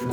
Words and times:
Hello, 0.00 0.08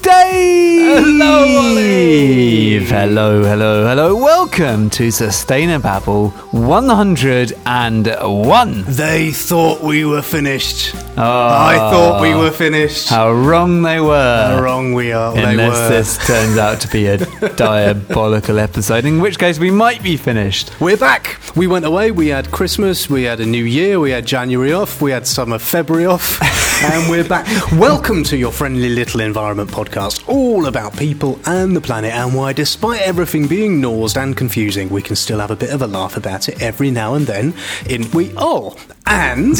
Dave. 0.00 0.96
Hello, 0.96 1.34
Ollie. 1.60 2.80
Hello, 2.88 3.44
hello, 3.44 3.86
hello. 3.86 4.03
Welcome 4.24 4.88
to 4.90 5.08
Sustainababble 5.08 6.30
101. 6.54 8.84
They 8.86 9.30
thought 9.32 9.82
we 9.82 10.04
were 10.06 10.22
finished. 10.22 10.94
Oh, 10.94 10.98
I 11.18 11.76
thought 11.76 12.22
we 12.22 12.34
were 12.34 12.50
finished. 12.50 13.10
How 13.10 13.30
wrong 13.30 13.82
they 13.82 14.00
were. 14.00 14.46
How 14.46 14.62
wrong 14.62 14.94
we 14.94 15.12
are. 15.12 15.34
they 15.34 15.44
Unless 15.44 15.78
were. 15.78 15.88
this 15.90 16.26
turns 16.26 16.56
out 16.56 16.80
to 16.80 16.88
be 16.88 17.06
a 17.06 17.18
diabolical 17.56 18.58
episode, 18.58 19.04
in 19.04 19.20
which 19.20 19.38
case 19.38 19.58
we 19.58 19.70
might 19.70 20.02
be 20.02 20.16
finished. 20.16 20.70
We're 20.80 20.96
back. 20.96 21.38
We 21.54 21.66
went 21.66 21.84
away. 21.84 22.10
We 22.10 22.28
had 22.28 22.50
Christmas. 22.50 23.10
We 23.10 23.24
had 23.24 23.40
a 23.40 23.46
New 23.46 23.64
Year. 23.64 24.00
We 24.00 24.12
had 24.12 24.24
January 24.24 24.72
off. 24.72 25.02
We 25.02 25.10
had 25.10 25.26
summer 25.26 25.58
February 25.58 26.06
off. 26.06 26.40
and 26.82 27.08
we're 27.10 27.26
back. 27.26 27.46
Welcome 27.72 28.24
to 28.24 28.36
your 28.36 28.52
friendly 28.52 28.88
little 28.88 29.20
environment 29.20 29.70
podcast, 29.70 30.28
all 30.28 30.66
about 30.66 30.96
people 30.96 31.38
and 31.46 31.74
the 31.74 31.80
planet 31.80 32.12
and 32.12 32.34
why, 32.34 32.52
despite 32.52 33.00
everything 33.02 33.46
being 33.46 33.80
nosed 33.80 34.16
and 34.16 34.36
confusing, 34.36 34.88
we 34.88 35.00
can 35.02 35.16
still 35.16 35.38
have 35.38 35.50
a 35.50 35.56
bit 35.56 35.70
of 35.70 35.82
a 35.82 35.86
laugh 35.86 36.16
about 36.16 36.48
it 36.48 36.60
every 36.60 36.90
now 36.90 37.14
and 37.14 37.26
then. 37.26 37.54
In 37.88 38.10
we 38.10 38.34
all. 38.34 38.78
And. 39.06 39.56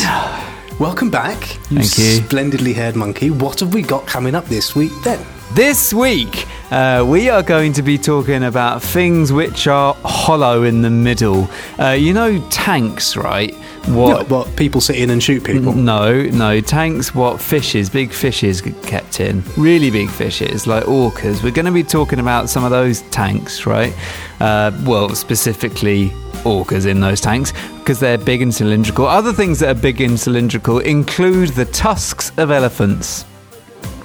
Welcome 0.80 1.08
back, 1.10 1.40
you 1.70 1.82
Thank 1.82 1.98
you. 1.98 2.24
splendidly 2.26 2.72
haired 2.72 2.96
monkey. 2.96 3.30
What 3.30 3.60
have 3.60 3.72
we 3.72 3.82
got 3.82 4.06
coming 4.06 4.34
up 4.34 4.46
this 4.46 4.74
week 4.74 4.92
then? 5.04 5.24
This 5.52 5.94
week, 5.94 6.48
uh, 6.72 7.04
we 7.06 7.28
are 7.28 7.42
going 7.42 7.72
to 7.74 7.82
be 7.82 7.96
talking 7.96 8.42
about 8.42 8.82
things 8.82 9.32
which 9.32 9.68
are 9.68 9.94
hollow 10.04 10.64
in 10.64 10.82
the 10.82 10.90
middle. 10.90 11.48
Uh, 11.78 11.90
you 11.90 12.12
know, 12.12 12.40
tanks, 12.50 13.16
right? 13.16 13.54
What? 13.86 14.28
What, 14.28 14.30
what 14.30 14.56
people 14.56 14.80
sit 14.80 14.96
in 14.96 15.10
and 15.10 15.22
shoot 15.22 15.44
people? 15.44 15.72
No, 15.74 16.22
no, 16.22 16.60
tanks, 16.60 17.14
what 17.14 17.40
fishes, 17.40 17.88
big 17.88 18.12
fishes 18.12 18.62
kept 18.82 19.20
in. 19.20 19.44
Really 19.56 19.90
big 19.90 20.10
fishes, 20.10 20.66
like 20.66 20.84
orcas. 20.84 21.44
We're 21.44 21.52
going 21.52 21.66
to 21.66 21.72
be 21.72 21.84
talking 21.84 22.18
about 22.18 22.48
some 22.48 22.64
of 22.64 22.70
those 22.70 23.02
tanks, 23.10 23.64
right? 23.64 23.94
Uh, 24.40 24.72
well, 24.84 25.10
specifically 25.10 26.08
orcas 26.42 26.86
in 26.86 27.00
those 27.00 27.20
tanks, 27.20 27.52
because 27.78 28.00
they're 28.00 28.18
big 28.18 28.42
and 28.42 28.52
cylindrical. 28.52 29.06
Other 29.06 29.32
things 29.32 29.60
that 29.60 29.76
are 29.76 29.80
big 29.80 30.00
and 30.00 30.18
cylindrical 30.18 30.80
include 30.80 31.50
the 31.50 31.66
tusks 31.66 32.32
of 32.38 32.50
elephants. 32.50 33.24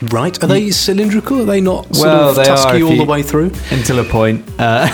Right? 0.01 0.41
Are 0.41 0.47
they 0.47 0.71
cylindrical? 0.71 1.41
Are 1.41 1.45
they 1.45 1.59
not 1.59 1.93
sort 1.93 2.07
Well, 2.07 2.29
of 2.29 2.35
they 2.37 2.43
are 2.43 2.45
tusky 2.55 2.81
all 2.83 2.91
you- 2.91 2.97
the 2.97 3.03
way 3.03 3.21
through? 3.21 3.51
Until 3.69 3.99
a 3.99 4.03
point. 4.05 4.45
Uh, 4.57 4.87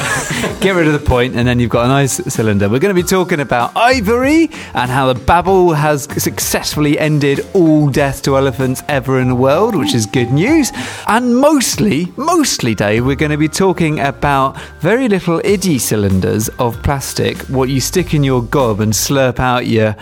get 0.61 0.73
rid 0.75 0.87
of 0.87 0.93
the 0.93 0.99
point, 1.07 1.35
and 1.35 1.47
then 1.47 1.59
you've 1.59 1.69
got 1.69 1.85
a 1.85 1.89
nice 1.89 2.13
cylinder. 2.33 2.67
We're 2.69 2.79
going 2.79 2.95
to 2.95 2.99
be 3.01 3.07
talking 3.07 3.39
about 3.39 3.71
ivory 3.75 4.49
and 4.73 4.89
how 4.89 5.11
the 5.13 5.19
Babel 5.19 5.73
has 5.73 6.03
successfully 6.21 6.97
ended 6.97 7.45
all 7.53 7.89
death 7.89 8.23
to 8.23 8.35
elephants 8.35 8.81
ever 8.89 9.19
in 9.19 9.27
the 9.27 9.35
world, 9.35 9.75
which 9.75 9.93
is 9.93 10.07
good 10.07 10.31
news. 10.31 10.71
And 11.07 11.35
mostly, 11.37 12.11
mostly, 12.17 12.73
Dave, 12.73 13.05
we're 13.05 13.15
going 13.15 13.31
to 13.31 13.37
be 13.37 13.47
talking 13.47 13.99
about 13.99 14.59
very 14.81 15.07
little 15.07 15.39
iddy 15.45 15.77
cylinders 15.77 16.49
of 16.57 16.81
plastic, 16.81 17.37
what 17.49 17.69
you 17.69 17.79
stick 17.79 18.13
in 18.15 18.23
your 18.23 18.41
gob 18.41 18.79
and 18.79 18.91
slurp 18.91 19.37
out 19.39 19.67
your. 19.67 19.95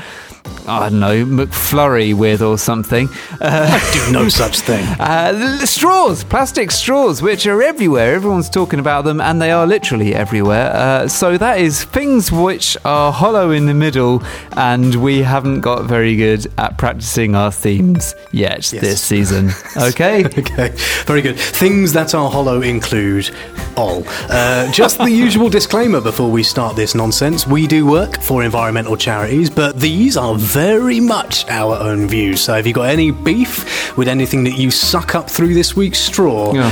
I 0.67 0.89
don't 0.89 0.99
know, 0.99 1.25
McFlurry 1.25 2.13
with 2.13 2.41
or 2.41 2.57
something. 2.57 3.07
Uh, 3.39 3.79
Do 3.93 4.11
no 4.11 4.27
such 4.27 4.59
thing. 4.59 4.85
Uh, 4.99 5.65
straws, 5.65 6.23
plastic 6.23 6.71
straws, 6.71 7.21
which 7.21 7.47
are 7.47 7.61
everywhere. 7.61 8.15
Everyone's 8.15 8.49
talking 8.49 8.79
about 8.79 9.05
them, 9.05 9.21
and 9.21 9.41
they 9.41 9.51
are 9.51 9.65
literally 9.65 10.13
everywhere. 10.15 10.71
Uh, 10.73 11.07
so 11.07 11.37
that 11.37 11.59
is 11.59 11.83
things 11.83 12.31
which 12.31 12.77
are 12.85 13.11
hollow 13.11 13.51
in 13.51 13.65
the 13.65 13.73
middle, 13.73 14.23
and 14.57 14.95
we 14.95 15.21
haven't 15.21 15.61
got 15.61 15.85
very 15.85 16.15
good 16.15 16.47
at 16.57 16.77
practicing 16.77 17.35
our 17.35 17.51
themes 17.51 18.15
yet 18.31 18.63
this 18.65 19.01
season. 19.01 19.51
Okay. 19.75 20.23
Okay, 20.43 20.69
very 21.05 21.21
good. 21.21 21.37
Things 21.39 21.93
that 21.93 22.13
are 22.13 22.29
hollow 22.29 22.61
include 22.61 23.29
all. 23.75 24.03
Uh, 24.29 24.71
just 24.71 24.97
the 24.97 25.09
usual 25.25 25.49
disclaimer 25.49 25.99
before 26.01 26.29
we 26.29 26.43
start 26.43 26.75
this 26.75 26.95
nonsense. 26.95 27.47
We 27.47 27.65
do 27.67 27.85
work 27.85 28.21
for 28.21 28.43
environmental 28.43 28.95
charities, 28.97 29.49
but 29.49 29.79
these 29.79 30.17
are 30.17 30.35
very 30.35 30.99
much 30.99 31.47
our 31.49 31.75
own 31.77 32.07
views. 32.07 32.41
So 32.41 32.55
if 32.57 32.67
you've 32.67 32.75
got 32.75 32.89
any 32.89 33.11
beef 33.11 33.97
with 33.97 34.07
anything 34.07 34.43
that 34.43 34.57
you 34.57 34.69
suck 34.83 35.15
up 35.15 35.29
through 35.29 35.53
this 35.53 35.75
week's 35.75 35.99
straw, 35.99 36.53
Yeah. 36.53 36.71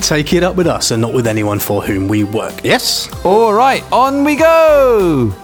take 0.00 0.32
it 0.32 0.42
up 0.42 0.56
with 0.56 0.66
us 0.66 0.90
and 0.90 1.02
not 1.02 1.12
with 1.12 1.26
anyone 1.26 1.58
for 1.58 1.82
whom 1.82 2.08
we 2.08 2.24
work. 2.24 2.54
Yes? 2.62 3.08
All 3.24 3.52
right, 3.52 3.84
on 3.92 4.24
we 4.24 4.36
go. 4.36 5.34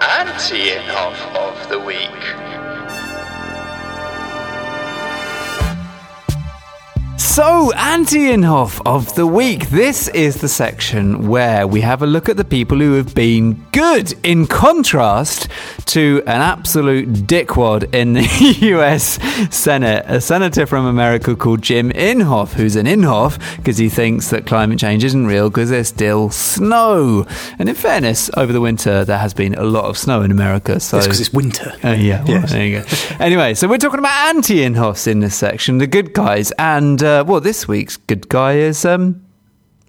Anti-Inhofe 0.00 1.34
of 1.36 1.68
the 1.68 1.78
Week. 1.78 2.45
So, 7.36 7.70
Anti-Inhofe 7.74 8.80
of 8.86 9.14
the 9.14 9.26
week. 9.26 9.68
This 9.68 10.08
is 10.08 10.40
the 10.40 10.48
section 10.48 11.28
where 11.28 11.66
we 11.66 11.82
have 11.82 12.00
a 12.00 12.06
look 12.06 12.30
at 12.30 12.38
the 12.38 12.46
people 12.46 12.78
who 12.78 12.94
have 12.94 13.14
been 13.14 13.62
good, 13.72 14.14
in 14.24 14.46
contrast 14.46 15.46
to 15.84 16.22
an 16.26 16.40
absolute 16.40 17.10
dickwad 17.26 17.94
in 17.94 18.14
the 18.14 18.22
US 18.72 19.18
Senate, 19.54 20.06
a 20.08 20.18
senator 20.18 20.64
from 20.64 20.86
America 20.86 21.36
called 21.36 21.60
Jim 21.60 21.90
Inhofe, 21.90 22.54
who's 22.54 22.74
an 22.74 22.86
Inhofe 22.86 23.38
because 23.58 23.76
he 23.76 23.90
thinks 23.90 24.30
that 24.30 24.46
climate 24.46 24.78
change 24.78 25.04
isn't 25.04 25.26
real 25.26 25.50
because 25.50 25.68
there's 25.68 25.88
still 25.88 26.30
snow. 26.30 27.26
And 27.58 27.68
in 27.68 27.74
fairness, 27.74 28.30
over 28.34 28.50
the 28.50 28.62
winter 28.62 29.04
there 29.04 29.18
has 29.18 29.34
been 29.34 29.54
a 29.56 29.64
lot 29.64 29.84
of 29.84 29.98
snow 29.98 30.22
in 30.22 30.30
America. 30.30 30.80
So 30.80 30.96
It's 30.96 31.06
because 31.06 31.20
it's 31.20 31.32
winter. 31.34 31.74
uh, 31.84 31.90
yeah, 31.90 32.24
well, 32.24 32.40
Yes. 32.40 32.52
there 32.52 32.66
you 32.66 32.80
go. 32.80 32.86
anyway, 33.22 33.52
so 33.52 33.68
we're 33.68 33.76
talking 33.76 33.98
about 33.98 34.34
anti 34.34 34.60
Inhofes 34.60 35.06
in 35.06 35.20
this 35.20 35.36
section, 35.36 35.76
the 35.76 35.86
good 35.86 36.14
guys, 36.14 36.50
and 36.52 37.02
uh, 37.02 37.24
well, 37.26 37.40
this 37.40 37.66
week's 37.68 37.96
good 37.96 38.28
guy 38.28 38.54
is 38.54 38.84
um, 38.84 39.22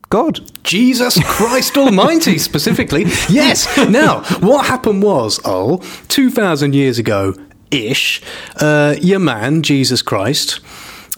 God. 0.09 0.39
Jesus 0.63 1.21
Christ 1.23 1.77
Almighty, 1.77 2.37
specifically. 2.49 3.03
Yes. 3.29 3.67
Now, 3.89 4.23
what 4.39 4.65
happened 4.65 5.03
was, 5.03 5.39
oh, 5.45 5.77
2,000 6.09 6.73
years 6.73 6.97
ago 6.99 7.33
ish, 7.71 8.21
uh, 8.61 8.95
your 9.01 9.19
man, 9.19 9.61
Jesus 9.61 10.01
Christ, 10.01 10.59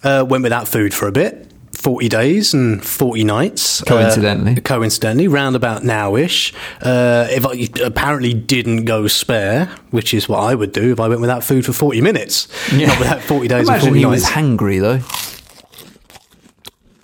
uh, 0.04 0.26
went 0.28 0.44
without 0.44 0.68
food 0.68 0.94
for 0.94 1.08
a 1.08 1.12
bit. 1.12 1.46
40 1.74 2.10
days 2.10 2.54
and 2.54 2.84
40 2.84 3.24
nights. 3.24 3.82
Coincidentally. 3.84 4.58
Uh, 4.58 4.60
coincidentally, 4.60 5.30
round 5.30 5.56
about 5.56 5.86
now 5.86 6.18
ish. 6.18 6.54
Uh, 6.82 7.26
if 7.30 7.46
I 7.46 7.70
apparently 7.86 8.34
didn't 8.34 8.84
go 8.84 9.08
spare, 9.08 9.68
which 9.92 10.14
is 10.14 10.28
what 10.28 10.40
I 10.40 10.56
would 10.56 10.74
do 10.74 10.92
if 10.92 11.00
I 11.00 11.08
went 11.08 11.22
without 11.22 11.42
food 11.42 11.66
for 11.66 11.72
40 11.72 12.02
minutes. 12.02 12.50
Not 12.74 13.00
without 13.00 13.22
40 13.22 13.48
days 13.48 13.60
and 13.60 13.68
Imagine 13.70 13.88
40 13.90 14.00
he 14.00 14.06
nights. 14.06 14.24
was 14.24 14.30
hangry 14.30 14.82
though. 14.82 15.00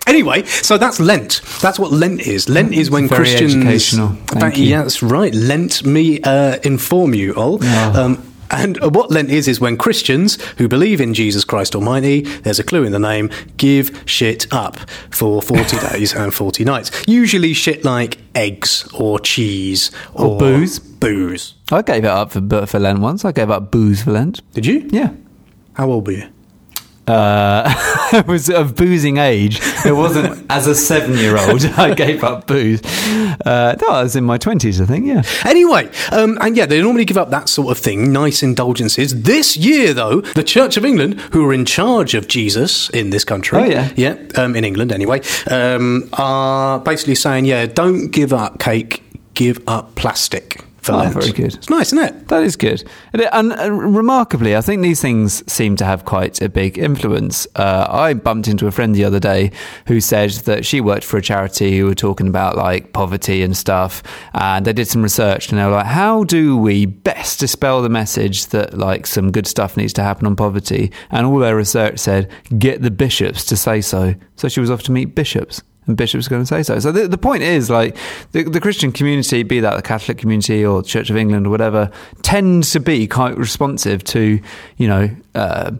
Anyway, 0.06 0.44
so 0.44 0.78
that's 0.78 1.00
Lent. 1.00 1.40
That's 1.60 1.78
what 1.78 1.90
Lent 1.92 2.20
is. 2.20 2.48
Lent 2.48 2.72
is 2.72 2.90
when 2.90 3.08
Very 3.08 3.24
Christians. 3.24 3.54
educational. 3.56 4.08
Thank 4.26 4.56
you. 4.58 4.64
Yeah, 4.64 4.82
that's 4.82 5.02
right. 5.02 5.34
Lent 5.34 5.84
me 5.84 6.20
uh, 6.22 6.58
inform 6.62 7.14
you 7.14 7.34
all. 7.34 7.58
Oh. 7.62 7.92
Um, 8.04 8.32
and 8.48 8.80
uh, 8.80 8.88
what 8.90 9.10
Lent 9.10 9.30
is 9.30 9.48
is 9.48 9.60
when 9.60 9.76
Christians 9.76 10.40
who 10.58 10.68
believe 10.68 11.00
in 11.00 11.12
Jesus 11.14 11.44
Christ 11.44 11.74
Almighty, 11.74 12.20
there's 12.20 12.60
a 12.60 12.64
clue 12.64 12.84
in 12.84 12.92
the 12.92 13.00
name, 13.00 13.28
give 13.56 14.04
shit 14.06 14.46
up 14.52 14.78
for 15.10 15.42
40 15.42 15.76
days 15.90 16.14
and 16.14 16.32
40 16.32 16.62
nights. 16.64 16.92
Usually 17.08 17.52
shit 17.52 17.84
like 17.84 18.18
eggs 18.36 18.88
or 18.94 19.18
cheese 19.18 19.90
Or 20.14 20.38
booze. 20.38 20.78
Booze. 20.78 21.54
I 21.72 21.82
gave 21.82 22.04
it 22.04 22.10
up 22.10 22.30
for 22.30 22.66
for 22.66 22.78
Lent 22.78 23.00
once. 23.00 23.24
I 23.24 23.32
gave 23.32 23.50
up 23.50 23.72
booze 23.72 24.02
for 24.04 24.12
Lent. 24.12 24.40
Did 24.54 24.66
you? 24.66 24.88
Yeah. 24.92 25.10
How 25.74 25.90
old 25.90 26.06
were 26.06 26.12
you? 26.12 26.28
Uh, 27.08 27.62
I 28.12 28.24
was 28.26 28.50
of 28.50 28.74
boozing 28.74 29.18
age. 29.18 29.60
It 29.84 29.92
wasn't 29.94 30.44
as 30.50 30.66
a 30.66 30.74
seven-year-old. 30.74 31.64
I 31.76 31.94
gave 31.94 32.24
up 32.24 32.46
booze. 32.46 32.82
Uh, 33.44 33.76
no, 33.80 33.88
I 33.88 34.02
was 34.02 34.16
in 34.16 34.24
my 34.24 34.38
twenties, 34.38 34.80
I 34.80 34.86
think. 34.86 35.06
Yeah. 35.06 35.22
Anyway, 35.44 35.88
um, 36.12 36.36
and 36.40 36.56
yeah, 36.56 36.66
they 36.66 36.80
normally 36.82 37.04
give 37.04 37.16
up 37.16 37.30
that 37.30 37.48
sort 37.48 37.70
of 37.70 37.78
thing, 37.78 38.12
nice 38.12 38.42
indulgences. 38.42 39.22
This 39.22 39.56
year, 39.56 39.94
though, 39.94 40.20
the 40.20 40.42
Church 40.42 40.76
of 40.76 40.84
England, 40.84 41.20
who 41.32 41.46
are 41.48 41.52
in 41.52 41.64
charge 41.64 42.14
of 42.14 42.26
Jesus 42.28 42.90
in 42.90 43.10
this 43.10 43.24
country, 43.24 43.58
Oh, 43.58 43.64
yeah. 43.64 43.92
yeah, 43.96 44.16
um, 44.36 44.56
in 44.56 44.64
England 44.64 44.90
anyway, 44.92 45.20
um, 45.50 46.08
are 46.14 46.80
basically 46.80 47.14
saying, 47.14 47.44
yeah, 47.44 47.66
don't 47.66 48.08
give 48.10 48.32
up 48.32 48.58
cake, 48.58 49.02
give 49.34 49.60
up 49.68 49.94
plastic 49.94 50.60
for 50.86 50.92
Oh, 50.92 50.98
Lent. 50.98 51.14
very 51.14 51.32
good. 51.32 51.54
It's 51.54 51.68
nice, 51.68 51.92
isn't 51.92 51.98
it? 51.98 52.28
That 52.28 52.42
is 52.42 52.56
good. 52.56 52.82
And, 53.12 53.22
it- 53.22 53.28
and, 53.32 53.52
uh, 53.52 53.70
remarkably, 53.72 54.56
I 54.56 54.60
think 54.60 54.82
these 54.82 55.00
things 55.00 55.42
seem 55.52 55.76
to 55.76 55.84
have 55.84 56.04
quite 56.04 56.40
a 56.40 56.48
big 56.48 56.78
influence. 56.78 57.46
Uh, 57.56 57.86
I 57.88 58.14
bumped 58.14 58.48
into 58.48 58.66
a 58.66 58.70
friend 58.70 58.94
the 58.94 59.04
other 59.04 59.20
day 59.20 59.50
who 59.86 60.00
said 60.00 60.30
that 60.46 60.64
she 60.64 60.80
worked 60.80 61.04
for 61.04 61.16
a 61.18 61.22
charity 61.22 61.76
who 61.78 61.86
were 61.86 61.94
talking 61.94 62.28
about 62.28 62.56
like 62.56 62.92
poverty 62.92 63.42
and 63.42 63.56
stuff. 63.56 64.02
And 64.34 64.64
they 64.64 64.72
did 64.72 64.88
some 64.88 65.02
research 65.02 65.50
and 65.50 65.58
they 65.58 65.64
were 65.64 65.70
like, 65.72 65.86
how 65.86 66.24
do 66.24 66.56
we 66.56 66.86
best 66.86 67.40
dispel 67.40 67.82
the 67.82 67.88
message 67.88 68.46
that 68.46 68.78
like 68.78 69.06
some 69.06 69.30
good 69.32 69.46
stuff 69.46 69.76
needs 69.76 69.92
to 69.94 70.02
happen 70.02 70.26
on 70.26 70.36
poverty? 70.36 70.92
And 71.10 71.26
all 71.26 71.38
their 71.38 71.56
research 71.56 71.98
said, 71.98 72.30
get 72.58 72.82
the 72.82 72.90
bishops 72.90 73.44
to 73.46 73.56
say 73.56 73.80
so. 73.80 74.14
So 74.36 74.48
she 74.48 74.60
was 74.60 74.70
off 74.70 74.82
to 74.84 74.92
meet 74.92 75.14
bishops 75.14 75.62
and 75.86 75.96
bishops 75.96 76.28
going 76.28 76.42
to 76.42 76.46
say 76.46 76.62
so. 76.62 76.78
So 76.78 76.92
the, 76.92 77.08
the 77.08 77.18
point 77.18 77.42
is, 77.42 77.70
like, 77.70 77.96
the, 78.32 78.42
the 78.44 78.60
Christian 78.60 78.92
community, 78.92 79.42
be 79.42 79.60
that 79.60 79.76
the 79.76 79.82
Catholic 79.82 80.18
community 80.18 80.64
or 80.64 80.82
Church 80.82 81.10
of 81.10 81.16
England 81.16 81.46
or 81.46 81.50
whatever, 81.50 81.90
tends 82.22 82.72
to 82.72 82.80
be 82.80 83.06
quite 83.06 83.36
responsive 83.36 84.02
to, 84.04 84.40
you 84.76 84.88
know, 84.88 85.10
uh, 85.36 85.70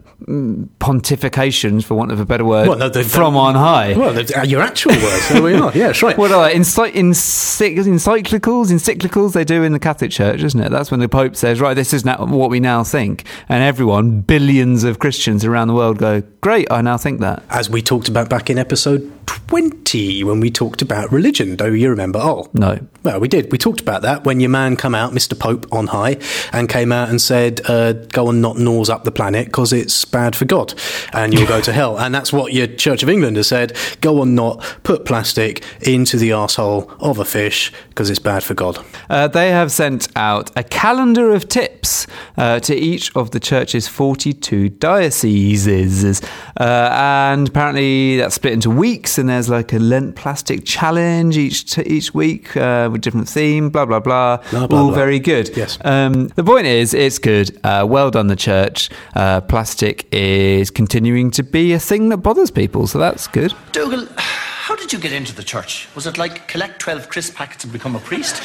pontifications, 0.79 1.83
for 1.83 1.95
want 1.95 2.11
of 2.11 2.19
a 2.19 2.25
better 2.25 2.45
word, 2.45 2.67
Well, 2.67 2.77
no, 2.77 2.89
from 3.03 3.35
on 3.35 3.55
high. 3.55 3.93
Well, 3.97 4.17
uh, 4.17 4.43
your 4.43 4.61
actual 4.61 4.91
words. 4.93 5.29
There 5.29 5.41
we 5.41 5.53
are. 5.55 5.71
Yeah, 5.75 5.87
that's 5.87 6.01
right. 6.03 6.17
What 6.17 6.31
are 6.31 6.47
they? 6.47 6.53
Ency- 6.55 6.93
ency- 6.93 7.75
encyclicals, 7.75 8.71
encyclicals 8.71 9.33
they 9.33 9.43
do 9.43 9.63
in 9.63 9.73
the 9.73 9.79
Catholic 9.79 10.11
Church, 10.11 10.43
isn't 10.43 10.59
it? 10.59 10.69
That's 10.71 10.91
when 10.91 10.99
the 10.99 11.09
Pope 11.09 11.35
says, 11.35 11.59
right, 11.59 11.73
this 11.73 11.93
is 11.93 12.05
now 12.05 12.25
what 12.25 12.49
we 12.49 12.59
now 12.59 12.83
think. 12.83 13.25
And 13.49 13.63
everyone, 13.63 14.21
billions 14.21 14.83
of 14.83 14.99
Christians 14.99 15.43
around 15.43 15.67
the 15.67 15.73
world 15.73 15.97
go, 15.97 16.21
great, 16.41 16.71
I 16.71 16.81
now 16.81 16.97
think 16.97 17.19
that. 17.21 17.43
As 17.49 17.69
we 17.69 17.81
talked 17.81 18.07
about 18.07 18.29
back 18.29 18.49
in 18.49 18.57
episode 18.57 19.11
20 19.47 20.23
when 20.23 20.39
we 20.39 20.49
talked 20.51 20.81
about 20.81 21.11
religion. 21.11 21.55
Do 21.55 21.73
you 21.73 21.89
remember? 21.89 22.19
Oh, 22.21 22.49
No. 22.53 22.79
Well, 23.03 23.19
we 23.21 23.27
did. 23.29 23.51
We 23.51 23.57
talked 23.57 23.79
about 23.79 24.01
that 24.01 24.25
when 24.25 24.39
your 24.41 24.49
man 24.49 24.75
come 24.75 24.93
out, 24.93 25.13
Mr. 25.13 25.37
Pope 25.39 25.65
on 25.71 25.87
high, 25.87 26.17
and 26.51 26.67
came 26.67 26.91
out 26.91 27.07
and 27.07 27.21
said, 27.21 27.61
uh, 27.69 27.93
"Go 27.93 28.29
and 28.29 28.41
not 28.41 28.57
gnaws 28.57 28.89
up 28.89 29.05
the 29.05 29.11
planet 29.13 29.46
because 29.47 29.73
it's 29.73 30.05
bad 30.05 30.35
for 30.35 30.45
God, 30.45 30.73
and 31.13 31.33
you'll 31.33 31.47
go 31.47 31.61
to 31.61 31.73
hell." 31.73 31.97
And 31.97 32.13
that's 32.13 32.31
what 32.31 32.53
your 32.53 32.67
Church 32.67 33.03
of 33.03 33.09
England 33.09 33.37
has 33.37 33.47
said: 33.47 33.75
"Go 34.01 34.21
on, 34.21 34.35
not 34.35 34.61
put 34.83 35.05
plastic 35.05 35.63
into 35.81 36.17
the 36.17 36.29
arsehole 36.31 36.89
of 36.99 37.19
a 37.19 37.25
fish 37.25 37.71
because 37.89 38.09
it's 38.09 38.19
bad 38.19 38.43
for 38.43 38.53
God." 38.53 38.79
Uh, 39.09 39.27
they 39.27 39.49
have 39.51 39.71
sent 39.71 40.07
out 40.15 40.51
a 40.55 40.63
calendar 40.63 41.31
of 41.33 41.47
tips 41.49 42.07
uh, 42.37 42.59
to 42.61 42.75
each 42.75 43.15
of 43.15 43.31
the 43.31 43.39
church's 43.39 43.87
42 43.87 44.69
dioceses. 44.69 46.21
Uh, 46.59 46.89
and 46.91 47.47
apparently 47.49 48.17
that's 48.17 48.35
split 48.35 48.53
into 48.53 48.69
weeks, 48.69 49.17
and 49.17 49.29
there's 49.29 49.49
like 49.49 49.73
a 49.73 49.79
Lent 49.79 50.15
plastic 50.15 50.65
challenge 50.65 51.37
each 51.37 51.73
t- 51.73 51.81
each 51.83 52.13
week 52.13 52.55
uh, 52.57 52.89
with 52.91 53.01
different 53.01 53.27
theme, 53.29 53.69
blah, 53.69 53.85
blah, 53.85 53.99
blah. 53.99 54.37
Blah, 54.51 54.67
blah, 54.67 54.79
All 54.79 54.87
blah. 54.87 54.95
very 54.95 55.19
good. 55.19 55.55
Yes. 55.55 55.77
Um, 55.83 56.27
the 56.35 56.43
point 56.43 56.65
is, 56.67 56.93
it's 56.93 57.19
good. 57.19 57.57
Uh, 57.63 57.85
well 57.87 58.11
done, 58.11 58.27
the 58.27 58.35
church. 58.35 58.89
Uh, 59.37 59.41
plastic 59.41 60.07
is 60.11 60.71
continuing 60.71 61.29
to 61.29 61.43
be 61.43 61.71
a 61.71 61.77
thing 61.79 62.09
that 62.09 62.17
bothers 62.17 62.49
people, 62.49 62.87
so 62.87 62.97
that's 62.97 63.27
good. 63.27 63.53
Dougal, 63.71 64.07
how 64.15 64.75
did 64.75 64.91
you 64.91 64.97
get 64.97 65.13
into 65.13 65.31
the 65.35 65.43
church? 65.43 65.87
Was 65.93 66.07
it 66.07 66.17
like 66.17 66.47
collect 66.47 66.79
12 66.79 67.07
crisp 67.07 67.35
packets 67.35 67.63
and 67.63 67.71
become 67.71 67.95
a 67.95 67.99
priest? 67.99 68.41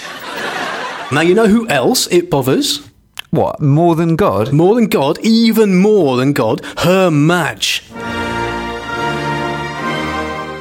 Now 1.11 1.23
you 1.23 1.35
know 1.35 1.47
who 1.47 1.67
else 1.69 2.09
it 2.09 2.29
bothers 2.29 2.87
What, 3.31 3.59
more 3.63 3.97
than 3.97 4.17
God? 4.17 4.53
more 4.53 4.75
than 4.75 4.89
God, 4.89 5.19
even 5.23 5.77
more 5.79 6.19
than 6.19 6.35
God. 6.35 6.63
Her 6.81 7.11
Madge. 7.11 7.85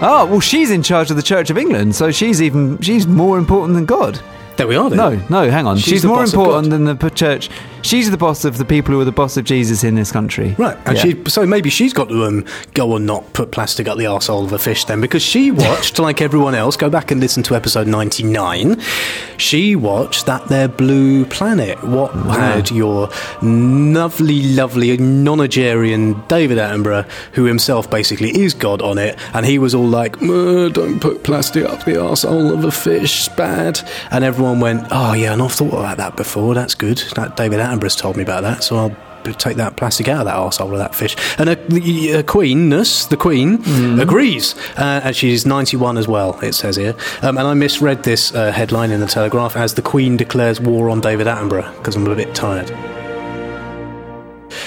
Oh, 0.03 0.25
well, 0.31 0.39
she's 0.39 0.71
in 0.71 0.81
charge 0.81 1.11
of 1.11 1.17
the 1.17 1.23
Church 1.23 1.49
of 1.49 1.57
England, 1.57 1.93
so 1.93 2.09
she's 2.09 2.41
even 2.41 2.79
she's 2.79 3.05
more 3.05 3.37
important 3.37 3.75
than 3.75 3.85
God. 3.85 4.17
There 4.57 4.67
we 4.67 4.75
are. 4.75 4.89
Then. 4.89 4.97
No, 4.97 5.15
no, 5.29 5.49
hang 5.49 5.65
on. 5.65 5.77
She's 5.77 5.85
She's, 5.85 6.05
more 6.05 6.23
important 6.23 6.69
than 6.69 6.83
the 6.85 7.09
church. 7.09 7.49
She's 7.83 8.11
the 8.11 8.17
boss 8.17 8.45
of 8.45 8.59
the 8.59 8.65
people 8.65 8.93
who 8.93 9.01
are 9.01 9.05
the 9.05 9.11
boss 9.11 9.37
of 9.37 9.43
Jesus 9.43 9.83
in 9.83 9.95
this 9.95 10.11
country. 10.11 10.53
Right, 10.57 10.77
and 10.85 10.95
Yeah. 10.97 11.01
she 11.03 11.21
so 11.27 11.47
maybe 11.47 11.69
she's 11.71 11.93
got 11.93 12.09
to 12.09 12.25
um, 12.25 12.45
go 12.75 12.95
and 12.95 13.07
not 13.07 13.33
put 13.33 13.51
plastic 13.51 13.87
up 13.87 13.97
the 13.97 14.03
arsehole 14.03 14.43
of 14.43 14.53
a 14.53 14.59
fish 14.59 14.85
then, 14.85 15.01
because 15.01 15.23
she 15.23 15.49
watched, 15.49 15.97
like 15.97 16.21
everyone 16.21 16.53
else, 16.53 16.77
go 16.77 16.89
back 16.91 17.09
and 17.09 17.19
listen 17.19 17.41
to 17.43 17.55
episode 17.55 17.87
99. 17.87 18.79
She 19.37 19.75
watched 19.75 20.27
that 20.27 20.47
there 20.47 20.67
blue 20.67 21.25
planet. 21.25 21.83
What 21.83 22.11
had 22.11 22.69
your 22.69 23.09
lovely, 23.41 24.43
lovely 24.53 24.95
nonagerian 24.97 26.27
David 26.27 26.57
Attenborough, 26.59 27.09
who 27.33 27.45
himself 27.45 27.89
basically 27.89 28.29
is 28.39 28.53
God 28.53 28.81
on 28.83 28.97
it, 28.99 29.17
and 29.33 29.43
he 29.45 29.57
was 29.57 29.73
all 29.73 29.87
like, 29.87 30.21
"Uh, 30.21 30.69
don't 30.69 30.99
put 30.99 31.23
plastic 31.23 31.65
up 31.65 31.83
the 31.85 31.93
arsehole 31.93 32.53
of 32.53 32.63
a 32.63 32.71
fish, 32.71 33.27
bad. 33.29 33.79
And 34.11 34.23
everyone 34.23 34.40
went, 34.41 34.87
oh 34.91 35.13
yeah, 35.13 35.33
and 35.33 35.41
I've 35.41 35.51
thought 35.51 35.73
about 35.73 35.97
that 35.97 36.15
before, 36.15 36.53
that's 36.53 36.75
good. 36.75 36.97
That 37.15 37.35
David 37.35 37.59
Attenborough's 37.59 37.95
told 37.95 38.17
me 38.17 38.23
about 38.23 38.43
that, 38.43 38.63
so 38.63 38.77
I'll 38.77 38.95
take 39.33 39.57
that 39.57 39.77
plastic 39.77 40.07
out 40.07 40.21
of 40.21 40.25
that 40.25 40.35
arsehole 40.35 40.71
of 40.71 40.79
that 40.79 40.95
fish. 40.95 41.15
And 41.37 41.49
a, 41.49 42.19
a 42.19 42.23
queen, 42.23 42.69
Nus, 42.69 43.05
the 43.05 43.17
queen, 43.17 43.63
agrees. 43.99 44.55
Uh, 44.77 45.01
and 45.03 45.15
she's 45.15 45.45
91 45.45 45.97
as 45.97 46.07
well, 46.07 46.39
it 46.39 46.53
says 46.53 46.75
here. 46.75 46.95
Um, 47.21 47.37
and 47.37 47.47
I 47.47 47.53
misread 47.53 48.03
this 48.03 48.33
uh, 48.33 48.51
headline 48.51 48.91
in 48.91 48.99
the 48.99 49.07
Telegraph 49.07 49.55
as 49.55 49.75
the 49.75 49.81
queen 49.81 50.17
declares 50.17 50.59
war 50.59 50.89
on 50.89 51.01
David 51.01 51.27
Attenborough 51.27 51.77
because 51.77 51.95
I'm 51.95 52.07
a 52.07 52.15
bit 52.15 52.33
tired. 52.33 52.71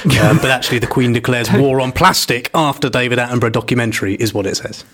um, 0.23 0.37
but 0.37 0.51
actually, 0.51 0.79
the 0.79 0.87
Queen 0.87 1.13
declares 1.13 1.51
war 1.53 1.81
on 1.81 1.93
plastic 1.93 2.51
after 2.55 2.89
David 2.89 3.19
Attenborough 3.19 3.53
documentary, 3.53 4.15
is 4.15 4.35
what 4.35 4.47
it 4.47 4.57
says. 4.57 4.85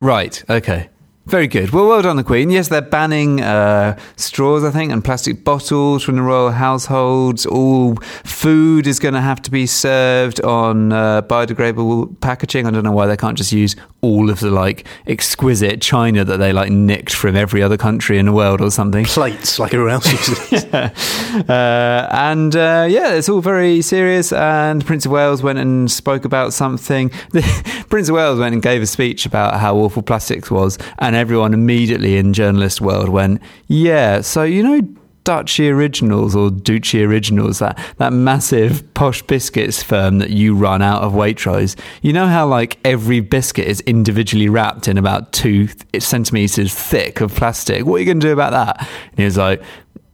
Right. 0.00 0.42
Okay. 0.48 0.88
Very 1.26 1.46
good. 1.46 1.70
Well, 1.70 1.88
well 1.88 2.02
done, 2.02 2.16
the 2.16 2.22
Queen. 2.24 2.50
Yes, 2.50 2.68
they're 2.68 2.82
banning 2.82 3.40
uh, 3.40 3.98
straws, 4.16 4.62
I 4.62 4.70
think, 4.70 4.92
and 4.92 5.02
plastic 5.02 5.42
bottles 5.42 6.02
from 6.02 6.16
the 6.16 6.22
royal 6.22 6.50
households. 6.50 7.46
All 7.46 7.96
food 8.24 8.86
is 8.86 8.98
going 8.98 9.14
to 9.14 9.22
have 9.22 9.40
to 9.42 9.50
be 9.50 9.64
served 9.66 10.42
on 10.42 10.92
uh, 10.92 11.22
biodegradable 11.22 12.20
packaging. 12.20 12.66
I 12.66 12.70
don't 12.70 12.84
know 12.84 12.92
why 12.92 13.06
they 13.06 13.16
can't 13.16 13.38
just 13.38 13.52
use 13.52 13.74
all 14.02 14.28
of 14.28 14.40
the 14.40 14.50
like 14.50 14.86
exquisite 15.06 15.80
china 15.80 16.26
that 16.26 16.36
they 16.36 16.52
like 16.52 16.70
nicked 16.70 17.14
from 17.14 17.36
every 17.36 17.62
other 17.62 17.78
country 17.78 18.18
in 18.18 18.26
the 18.26 18.32
world 18.32 18.60
or 18.60 18.70
something. 18.70 19.06
Plates, 19.06 19.58
like 19.58 19.72
everyone 19.72 19.94
else 19.94 20.12
uses. 20.40 20.64
uh, 20.66 22.08
and 22.12 22.54
uh, 22.54 22.86
yeah, 22.86 23.14
it's 23.14 23.30
all 23.30 23.40
very 23.40 23.80
serious. 23.80 24.30
And 24.30 24.84
Prince 24.84 25.06
of 25.06 25.12
Wales 25.12 25.42
went 25.42 25.58
and 25.58 25.90
spoke 25.90 26.26
about 26.26 26.52
something. 26.52 27.08
Prince 27.88 28.10
of 28.10 28.14
Wales 28.14 28.38
went 28.38 28.52
and 28.52 28.62
gave 28.62 28.82
a 28.82 28.86
speech 28.86 29.24
about 29.24 29.58
how 29.58 29.74
awful 29.76 30.02
plastics 30.02 30.50
was, 30.50 30.76
and 30.98 31.13
everyone 31.16 31.54
immediately 31.54 32.16
in 32.16 32.32
journalist 32.32 32.80
world 32.80 33.08
went, 33.08 33.40
"Yeah, 33.68 34.20
so 34.20 34.42
you 34.42 34.62
know." 34.62 34.80
Dutchy 35.24 35.70
Originals 35.70 36.36
or 36.36 36.50
Duchy 36.50 37.02
Originals, 37.02 37.58
that, 37.58 37.78
that 37.96 38.12
massive 38.12 38.92
posh 38.92 39.22
biscuits 39.22 39.82
firm 39.82 40.18
that 40.18 40.28
you 40.28 40.54
run 40.54 40.82
out 40.82 41.02
of 41.02 41.12
Waitrose. 41.14 41.76
You 42.02 42.12
know 42.12 42.26
how 42.26 42.46
like 42.46 42.78
every 42.84 43.20
biscuit 43.20 43.66
is 43.66 43.80
individually 43.80 44.50
wrapped 44.50 44.86
in 44.86 44.98
about 44.98 45.32
two 45.32 45.68
th- 45.68 46.02
centimeters 46.02 46.74
thick 46.74 47.22
of 47.22 47.34
plastic. 47.34 47.86
What 47.86 47.96
are 47.96 47.98
you 48.00 48.04
going 48.04 48.20
to 48.20 48.26
do 48.26 48.32
about 48.34 48.50
that? 48.52 48.80
And 48.80 49.18
he 49.18 49.24
was 49.24 49.38
like, 49.38 49.62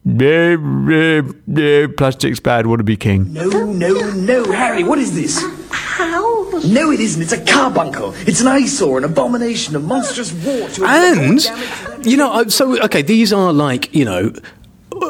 "Eh, 0.07 0.57
eh, 0.57 1.23
eh, 1.59 1.87
plastic's 1.97 2.39
bad. 2.39 2.69
Want 2.69 2.79
to 2.79 2.85
be 2.85 2.97
king? 2.97 3.33
No, 3.33 3.49
no, 3.49 4.13
no, 4.13 4.45
Harry, 4.53 4.85
what 4.85 5.01
is 5.01 5.13
this? 5.17 5.45
How? 5.73 6.30
No, 6.65 6.91
it 6.91 7.01
isn't. 7.01 7.23
It's 7.23 7.33
a 7.33 7.45
carbuncle. 7.45 8.13
It's 8.27 8.41
an 8.41 8.47
eyesore, 8.47 8.99
an 8.99 9.05
abomination, 9.05 9.77
a 9.77 9.81
monstrous 9.81 10.33
wart. 10.33 10.73
to 10.73 10.85
and 10.85 12.07
you 12.07 12.17
know, 12.17 12.33
uh, 12.33 12.49
so 12.49 12.83
okay, 12.85 13.03
these 13.03 13.33
are 13.33 13.53
like 13.53 13.95
you 13.95 14.05
know. 14.05 14.33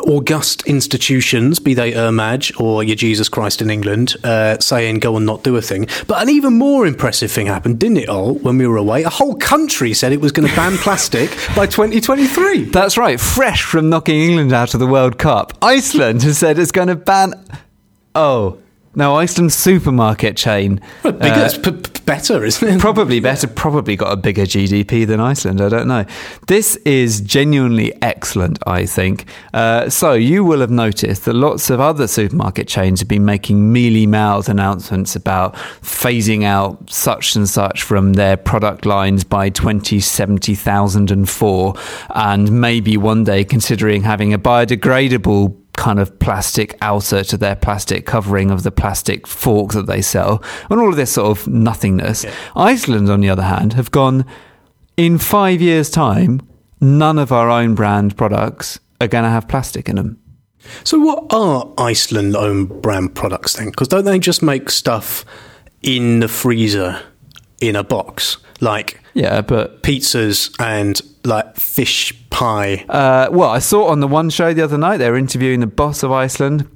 August 0.06 0.62
institutions, 0.68 1.58
be 1.58 1.74
they 1.74 1.90
Ermage 1.92 2.58
or 2.60 2.84
your 2.84 2.94
Jesus 2.94 3.28
Christ 3.28 3.60
in 3.60 3.70
England, 3.70 4.14
uh, 4.22 4.56
saying 4.60 5.00
go 5.00 5.16
and 5.16 5.26
not 5.26 5.42
do 5.42 5.56
a 5.56 5.62
thing. 5.62 5.88
But 6.06 6.22
an 6.22 6.28
even 6.28 6.52
more 6.52 6.86
impressive 6.86 7.32
thing 7.32 7.46
happened, 7.46 7.80
didn't 7.80 7.96
it, 7.96 8.08
all, 8.08 8.34
when 8.34 8.56
we 8.56 8.68
were 8.68 8.76
away? 8.76 9.02
A 9.02 9.08
whole 9.08 9.34
country 9.34 9.92
said 9.92 10.12
it 10.12 10.20
was 10.20 10.30
going 10.30 10.48
to 10.48 10.54
ban 10.54 10.76
plastic 10.76 11.30
by 11.56 11.66
2023. 11.66 12.64
That's 12.66 12.96
right. 12.96 13.18
Fresh 13.18 13.64
from 13.64 13.90
knocking 13.90 14.20
England 14.20 14.52
out 14.52 14.74
of 14.74 14.80
the 14.80 14.86
World 14.86 15.18
Cup, 15.18 15.54
Iceland 15.60 16.22
has 16.22 16.38
said 16.38 16.60
it's 16.60 16.70
going 16.70 16.88
to 16.88 16.96
ban. 16.96 17.34
Oh. 18.14 18.58
No, 18.92 19.14
Iceland's 19.14 19.54
supermarket 19.54 20.36
chain. 20.36 20.80
Well, 21.04 21.12
bigger, 21.12 21.32
uh, 21.32 21.48
p- 21.62 21.70
p- 21.70 22.00
better, 22.04 22.44
isn't 22.44 22.68
it? 22.68 22.80
Probably 22.80 23.20
better, 23.30 23.46
probably 23.46 23.94
got 23.94 24.12
a 24.12 24.16
bigger 24.16 24.42
GDP 24.42 25.06
than 25.06 25.20
Iceland. 25.20 25.60
I 25.60 25.68
don't 25.68 25.86
know. 25.86 26.04
This 26.48 26.74
is 26.84 27.20
genuinely 27.20 27.92
excellent, 28.02 28.58
I 28.66 28.86
think. 28.86 29.26
Uh, 29.54 29.88
so, 29.88 30.14
you 30.14 30.42
will 30.42 30.58
have 30.58 30.72
noticed 30.72 31.24
that 31.26 31.34
lots 31.34 31.70
of 31.70 31.78
other 31.78 32.08
supermarket 32.08 32.66
chains 32.66 32.98
have 32.98 33.06
been 33.06 33.24
making 33.24 33.72
mealy 33.72 34.08
mouthed 34.08 34.48
announcements 34.48 35.14
about 35.14 35.54
phasing 35.82 36.42
out 36.42 36.90
such 36.90 37.36
and 37.36 37.48
such 37.48 37.84
from 37.84 38.14
their 38.14 38.36
product 38.36 38.86
lines 38.86 39.22
by 39.22 39.50
2070,004 39.50 41.74
and 42.16 42.60
maybe 42.60 42.96
one 42.96 43.22
day 43.22 43.44
considering 43.44 44.02
having 44.02 44.34
a 44.34 44.38
biodegradable 44.38 45.56
kind 45.80 45.98
of 45.98 46.18
plastic 46.18 46.76
outer 46.82 47.24
to 47.24 47.38
their 47.38 47.56
plastic 47.56 48.04
covering 48.04 48.50
of 48.50 48.64
the 48.64 48.70
plastic 48.70 49.26
fork 49.26 49.72
that 49.72 49.86
they 49.86 50.02
sell, 50.02 50.44
and 50.68 50.78
all 50.78 50.90
of 50.90 50.96
this 50.96 51.12
sort 51.12 51.38
of 51.38 51.48
nothingness. 51.48 52.26
Iceland, 52.54 53.08
on 53.08 53.22
the 53.22 53.30
other 53.30 53.44
hand, 53.44 53.72
have 53.72 53.90
gone 53.90 54.26
in 54.98 55.16
five 55.16 55.62
years' 55.62 55.88
time, 55.88 56.42
none 56.82 57.18
of 57.18 57.32
our 57.32 57.48
own 57.48 57.74
brand 57.74 58.14
products 58.18 58.78
are 59.00 59.08
going 59.08 59.24
to 59.24 59.30
have 59.30 59.48
plastic 59.48 59.88
in 59.88 59.96
them. 59.96 60.20
So, 60.84 60.98
what 60.98 61.32
are 61.32 61.72
Iceland 61.78 62.36
own 62.36 62.66
brand 62.66 63.14
products 63.14 63.54
then? 63.54 63.70
Because 63.70 63.88
don't 63.88 64.04
they 64.04 64.18
just 64.18 64.42
make 64.42 64.68
stuff 64.68 65.24
in 65.80 66.20
the 66.20 66.28
freezer 66.28 67.00
in 67.62 67.74
a 67.74 67.82
box? 67.82 68.36
Like 68.60 69.00
Yeah, 69.14 69.40
but 69.40 69.82
pizzas 69.82 70.54
and 70.60 71.00
like 71.24 71.56
fish 71.56 72.14
pie. 72.30 72.84
Uh, 72.88 73.28
well, 73.30 73.50
I 73.50 73.58
saw 73.58 73.88
on 73.88 74.00
the 74.00 74.08
one 74.08 74.30
show 74.30 74.54
the 74.54 74.62
other 74.62 74.78
night 74.78 74.98
they 74.98 75.10
were 75.10 75.16
interviewing 75.18 75.60
the 75.60 75.66
boss 75.66 76.02
of 76.02 76.12
Iceland. 76.12 76.68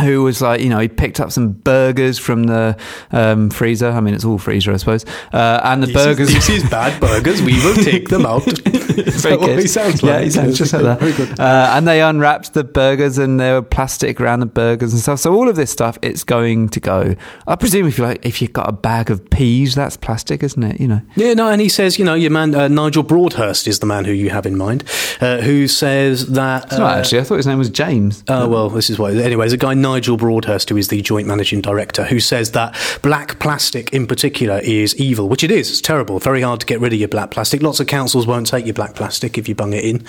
Who 0.00 0.22
was 0.22 0.42
like, 0.42 0.60
you 0.60 0.68
know, 0.68 0.78
he 0.78 0.88
picked 0.88 1.20
up 1.20 1.32
some 1.32 1.52
burgers 1.52 2.18
from 2.18 2.44
the 2.44 2.76
um, 3.12 3.50
freezer. 3.50 3.88
I 3.88 4.00
mean, 4.00 4.14
it's 4.14 4.24
all 4.24 4.38
freezer, 4.38 4.72
I 4.72 4.76
suppose. 4.76 5.04
Uh, 5.32 5.60
and 5.64 5.82
the 5.82 5.92
burgers. 5.92 6.32
This 6.32 6.48
is 6.48 6.68
bad 6.68 7.00
burgers. 7.00 7.40
We 7.42 7.54
will 7.64 7.76
take 7.76 8.08
them 8.08 8.26
out. 8.26 8.46
Is 8.96 9.22
that 9.24 9.40
what 9.40 9.58
he 9.58 9.66
sounds 9.66 10.02
like? 10.02 10.10
Yeah, 10.10 10.20
he 10.22 10.30
sounds 10.30 10.58
just 10.58 10.72
like 10.72 10.82
that. 10.82 11.00
Very 11.00 11.12
good. 11.12 11.38
Uh, 11.38 11.72
and 11.74 11.86
they 11.86 12.00
unwrapped 12.00 12.54
the 12.54 12.64
burgers, 12.64 13.18
and 13.18 13.38
there 13.38 13.54
were 13.54 13.62
plastic 13.62 14.20
around 14.20 14.40
the 14.40 14.46
burgers 14.46 14.92
and 14.92 15.00
stuff. 15.00 15.20
So 15.20 15.34
all 15.34 15.48
of 15.48 15.56
this 15.56 15.70
stuff, 15.70 15.98
it's 16.02 16.24
going 16.24 16.68
to 16.70 16.80
go. 16.80 17.14
I 17.46 17.56
presume 17.56 17.86
if 17.86 17.98
you 17.98 18.04
like, 18.04 18.24
if 18.24 18.40
you've 18.40 18.52
got 18.52 18.68
a 18.68 18.72
bag 18.72 19.10
of 19.10 19.28
peas, 19.30 19.74
that's 19.74 19.96
plastic, 19.96 20.42
isn't 20.42 20.62
it? 20.62 20.80
You 20.80 20.88
know. 20.88 21.02
Yeah, 21.14 21.34
no, 21.34 21.48
and 21.50 21.60
he 21.60 21.68
says, 21.68 21.98
you 21.98 22.04
know, 22.04 22.14
your 22.14 22.30
man 22.30 22.54
uh, 22.54 22.68
Nigel 22.68 23.02
Broadhurst 23.02 23.66
is 23.66 23.80
the 23.80 23.86
man 23.86 24.04
who 24.04 24.12
you 24.12 24.30
have 24.30 24.46
in 24.46 24.56
mind, 24.56 24.84
uh, 25.20 25.38
who 25.38 25.68
says 25.68 26.26
that. 26.28 26.64
It's 26.64 26.78
not 26.78 26.98
actually. 26.98 27.20
I 27.20 27.24
thought 27.24 27.36
his 27.36 27.46
name 27.46 27.58
was 27.58 27.70
James. 27.70 28.24
Oh, 28.28 28.48
well, 28.48 28.70
this 28.70 28.90
is 28.90 28.98
what. 28.98 29.14
Anyways, 29.14 29.52
a 29.52 29.56
guy, 29.56 29.74
Nigel 29.86 30.16
Broadhurst, 30.16 30.68
who 30.68 30.76
is 30.76 30.88
the 30.88 31.00
joint 31.00 31.28
managing 31.28 31.60
director, 31.60 32.04
who 32.04 32.18
says 32.18 32.50
that 32.50 32.74
black 33.02 33.38
plastic 33.38 33.92
in 33.92 34.08
particular 34.08 34.58
is 34.64 34.96
evil, 34.96 35.28
which 35.28 35.44
it 35.44 35.52
is. 35.52 35.70
It's 35.70 35.80
terrible. 35.80 36.18
Very 36.18 36.42
hard 36.42 36.58
to 36.58 36.66
get 36.66 36.80
rid 36.80 36.92
of 36.92 36.98
your 36.98 37.06
black 37.08 37.30
plastic. 37.30 37.62
Lots 37.62 37.78
of 37.78 37.86
councils 37.86 38.26
won't 38.26 38.48
take 38.48 38.66
your 38.66 38.74
black 38.74 38.96
plastic 38.96 39.38
if 39.38 39.48
you 39.48 39.54
bung 39.54 39.74
it 39.74 39.84
in 39.84 40.04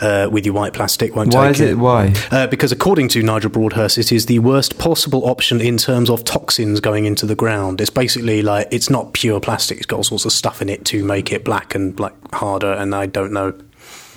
uh, 0.00 0.30
with 0.32 0.46
your 0.46 0.54
white 0.54 0.72
plastic. 0.72 1.14
Won't 1.14 1.34
Why 1.34 1.48
take 1.48 1.56
is 1.56 1.60
it? 1.60 1.78
Why? 1.78 2.14
Uh, 2.30 2.46
because 2.46 2.72
according 2.72 3.08
to 3.08 3.22
Nigel 3.22 3.50
Broadhurst, 3.50 3.98
it 3.98 4.10
is 4.12 4.24
the 4.24 4.38
worst 4.38 4.78
possible 4.78 5.28
option 5.28 5.60
in 5.60 5.76
terms 5.76 6.08
of 6.08 6.24
toxins 6.24 6.80
going 6.80 7.04
into 7.04 7.26
the 7.26 7.36
ground. 7.36 7.82
It's 7.82 7.90
basically 7.90 8.40
like 8.40 8.68
it's 8.70 8.88
not 8.88 9.12
pure 9.12 9.40
plastic; 9.40 9.76
it's 9.76 9.86
got 9.86 9.98
all 9.98 10.04
sorts 10.04 10.24
of 10.24 10.32
stuff 10.32 10.62
in 10.62 10.70
it 10.70 10.86
to 10.86 11.04
make 11.04 11.32
it 11.32 11.44
black 11.44 11.74
and 11.74 12.00
like 12.00 12.14
harder. 12.32 12.72
And 12.72 12.94
I 12.94 13.04
don't 13.04 13.32
know. 13.32 13.52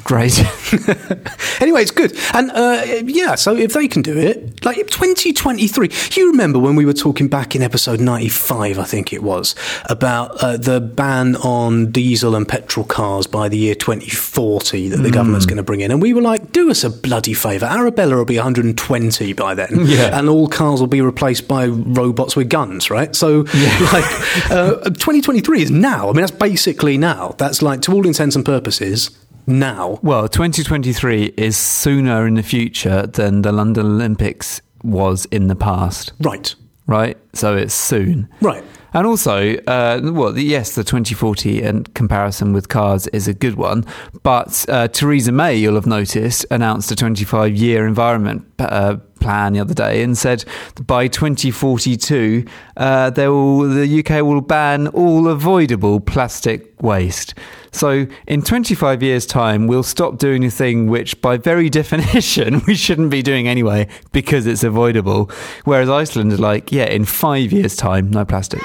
Great. 0.04 0.40
anyway, 1.62 1.82
it's 1.84 1.92
good, 1.92 2.18
and 2.34 2.50
uh, 2.52 2.82
yeah. 3.06 3.36
So 3.36 3.56
if 3.56 3.74
they 3.74 3.88
can 3.88 4.02
do 4.02 4.18
it, 4.18 4.64
like 4.66 4.78
2023, 4.78 5.90
you 6.14 6.32
remember 6.32 6.60
when 6.60 6.76
we 6.76 6.86
were 6.86 6.94
talking 6.94 7.28
back 7.28 7.56
in 7.56 7.62
episode 7.62 8.00
95, 8.00 8.80
I 8.80 8.84
think 8.84 9.14
it 9.14 9.22
was, 9.22 9.56
about 9.90 10.44
uh, 10.44 10.58
the 10.58 10.82
ban 10.82 11.36
on 11.38 11.92
diesel 11.92 12.36
and 12.36 12.48
petrol 12.48 12.86
cars 12.86 13.28
by 13.28 13.48
the 13.48 13.58
year 13.58 13.76
2040 13.76 14.90
that 14.90 14.98
the 14.98 15.12
government's 15.12 15.46
going 15.46 15.58
to 15.58 15.64
bring 15.64 15.82
in, 15.82 15.92
and 15.92 16.02
we 16.02 16.14
were 16.14 16.22
like, 16.22 16.52
do 16.52 16.72
us 16.72 16.84
a 16.84 16.90
bloody 16.90 17.34
favour. 17.34 17.66
Arabella 17.68 18.16
will 18.16 18.26
be 18.26 18.38
120 18.38 19.34
by 19.34 19.54
then, 19.54 19.70
Yeah. 19.86 20.18
and 20.18 20.28
all 20.30 20.48
cars 20.48 20.80
will 20.80 20.88
be 20.88 21.02
replaced 21.02 21.48
by 21.48 21.68
robots 21.68 22.36
with 22.36 22.50
guns, 22.50 22.90
right? 22.90 23.16
So, 23.16 23.42
like, 23.94 24.52
uh, 24.52 24.78
2023 24.90 25.62
is 25.64 25.72
now. 25.72 26.10
I 26.10 26.14
mean, 26.14 26.22
that's 26.22 26.32
basically 26.32 26.98
now. 26.98 27.36
That's 27.38 27.62
like, 27.62 27.82
to 27.84 27.94
all 27.94 28.06
intents 28.08 28.36
and 28.36 28.44
purposes, 28.44 29.12
now. 29.48 30.00
Well, 30.02 30.28
2023 30.28 31.34
is 31.38 31.58
sooner 31.58 32.28
in 32.28 32.36
the 32.36 32.44
future 32.44 33.08
than 33.08 33.42
the 33.42 33.52
London 33.52 33.86
Olympics 33.86 34.62
was 34.84 35.26
in 35.26 35.48
the 35.48 35.56
past, 35.56 36.14
Right. 36.20 36.54
right? 36.88 37.18
So 37.34 37.56
it's 37.56 37.74
soon. 37.74 38.28
Right. 38.42 38.64
And 38.94 39.08
also, 39.08 39.56
uh, 39.68 40.02
well, 40.04 40.34
the, 40.34 40.44
yes, 40.44 40.76
the 40.76 40.84
2040 40.84 41.62
and 41.62 41.94
comparison 41.94 42.52
with 42.52 42.68
cars 42.68 43.08
is 43.08 43.26
a 43.28 43.34
good 43.34 43.56
one. 43.56 43.86
But 44.22 44.66
uh, 44.68 44.90
Theresa 44.90 45.32
May, 45.32 45.56
you'll 45.56 45.76
have 45.76 45.86
noticed, 45.86 46.46
announced 46.52 46.92
a 46.92 46.96
25 46.98 47.56
year 47.56 47.88
environment 47.88 48.51
uh, 48.70 48.98
plan 49.20 49.54
the 49.54 49.60
other 49.60 49.74
day 49.74 50.04
and 50.04 50.18
said 50.18 50.44
by 50.86 51.08
2042, 51.08 52.46
uh, 52.78 53.10
there 53.12 53.32
will, 53.32 53.62
the 53.62 54.00
UK 54.00 54.24
will 54.24 54.42
ban 54.42 54.88
all 54.88 55.28
avoidable 55.28 56.00
plastic 56.00 56.82
waste. 56.82 57.34
So 57.72 58.08
in 58.28 58.42
25 58.42 59.02
years' 59.02 59.26
time, 59.26 59.68
we'll 59.68 59.84
stop 59.84 60.18
doing 60.18 60.44
a 60.44 60.52
thing 60.52 60.88
which, 60.88 61.22
by 61.22 61.38
very 61.38 61.70
definition, 61.82 62.62
we 62.68 62.76
shouldn't 62.76 63.12
be 63.12 63.22
doing 63.22 63.48
anyway 63.48 63.88
because 64.12 64.46
it's 64.46 64.64
avoidable. 64.64 65.30
Whereas 65.64 65.90
Iceland 65.90 66.34
is 66.34 66.40
like, 66.40 66.72
yeah, 66.72 66.86
in 66.86 67.06
five 67.06 67.52
years' 67.52 67.76
time, 67.76 68.12
no 68.12 68.26
plastic. 68.26 68.62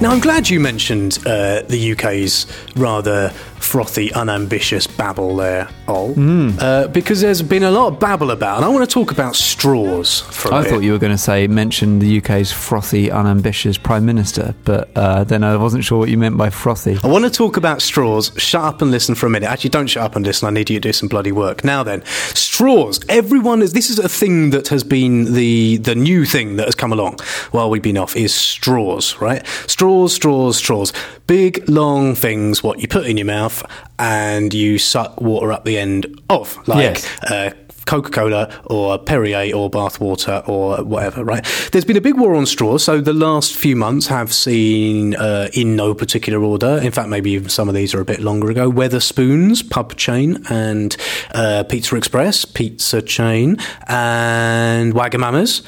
Now, 0.00 0.12
I'm 0.12 0.20
glad 0.20 0.48
you 0.48 0.60
mentioned 0.60 1.18
uh, 1.26 1.62
the 1.62 1.92
UK's 1.92 2.46
rather 2.76 3.32
frothy, 3.68 4.12
unambitious 4.14 4.86
babble 4.86 5.36
there, 5.36 5.68
Ol, 5.86 6.14
Hmm. 6.14 6.50
uh, 6.58 6.86
because 6.88 7.20
there's 7.20 7.42
been 7.42 7.62
a 7.64 7.70
lot 7.70 7.88
of 7.92 8.00
babble 8.00 8.30
about, 8.30 8.56
and 8.56 8.64
I 8.64 8.68
want 8.68 8.88
to 8.88 8.92
talk 8.92 9.10
about 9.12 9.36
straws 9.36 10.20
for 10.20 10.50
a 10.50 10.54
I 10.54 10.62
bit. 10.62 10.66
I 10.66 10.70
thought 10.70 10.82
you 10.82 10.92
were 10.92 10.98
going 10.98 11.12
to 11.12 11.18
say 11.18 11.46
mention 11.46 11.98
the 11.98 12.18
UK's 12.18 12.50
frothy, 12.50 13.10
unambitious 13.10 13.76
prime 13.76 14.06
minister, 14.06 14.54
but 14.64 14.88
uh, 14.96 15.24
then 15.24 15.44
I 15.44 15.56
wasn't 15.56 15.84
sure 15.84 15.98
what 15.98 16.08
you 16.08 16.16
meant 16.16 16.36
by 16.38 16.48
frothy. 16.50 16.96
I 17.04 17.08
want 17.08 17.24
to 17.26 17.30
talk 17.30 17.56
about 17.58 17.82
straws. 17.82 18.32
Shut 18.38 18.62
up 18.62 18.80
and 18.82 18.90
listen 18.90 19.14
for 19.14 19.26
a 19.26 19.30
minute. 19.30 19.48
Actually, 19.50 19.70
don't 19.70 19.86
shut 19.86 20.02
up 20.02 20.16
and 20.16 20.24
listen. 20.24 20.48
I 20.48 20.50
need 20.50 20.70
you 20.70 20.76
to 20.80 20.88
do 20.88 20.92
some 20.92 21.08
bloody 21.08 21.32
work. 21.32 21.62
Now 21.64 21.82
then, 21.82 22.02
straws. 22.34 23.00
Everyone 23.08 23.60
is. 23.62 23.72
This 23.74 23.90
is 23.90 23.98
a 23.98 24.08
thing 24.08 24.50
that 24.50 24.68
has 24.68 24.82
been 24.82 25.34
the 25.34 25.76
the 25.78 25.94
new 25.94 26.24
thing 26.24 26.56
that 26.56 26.66
has 26.66 26.74
come 26.74 26.92
along 26.92 27.18
while 27.50 27.68
we've 27.68 27.82
been 27.82 27.98
off. 27.98 28.16
Is 28.16 28.34
straws, 28.34 29.16
right? 29.20 29.46
Straws, 29.66 30.14
straws, 30.14 30.56
straws. 30.56 30.92
Big 31.26 31.68
long 31.68 32.14
things. 32.14 32.62
What 32.62 32.80
you 32.80 32.88
put 32.88 33.06
in 33.06 33.16
your 33.18 33.26
mouth 33.26 33.57
and 33.98 34.52
you 34.54 34.78
suck 34.78 35.20
water 35.20 35.52
up 35.52 35.64
the 35.64 35.78
end 35.78 36.20
of, 36.30 36.56
like. 36.68 36.78
Yes. 36.78 37.22
Uh, 37.22 37.50
Coca 37.88 38.10
Cola 38.10 38.60
or 38.66 38.98
Perrier 38.98 39.56
or 39.56 39.70
bath 39.70 39.98
water 39.98 40.42
or 40.46 40.84
whatever, 40.84 41.24
right? 41.24 41.42
There's 41.72 41.86
been 41.86 41.96
a 41.96 42.02
big 42.02 42.18
war 42.18 42.34
on 42.34 42.44
straws. 42.44 42.84
So 42.84 43.00
the 43.00 43.14
last 43.14 43.56
few 43.56 43.76
months 43.76 44.06
have 44.08 44.34
seen, 44.34 45.16
uh, 45.16 45.48
in 45.54 45.74
no 45.74 45.94
particular 45.94 46.44
order, 46.44 46.78
in 46.82 46.92
fact, 46.92 47.08
maybe 47.08 47.30
even 47.30 47.48
some 47.48 47.66
of 47.66 47.74
these 47.74 47.94
are 47.94 48.00
a 48.02 48.04
bit 48.04 48.20
longer 48.20 48.50
ago, 48.50 48.70
Wetherspoons, 48.70 49.68
pub 49.70 49.96
chain, 49.96 50.44
and 50.50 50.98
uh, 51.32 51.64
Pizza 51.64 51.96
Express, 51.96 52.44
pizza 52.44 53.00
chain, 53.00 53.56
and 53.86 54.92
Wagamama's. 54.92 55.62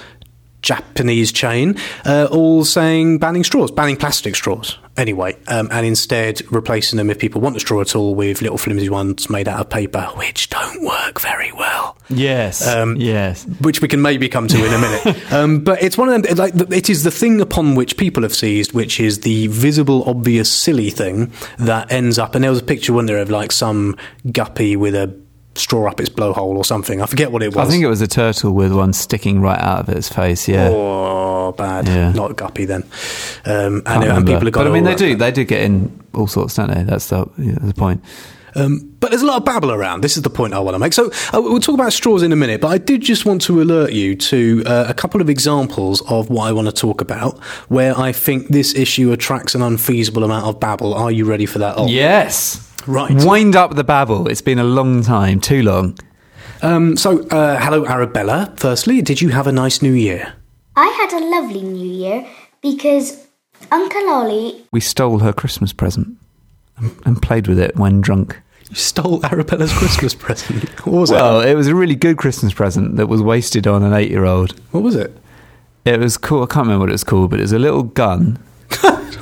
Japanese 0.63 1.33
chain, 1.33 1.77
uh, 2.05 2.29
all 2.31 2.65
saying 2.65 3.19
banning 3.19 3.45
straws, 3.45 3.71
banning 3.71 3.97
plastic 3.97 4.35
straws 4.37 4.79
anyway, 4.97 5.37
um, 5.49 5.69
and 5.71 5.87
instead 5.87 6.41
replacing 6.53 6.97
them, 6.97 7.11
if 7.11 7.19
people 7.19 7.41
want 7.41 7.57
a 7.57 7.61
straw 7.61 7.81
at 7.81 7.97
all, 7.97 8.15
with 8.15 8.43
little 8.43 8.59
flimsy 8.59 8.89
ones 8.89 9.31
made 9.31 9.49
out 9.49 9.61
of 9.61 9.71
paper, 9.71 10.03
which 10.17 10.51
don't 10.51 10.85
work 10.85 11.21
very 11.21 11.53
well 11.53 11.97
Yes. 12.11 12.67
Um, 12.67 12.97
yes. 12.97 13.47
which 13.61 13.81
we 13.81 13.89
can 13.89 14.03
maybe 14.03 14.29
come 14.29 14.49
to 14.49 14.67
in 14.67 14.73
a 14.73 14.79
minute. 14.79 15.33
um, 15.33 15.61
but 15.61 15.83
it's 15.83 15.97
one 15.97 16.09
of 16.09 16.23
them. 16.23 16.37
Like 16.37 16.55
it 16.73 16.91
is 16.91 17.05
the 17.05 17.11
thing 17.11 17.41
upon 17.41 17.75
which 17.75 17.97
people 17.97 18.23
have 18.25 18.35
seized, 18.35 18.73
which 18.73 19.01
is 19.01 19.21
the 19.21 19.47
visible, 19.47 20.05
obvious, 20.07 20.53
silly 20.53 20.91
thing 20.91 21.33
that 21.59 21.91
ends 21.93 22.19
up. 22.19 22.35
And 22.35 22.43
there 22.45 22.51
was 22.51 22.61
a 22.61 22.65
picture, 22.65 22.93
wasn't 22.93 23.09
there, 23.09 23.19
of 23.19 23.31
like 23.31 23.53
some 23.53 23.97
guppy 24.33 24.77
with 24.77 24.95
a 24.95 25.17
straw 25.61 25.89
up 25.91 26.01
its 26.01 26.09
blowhole 26.11 26.57
or 26.57 26.65
something. 26.65 27.01
I 27.03 27.07
forget 27.07 27.31
what 27.33 27.43
it 27.43 27.55
was. 27.55 27.69
I 27.69 27.71
think 27.71 27.85
it 27.85 27.89
was 27.89 28.01
a 28.01 28.07
turtle 28.09 28.53
with 28.53 28.73
one 28.73 28.93
sticking 28.93 29.41
right 29.41 29.59
out 29.61 29.81
of 29.81 29.89
its 29.95 30.09
face. 30.09 30.49
Yeah. 30.49 30.69
Oh, 30.73 31.53
bad. 31.53 31.87
Yeah. 31.87 32.13
Not 32.13 32.37
guppy 32.37 32.65
then. 32.65 32.83
Um, 33.45 33.83
and, 33.87 34.05
and 34.05 34.27
people 34.27 34.41
have 34.41 34.53
got 34.53 34.65
but 34.65 34.67
I 34.67 34.71
mean, 34.71 34.85
they 34.85 34.91
that- 34.93 34.99
do. 34.99 35.17
They 35.17 35.31
do 35.31 35.45
get 35.45 35.63
in 35.63 36.01
all 36.15 36.27
sorts, 36.27 36.55
don't 36.57 36.71
they? 36.73 36.83
That's 36.83 37.09
the, 37.09 37.27
yeah, 37.39 37.57
the 37.61 37.75
point. 37.75 38.03
Um, 38.55 38.95
but 39.01 39.11
there's 39.11 39.23
a 39.23 39.27
lot 39.27 39.39
of 39.39 39.45
babble 39.45 39.71
around. 39.73 40.03
This 40.03 40.17
is 40.17 40.23
the 40.23 40.31
point 40.31 40.55
I 40.55 40.59
want 40.59 40.75
to 40.75 40.79
make. 40.79 40.93
So 40.93 41.11
uh, 41.33 41.41
we'll 41.41 41.61
talk 41.61 41.75
about 41.75 41.93
straws 41.93 42.23
in 42.23 42.33
a 42.33 42.37
minute, 42.37 42.61
but 42.61 42.69
I 42.69 42.79
did 42.79 43.01
just 43.01 43.25
want 43.27 43.43
to 43.43 43.61
alert 43.63 43.93
you 43.93 44.17
to 44.17 44.63
uh, 44.67 44.85
a 44.89 44.95
couple 44.95 45.21
of 45.21 45.29
examples 45.31 46.01
of 46.11 46.31
what 46.31 46.49
I 46.49 46.53
want 46.53 46.67
to 46.69 46.73
talk 46.73 47.01
about 47.01 47.39
where 47.69 47.97
I 47.99 48.13
think 48.13 48.49
this 48.49 48.75
issue 48.75 49.13
attracts 49.13 49.55
an 49.55 49.63
unfeasible 49.63 50.25
amount 50.25 50.47
of 50.47 50.59
babble. 50.61 50.95
Are 50.95 51.11
you 51.11 51.25
ready 51.25 51.47
for 51.47 51.59
that? 51.59 51.75
Oh, 51.77 51.87
Yes. 51.87 52.67
Right. 52.87 53.13
Wind 53.13 53.57
up 53.57 53.75
the 53.75 53.85
babble. 53.85 54.29
It's 54.29 54.41
been 54.41 54.59
a 54.59 54.65
long 54.65 55.03
time. 55.03 55.41
Too 55.41 55.63
long. 55.63 55.99
Um, 56.63 56.97
so, 56.97 57.27
uh, 57.29 57.59
hello, 57.59 57.87
Arabella. 57.87 58.53
Firstly, 58.57 59.03
did 59.03 59.21
you 59.21 59.29
have 59.31 59.47
a 59.47 59.53
nice 59.53 59.83
New 59.83 59.93
Year? 59.93 60.35
I 60.77 60.87
had 60.87 61.13
a 61.13 61.25
lovely 61.25 61.63
New 61.63 61.87
Year 61.87 62.27
because 62.63 63.27
Uncle 63.71 64.09
Ollie 64.09 64.67
We 64.73 64.81
stole 64.81 65.19
her 65.21 65.33
Christmas 65.33 65.73
present 65.73 66.17
and, 67.05 67.21
played 67.21 67.47
with 67.49 67.59
it 67.59 67.77
when 67.77 68.01
drunk. 68.01 68.41
You 68.69 68.77
stole 68.77 69.21
Arabella's 69.25 69.73
Christmas 69.73 70.15
present. 70.19 70.69
What 70.87 71.01
was 71.01 71.11
Well, 71.11 71.41
it? 71.41 71.51
it 71.51 71.55
was 71.57 71.67
a 71.69 71.75
really 71.75 71.95
good 71.97 72.17
Christmas 72.19 72.53
present 72.53 72.97
that 72.97 73.07
was 73.09 73.21
wasted 73.23 73.67
on 73.67 73.83
an 73.83 73.93
eight 73.93 74.11
year 74.11 74.25
old. 74.25 74.59
What 74.71 74.83
was 74.83 74.95
it? 74.95 75.17
It 75.85 75.99
was 75.99 76.17
cool. 76.17 76.43
I 76.43 76.47
can't 76.47 76.67
remember 76.67 76.81
what 76.85 76.89
it 76.91 76.93
was 76.93 77.05
called, 77.05 77.31
but 77.31 77.41
it 77.41 77.43
was 77.43 77.53
a 77.53 77.59
little 77.59 77.83
gun 77.85 78.39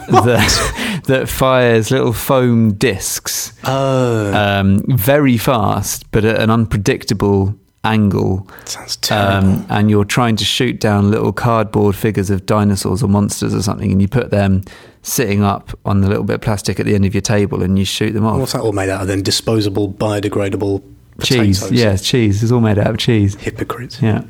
that, 0.09 1.03
that 1.07 1.29
fires 1.29 1.91
little 1.91 2.13
foam 2.13 2.73
discs 2.75 3.53
Oh, 3.65 4.35
um, 4.35 4.83
very 4.89 5.37
fast, 5.37 6.11
but 6.11 6.25
at 6.25 6.41
an 6.41 6.51
unpredictable 6.51 7.55
angle. 7.93 8.49
sounds 8.65 8.97
terrible. 8.97 9.49
Um, 9.49 9.67
and 9.69 9.91
you're 9.91 10.05
trying 10.05 10.37
to 10.37 10.45
shoot 10.45 10.81
down 10.81 11.11
little 11.11 11.33
cardboard 11.33 11.97
figures 11.97 12.31
of 12.31 12.47
dinosaurs 12.47 13.03
or 13.03 13.09
monsters 13.09 13.55
or 13.55 13.63
something, 13.63 13.91
and 13.91 14.01
you 14.01 14.09
put 14.09 14.31
them 14.31 14.63
sitting 15.03 15.43
up 15.43 15.77
on 15.85 16.01
the 16.01 16.09
little 16.09 16.25
bit 16.25 16.35
of 16.35 16.41
plastic 16.41 16.79
at 16.79 16.87
the 16.87 16.95
end 16.95 17.05
of 17.05 17.15
your 17.15 17.23
table, 17.23 17.63
and 17.63 17.79
you 17.79 17.85
shoot 17.85 18.13
them 18.13 18.27
off. 18.27 18.39
What's 18.39 18.53
that 18.53 18.63
all 18.63 18.73
made 18.73 18.91
out 18.91 19.03
of 19.03 19.09
then? 19.09 19.23
Disposable, 19.23 19.93
biodegradable 19.93 20.83
cheese, 21.23 21.61
potatoes. 21.61 21.81
yeah, 21.81 21.97
cheese. 21.97 22.43
It's 22.43 22.53
all 22.53 22.61
made 22.61 22.79
out 22.79 22.89
of 22.89 22.99
cheese. 22.99 23.35
Hypocrites. 23.37 24.01
Yeah. 24.03 24.25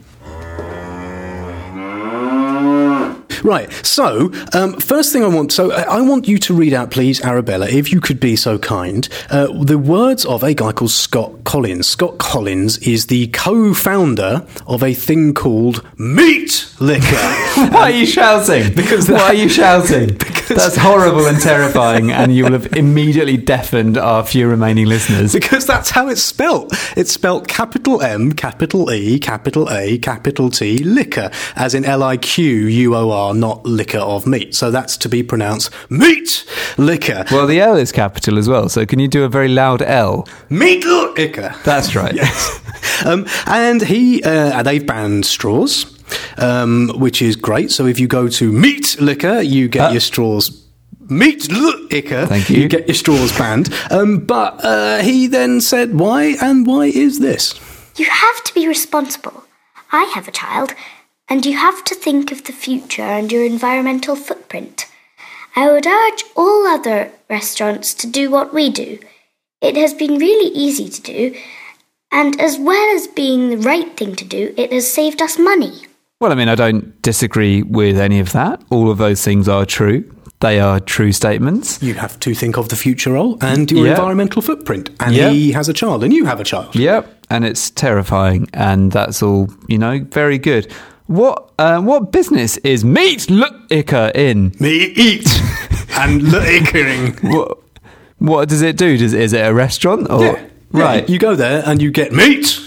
Right. 3.43 3.71
So, 3.85 4.33
um, 4.53 4.75
first 4.81 5.13
thing 5.13 5.23
I 5.25 5.29
want, 5.29 5.53
so 5.53 5.73
I 5.73 5.99
I 5.99 6.01
want 6.03 6.29
you 6.29 6.39
to 6.39 6.55
read 6.55 6.73
out, 6.75 6.91
please, 6.91 7.21
Arabella, 7.25 7.69
if 7.69 7.91
you 7.93 8.01
could 8.01 8.21
be 8.21 8.37
so 8.37 8.59
kind, 8.59 9.09
uh, 9.31 9.49
the 9.65 9.79
words 9.79 10.25
of 10.25 10.43
a 10.43 10.55
guy 10.55 10.73
called 10.73 10.91
Scott 10.91 11.45
Collins. 11.45 11.87
Scott 11.89 12.19
Collins 12.19 12.79
is 12.79 13.07
the 13.07 13.27
co-founder 13.29 14.47
of 14.67 14.83
a 14.83 14.95
thing 14.95 15.35
called 15.35 15.85
Meat 15.99 16.73
Liquor. 16.79 17.05
Why 17.73 17.83
are 17.83 17.91
you 17.91 18.07
shouting? 18.07 18.75
Because 18.79 19.09
why 19.11 19.21
are 19.21 19.35
you 19.35 19.49
shouting? 19.49 20.17
That's 20.55 20.77
horrible 20.77 21.27
and 21.27 21.41
terrifying, 21.41 22.11
and 22.11 22.35
you 22.35 22.45
will 22.45 22.53
have 22.53 22.75
immediately 22.75 23.37
deafened 23.37 23.99
our 23.99 24.25
few 24.25 24.49
remaining 24.49 24.87
listeners. 24.87 25.33
because 25.33 25.67
that's 25.67 25.91
how 25.91 26.09
it's 26.09 26.23
spelt. 26.23 26.73
It's 26.97 27.13
spelt 27.13 27.49
capital 27.49 28.01
M, 28.03 28.33
capital 28.33 28.91
E, 28.91 29.19
capital 29.19 29.71
A, 29.71 29.99
capital 29.99 30.51
T, 30.51 30.79
liquor, 30.79 31.31
as 31.55 31.75
in 31.75 31.85
L 31.85 32.03
I 32.03 32.17
Q 32.17 32.67
U 32.67 32.95
O 32.95 33.11
R, 33.11 33.35
not 33.35 33.65
liquor 33.67 33.99
of 33.99 34.27
meat. 34.27 34.55
So 34.55 34.71
that's 34.71 34.97
to 34.99 35.09
be 35.09 35.23
pronounced 35.23 35.71
meat 35.91 36.47
liquor. 36.79 37.25
Well, 37.31 37.47
the 37.47 37.61
L 37.61 37.77
is 37.77 37.93
capital 37.93 38.39
as 38.39 38.49
well, 38.49 38.69
so 38.69 38.87
can 38.87 38.99
you 38.99 39.09
do 39.09 39.25
a 39.25 39.29
very 39.29 39.49
loud 39.49 39.83
L? 39.83 40.27
Meat 40.49 40.85
liquor. 40.85 41.55
That's 41.65 41.95
right. 41.95 42.15
Yes. 42.15 43.05
um, 43.05 43.27
and 43.47 43.83
he, 43.83 44.23
uh, 44.23 44.63
they've 44.63 44.87
banned 44.87 45.27
straws. 45.27 45.98
Um, 46.39 46.91
which 46.97 47.21
is 47.23 47.37
great. 47.37 47.71
So 47.71 47.87
if 47.87 47.99
you 48.01 48.07
go 48.07 48.29
to 48.29 48.53
Meat 48.53 48.97
Liquor, 49.01 49.41
you 49.41 49.69
get 49.69 49.89
Uh. 49.89 49.93
your 49.93 50.01
straws. 50.01 50.65
Meat 51.11 51.51
Liquor. 51.51 52.27
Thank 52.27 52.51
you. 52.51 52.63
You 52.63 52.69
get 52.69 52.87
your 52.87 52.95
straws 52.95 53.33
banned. 53.39 53.73
Um, 53.91 54.19
but 54.19 54.63
uh, 54.65 54.99
he 54.99 55.27
then 55.27 55.61
said, 55.61 55.99
"Why 55.99 56.37
and 56.43 56.67
why 56.67 56.87
is 56.87 57.19
this?" 57.19 57.55
You 57.97 58.07
have 58.07 58.45
to 58.45 58.55
be 58.55 58.69
responsible. 58.69 59.45
I 59.91 60.05
have 60.15 60.29
a 60.29 60.33
child, 60.33 60.75
and 61.29 61.45
you 61.47 61.57
have 61.57 61.83
to 61.85 61.95
think 61.95 62.31
of 62.31 62.45
the 62.45 62.53
future 62.53 63.03
and 63.03 63.33
your 63.33 63.45
environmental 63.45 64.17
footprint. 64.17 64.87
I 65.57 65.71
would 65.73 65.87
urge 65.87 66.25
all 66.37 66.67
other 66.67 67.11
restaurants 67.31 67.95
to 67.95 68.07
do 68.07 68.31
what 68.31 68.53
we 68.55 68.69
do. 68.71 68.99
It 69.61 69.77
has 69.77 69.95
been 69.95 70.19
really 70.19 70.53
easy 70.55 70.89
to 70.89 71.01
do, 71.03 71.35
and 72.13 72.39
as 72.41 72.59
well 72.59 72.95
as 72.97 73.09
being 73.09 73.49
the 73.51 73.57
right 73.57 73.97
thing 73.97 74.15
to 74.17 74.25
do, 74.25 74.55
it 74.57 74.73
has 74.73 74.87
saved 74.93 75.21
us 75.23 75.39
money. 75.39 75.87
Well, 76.21 76.33
I 76.33 76.35
mean, 76.35 76.49
I 76.49 76.57
don't 76.57 77.01
disagree 77.03 77.63
with 77.63 77.97
any 77.97 78.19
of 78.19 78.33
that. 78.33 78.61
All 78.71 78.91
of 78.91 78.99
those 78.99 79.23
things 79.25 79.49
are 79.49 79.65
true. 79.65 80.03
They 80.41 80.59
are 80.59 80.81
true 80.81 81.13
statements. 81.13 81.81
You 81.81 81.95
have 81.95 82.19
to 82.21 82.35
think 82.35 82.59
of 82.59 82.71
the 82.71 82.75
future 82.77 83.13
role 83.13 83.39
and 83.41 83.71
your 83.71 83.87
Yeah. 83.87 83.93
environmental 83.93 84.43
footprint. 84.43 84.91
And 84.99 85.15
Yeah. 85.15 85.31
he 85.31 85.53
has 85.53 85.69
a 85.69 85.73
child, 85.73 86.03
and 86.03 86.13
you 86.13 86.25
have 86.25 86.41
a 86.41 86.45
child. 86.45 86.75
Yep, 86.75 87.07
and 87.31 87.45
it's 87.45 87.71
terrifying, 87.71 88.49
and 88.53 88.91
that's 88.91 89.23
all 89.23 89.49
you 89.69 89.79
know. 89.79 90.01
Very 90.11 90.39
good. 90.39 90.67
What 91.07 91.51
uh, 91.57 91.81
what 91.83 92.11
business 92.11 92.57
is 92.59 92.85
Meat 92.85 93.31
Liquor 93.31 94.11
in? 94.13 94.53
Me 94.59 94.93
eat 94.97 95.29
and 95.97 96.23
liquoring. 96.33 97.17
What 97.23 97.59
what 98.19 98.49
does 98.49 98.63
it 98.63 98.77
do? 98.77 98.97
Does 98.99 99.15
is 99.15 99.33
it 99.33 99.47
a 99.47 99.55
restaurant 99.55 100.11
or 100.11 100.25
Yeah. 100.25 100.39
right? 100.73 101.09
You 101.09 101.21
go 101.21 101.37
there 101.37 101.63
and 101.65 101.81
you 101.81 101.93
get 101.93 102.13
meat 102.13 102.59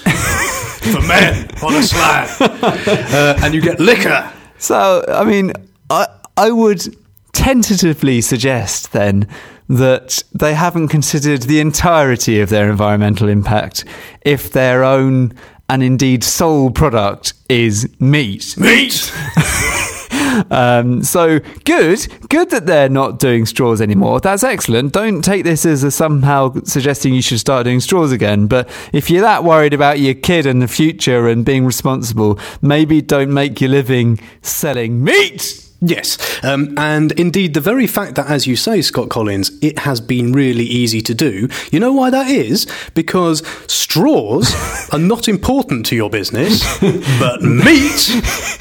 for 0.81 1.01
men 1.01 1.49
on 1.63 1.75
a 1.75 1.83
slab, 1.83 2.29
uh, 2.41 3.39
and 3.43 3.53
you 3.53 3.61
get 3.61 3.79
liquor. 3.79 4.31
So, 4.57 5.03
I 5.07 5.23
mean, 5.23 5.53
I 5.89 6.07
I 6.37 6.51
would 6.51 6.95
tentatively 7.33 8.21
suggest 8.21 8.91
then 8.91 9.27
that 9.69 10.21
they 10.33 10.53
haven't 10.53 10.89
considered 10.89 11.43
the 11.43 11.59
entirety 11.59 12.41
of 12.41 12.49
their 12.49 12.69
environmental 12.69 13.29
impact 13.29 13.85
if 14.21 14.51
their 14.51 14.83
own 14.83 15.33
and 15.69 15.81
indeed 15.81 16.23
sole 16.23 16.69
product 16.69 17.33
is 17.47 17.89
meat. 17.99 18.55
Meat. 18.57 19.11
Um, 20.49 21.03
so 21.03 21.39
good, 21.65 22.07
good 22.29 22.49
that 22.51 22.65
they're 22.65 22.89
not 22.89 23.19
doing 23.19 23.45
straws 23.45 23.81
anymore. 23.81 24.19
That's 24.19 24.43
excellent. 24.43 24.93
Don't 24.93 25.21
take 25.21 25.43
this 25.43 25.65
as 25.65 25.83
a 25.83 25.91
somehow 25.91 26.53
suggesting 26.63 27.13
you 27.13 27.21
should 27.21 27.39
start 27.39 27.65
doing 27.65 27.79
straws 27.79 28.11
again. 28.11 28.47
But 28.47 28.69
if 28.93 29.09
you're 29.09 29.21
that 29.21 29.43
worried 29.43 29.73
about 29.73 29.99
your 29.99 30.13
kid 30.13 30.45
and 30.45 30.61
the 30.61 30.67
future 30.67 31.27
and 31.27 31.45
being 31.45 31.65
responsible, 31.65 32.39
maybe 32.61 33.01
don't 33.01 33.33
make 33.33 33.61
your 33.61 33.69
living 33.69 34.19
selling 34.41 35.03
meat. 35.03 35.70
Yes, 35.83 36.43
um, 36.43 36.75
and 36.77 37.11
indeed, 37.13 37.55
the 37.55 37.59
very 37.59 37.87
fact 37.87 38.13
that, 38.13 38.27
as 38.29 38.45
you 38.45 38.55
say, 38.55 38.83
Scott 38.83 39.09
Collins, 39.09 39.51
it 39.63 39.79
has 39.79 39.99
been 39.99 40.31
really 40.31 40.63
easy 40.63 41.01
to 41.01 41.15
do. 41.15 41.49
You 41.71 41.79
know 41.79 41.91
why 41.91 42.11
that 42.11 42.29
is? 42.29 42.67
Because 42.93 43.41
straws 43.65 44.53
are 44.93 44.99
not 44.99 45.27
important 45.27 45.87
to 45.87 45.95
your 45.95 46.11
business, 46.11 46.61
but 47.19 47.41
meat 47.41 48.09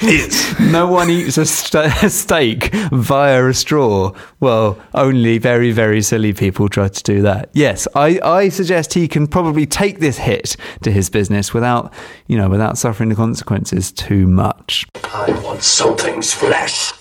is. 0.03 0.59
No 0.61 0.87
one 0.87 1.11
eats 1.11 1.37
a, 1.37 1.45
st- 1.45 2.03
a 2.03 2.09
steak 2.09 2.73
via 2.91 3.47
a 3.47 3.53
straw. 3.53 4.13
Well, 4.41 4.79
only 4.95 5.37
very, 5.37 5.73
very 5.73 6.01
silly 6.01 6.33
people 6.33 6.71
try 6.71 6.89
to 6.89 7.03
do 7.03 7.21
that. 7.21 7.51
Yes, 7.53 7.87
I, 7.95 8.19
I 8.25 8.49
suggest 8.49 8.95
he 8.95 9.07
can 9.09 9.27
probably 9.27 9.67
take 9.67 9.99
this 9.99 10.17
hit 10.17 10.57
to 10.83 10.91
his 10.91 11.11
business 11.11 11.53
without, 11.53 11.93
you 12.29 12.39
know, 12.39 12.49
without 12.49 12.79
suffering 12.79 13.11
the 13.11 13.15
consequences 13.15 13.93
too 13.93 14.27
much. 14.27 14.87
I 15.05 15.39
want 15.45 15.63
something's 15.63 16.33
flesh. 16.33 16.95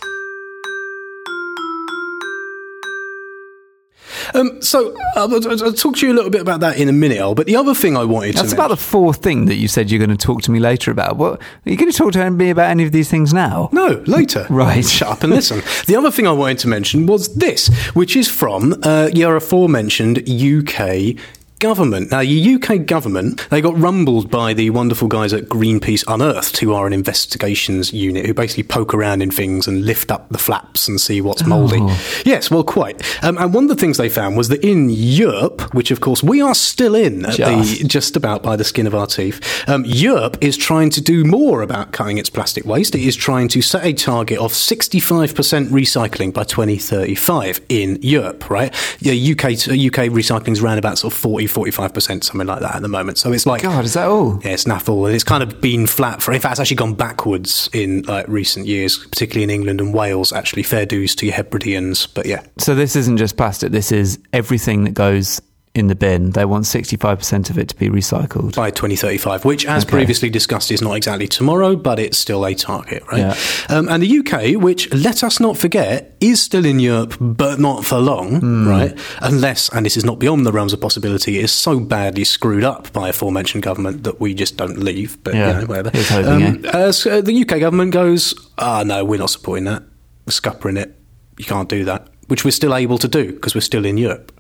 Um, 4.34 4.62
so 4.62 4.96
I'll, 5.16 5.34
I'll 5.34 5.74
talk 5.74 5.98
to 5.98 6.08
you 6.08 6.14
a 6.14 6.16
little 6.16 6.30
bit 6.30 6.42
about 6.42 6.60
that 6.62 6.78
in 6.78 6.90
a 6.90 6.94
minute, 6.94 7.18
Al. 7.18 7.36
But 7.36 7.48
the 7.48 7.56
other 7.56 7.74
thing 7.74 7.98
I 7.98 8.04
wanted 8.04 8.36
That's 8.36 8.38
to 8.38 8.44
That's 8.44 8.54
about 8.54 8.70
the 8.70 8.78
fourth 8.78 9.22
thing 9.24 9.46
that 9.46 9.56
you 9.56 9.68
said 9.68 9.90
you're 9.90 10.06
going 10.06 10.16
to 10.16 10.26
talk 10.26 10.42
to 10.44 10.52
me 10.52 10.60
later 10.60 10.92
about. 10.92 11.18
What 11.18 11.42
are 11.42 11.70
you 11.70 11.78
going 11.78 11.92
to 11.92 11.98
talk 11.98 12.14
to 12.14 12.30
me 12.30 12.50
about 12.50 12.70
any 12.70 12.84
of 12.84 12.92
these 12.92 13.10
things 13.10 13.34
now? 13.34 13.70
No, 13.72 14.04
later. 14.06 14.46
Right. 14.60 14.84
Shut 14.84 15.08
up 15.08 15.24
and 15.24 15.32
listen. 15.32 15.62
the 15.86 15.96
other 15.96 16.12
thing 16.12 16.28
I 16.28 16.34
wanted 16.34 16.60
to 16.60 16.68
mention 16.68 17.06
was 17.06 17.34
this, 17.36 17.68
which 17.94 18.16
is 18.18 18.28
from 18.28 18.76
uh, 18.84 19.10
your 19.14 19.38
aforementioned 19.38 20.28
UK 20.30 21.16
government. 21.60 22.12
Now, 22.12 22.22
your 22.22 22.56
UK 22.56 22.86
government, 22.86 23.48
they 23.50 23.62
got 23.62 23.78
rumbled 23.78 24.32
by 24.32 24.54
the 24.54 24.70
wonderful 24.70 25.08
guys 25.08 25.34
at 25.34 25.46
Greenpeace 25.46 26.04
Unearthed, 26.08 26.58
who 26.58 26.74
are 26.74 26.88
an 26.88 26.94
investigations 26.94 27.94
unit 27.94 28.26
who 28.26 28.34
basically 28.34 28.64
poke 28.64 28.94
around 28.94 29.22
in 29.22 29.30
things 29.30 29.68
and 29.68 29.86
lift 29.86 30.12
up 30.12 30.30
the 30.30 30.38
flaps 30.38 30.88
and 30.88 31.00
see 31.00 31.22
what's 31.22 31.46
mouldy. 31.46 31.80
Yes, 32.26 32.50
well, 32.50 32.64
quite. 32.64 33.02
Um, 33.24 33.38
and 33.38 33.54
one 33.54 33.66
of 33.66 33.70
the 33.70 33.76
things 33.76 33.98
they 33.98 34.10
found 34.10 34.38
was 34.38 34.48
that 34.50 34.64
in 34.64 34.90
Europe, 34.90 35.74
which 35.74 35.92
of 35.92 36.00
course 36.00 36.24
we 36.24 36.42
are 36.42 36.56
still 36.56 36.96
in 36.96 37.24
Just. 37.32 37.38
the 37.80 37.88
just 37.88 38.16
about 38.16 38.42
by 38.44 38.56
the 38.56 38.64
skin 38.64 38.88
of 38.88 38.96
our 38.96 39.08
teeth. 39.08 39.68
Um, 39.68 39.84
Europe 39.86 40.38
is 40.42 40.56
trying 40.58 40.90
to 40.92 41.02
do 41.02 41.24
more 41.26 41.62
about 41.62 41.92
cutting 41.92 42.18
its 42.18 42.30
plastic 42.30 42.66
waste. 42.66 42.96
It 42.96 43.02
is 43.02 43.16
trying 43.16 43.50
to 43.50 43.62
set 43.62 43.86
a 43.86 43.94
target 43.94 44.40
of 44.40 44.54
65% 44.54 45.34
recycling 45.70 46.34
by 46.34 46.44
2035 46.44 47.62
in 47.70 48.00
Europe, 48.02 48.50
right? 48.50 48.74
Yeah, 49.00 49.14
UK, 49.14 49.52
UK 49.52 50.10
recycling 50.10 50.54
is 50.54 50.64
around 50.64 50.78
about 50.78 50.98
sort 50.98 51.14
of 51.14 51.20
40, 51.20 51.49
45%, 51.50 52.24
something 52.24 52.48
like 52.48 52.62
that 52.62 52.76
at 52.76 52.82
the 52.82 52.88
moment. 52.88 53.18
So 53.18 53.32
it's 53.32 53.46
like, 53.46 53.62
God, 53.62 53.86
is 53.86 53.94
that 53.94 54.08
all? 54.08 54.40
yeah, 54.44 54.52
it's 54.52 54.66
naffle. 54.66 55.06
And 55.06 55.16
it's 55.16 55.24
kind 55.24 55.44
of 55.44 55.60
been 55.62 55.88
flat 55.88 56.22
for, 56.22 56.32
in 56.34 56.40
fact, 56.42 56.54
it's 56.54 56.60
actually 56.62 56.78
gone 56.78 56.94
backwards 56.94 57.70
in 57.74 58.04
like 58.04 58.28
recent 58.28 58.66
years, 58.68 58.98
particularly 58.98 59.44
in 59.44 59.50
England 59.50 59.82
and 59.82 59.94
Wales, 59.94 60.32
actually. 60.32 60.64
Fair 60.64 60.86
dues 60.86 61.16
to 61.16 61.26
your 61.26 61.36
Hebrideans. 61.36 62.08
But 62.14 62.26
yeah, 62.26 62.44
So 62.58 62.76
this 62.76 62.96
isn't 62.96 63.18
just 63.18 63.38
plastic. 63.38 63.72
This 63.72 63.92
is 63.92 64.20
everything 64.34 64.84
that 64.86 64.94
goes 64.94 65.42
in 65.80 65.88
the 65.88 65.96
bin. 65.96 66.32
They 66.32 66.46
want 66.46 66.66
65% 66.66 67.50
of 67.50 67.58
it 67.58 67.70
to 67.70 67.76
be 67.76 67.90
recycled. 67.90 68.56
by 68.56 68.70
2035, 68.70 69.46
which, 69.46 69.66
as 69.66 69.84
Okay. 69.84 69.92
previously 69.92 70.30
discussed, 70.30 70.70
is 70.72 70.82
not 70.82 70.94
exactly 70.94 71.28
tomorrow, 71.28 71.76
but 71.76 71.98
it's 72.00 72.18
still 72.18 72.46
a 72.46 72.54
target, 72.54 73.02
right? 73.12 73.20
Yeah. 73.20 73.36
Um, 73.70 73.90
and 73.90 74.04
the 74.04 74.20
UK, 74.20 74.62
which, 74.62 74.94
let 74.94 75.24
us 75.24 75.40
not 75.40 75.58
forget, 75.58 76.16
is 76.20 76.42
still 76.42 76.66
in 76.66 76.80
Europe, 76.80 77.16
but 77.20 77.60
not 77.60 77.86
for 77.86 77.98
long, 78.00 78.40
Hmm. 78.42 78.68
right? 78.68 78.98
Unless, 79.22 79.70
and 79.74 79.86
this 79.86 79.96
is 79.98 80.04
not 80.06 80.20
beyond 80.20 80.46
the 80.46 80.52
realms 80.52 80.74
of 80.74 80.82
possibility, 80.82 81.38
it 81.40 81.46
is 81.46 81.52
so 81.52 81.80
badly 81.80 82.24
screwed 82.26 82.64
up 82.64 82.92
by 82.94 83.10
aforementioned 83.10 83.64
government 83.64 84.04
that 84.04 84.20
we 84.20 84.34
just 84.34 84.58
don't 84.58 84.78
leave. 84.80 85.18
But, 85.24 85.34
Yeah. 85.36 85.48
you 85.48 85.54
know, 85.62 85.66
whatever. 85.68 85.92
Hoping, 85.96 86.44
Um, 86.46 86.62
uh, 86.74 86.92
so 86.92 87.22
the 87.22 87.34
UK 87.34 87.60
government 87.60 87.92
goes, 87.94 88.34
ah, 88.58 88.84
no, 88.86 89.06
we're 89.06 89.20
not 89.20 89.30
supporting 89.30 89.66
that. 89.66 89.84
We're 90.26 90.34
scuppering 90.34 90.78
it. 90.78 90.96
You 91.38 91.46
can't 91.46 91.70
do 91.70 91.86
that. 91.86 92.08
Which 92.28 92.44
we're 92.46 92.52
still 92.52 92.76
able 92.76 92.98
to 93.00 93.08
do 93.08 93.32
because 93.32 93.56
we're 93.56 93.62
still 93.62 93.86
in 93.86 93.98
Europe. 93.98 94.32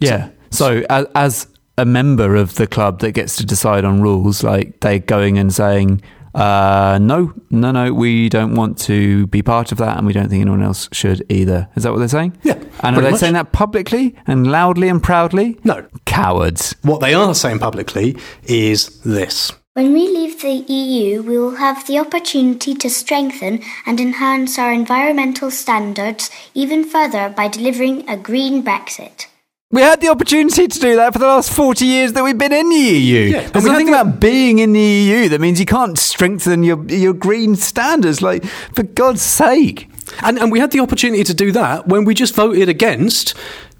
Yeah. 0.00 0.28
So 0.45 0.45
as, 0.60 1.06
as 1.14 1.46
a 1.78 1.84
member 1.84 2.36
of 2.36 2.54
the 2.54 2.66
club 2.66 3.00
that 3.00 3.12
gets 3.12 3.36
to 3.36 3.46
decide 3.46 3.84
on 3.84 4.00
rules, 4.00 4.42
like 4.42 4.80
they 4.80 4.98
going 4.98 5.38
and 5.38 5.52
saying, 5.52 6.02
Uh, 6.34 6.98
no, 7.00 7.32
no, 7.50 7.70
no, 7.70 7.94
we 7.94 8.28
don't 8.28 8.54
want 8.54 8.76
to 8.76 9.26
be 9.28 9.42
part 9.42 9.72
of 9.72 9.78
that, 9.78 9.96
and 9.96 10.06
we 10.06 10.12
don't 10.12 10.28
think 10.28 10.42
anyone 10.42 10.62
else 10.62 10.86
should 10.92 11.24
either. 11.30 11.66
Is 11.76 11.82
that 11.84 11.92
what 11.92 11.98
they're 11.98 12.08
saying? 12.08 12.36
Yeah, 12.42 12.58
And 12.80 12.96
are 12.96 13.00
they 13.00 13.12
much. 13.12 13.20
saying 13.20 13.32
that 13.32 13.52
publicly 13.52 14.14
and 14.26 14.46
loudly 14.46 14.88
and 14.90 15.02
proudly? 15.02 15.58
No. 15.64 15.86
Cowards. 16.04 16.74
What 16.82 17.00
they 17.00 17.14
are 17.14 17.34
saying 17.34 17.58
publicly 17.60 18.16
is 18.44 19.00
this. 19.00 19.50
When 19.72 19.92
we 19.94 20.08
leave 20.08 20.40
the 20.42 20.52
EU, 20.72 21.22
we 21.22 21.38
will 21.38 21.56
have 21.56 21.86
the 21.86 21.98
opportunity 21.98 22.74
to 22.74 22.88
strengthen 22.90 23.60
and 23.86 23.98
enhance 24.00 24.58
our 24.58 24.72
environmental 24.72 25.50
standards 25.50 26.30
even 26.54 26.84
further 26.84 27.28
by 27.30 27.48
delivering 27.48 28.06
a 28.08 28.16
green 28.16 28.62
Brexit. 28.62 29.26
We 29.72 29.82
had 29.82 30.00
the 30.00 30.08
opportunity 30.10 30.68
to 30.68 30.78
do 30.78 30.94
that 30.94 31.12
for 31.12 31.18
the 31.18 31.26
last 31.26 31.52
40 31.52 31.84
years 31.84 32.12
that 32.12 32.22
we've 32.22 32.38
been 32.38 32.52
in 32.52 32.68
the 32.70 32.76
EU. 32.76 33.20
Yeah, 33.30 33.48
There's 33.48 33.64
nothing 33.64 33.86
the- 33.86 34.00
about 34.00 34.20
being 34.20 34.60
in 34.60 34.72
the 34.72 34.80
EU 34.80 35.28
that 35.30 35.40
means 35.40 35.58
you 35.58 35.66
can't 35.66 35.98
strengthen 35.98 36.62
your, 36.62 36.84
your 36.84 37.12
green 37.12 37.56
standards. 37.56 38.22
Like, 38.22 38.44
for 38.44 38.84
God's 38.84 39.22
sake. 39.22 39.88
And, 40.22 40.38
and 40.38 40.52
we 40.52 40.60
had 40.60 40.70
the 40.70 40.78
opportunity 40.78 41.24
to 41.24 41.34
do 41.34 41.50
that 41.50 41.88
when 41.88 42.04
we 42.04 42.14
just 42.14 42.32
voted 42.36 42.68
against 42.68 43.34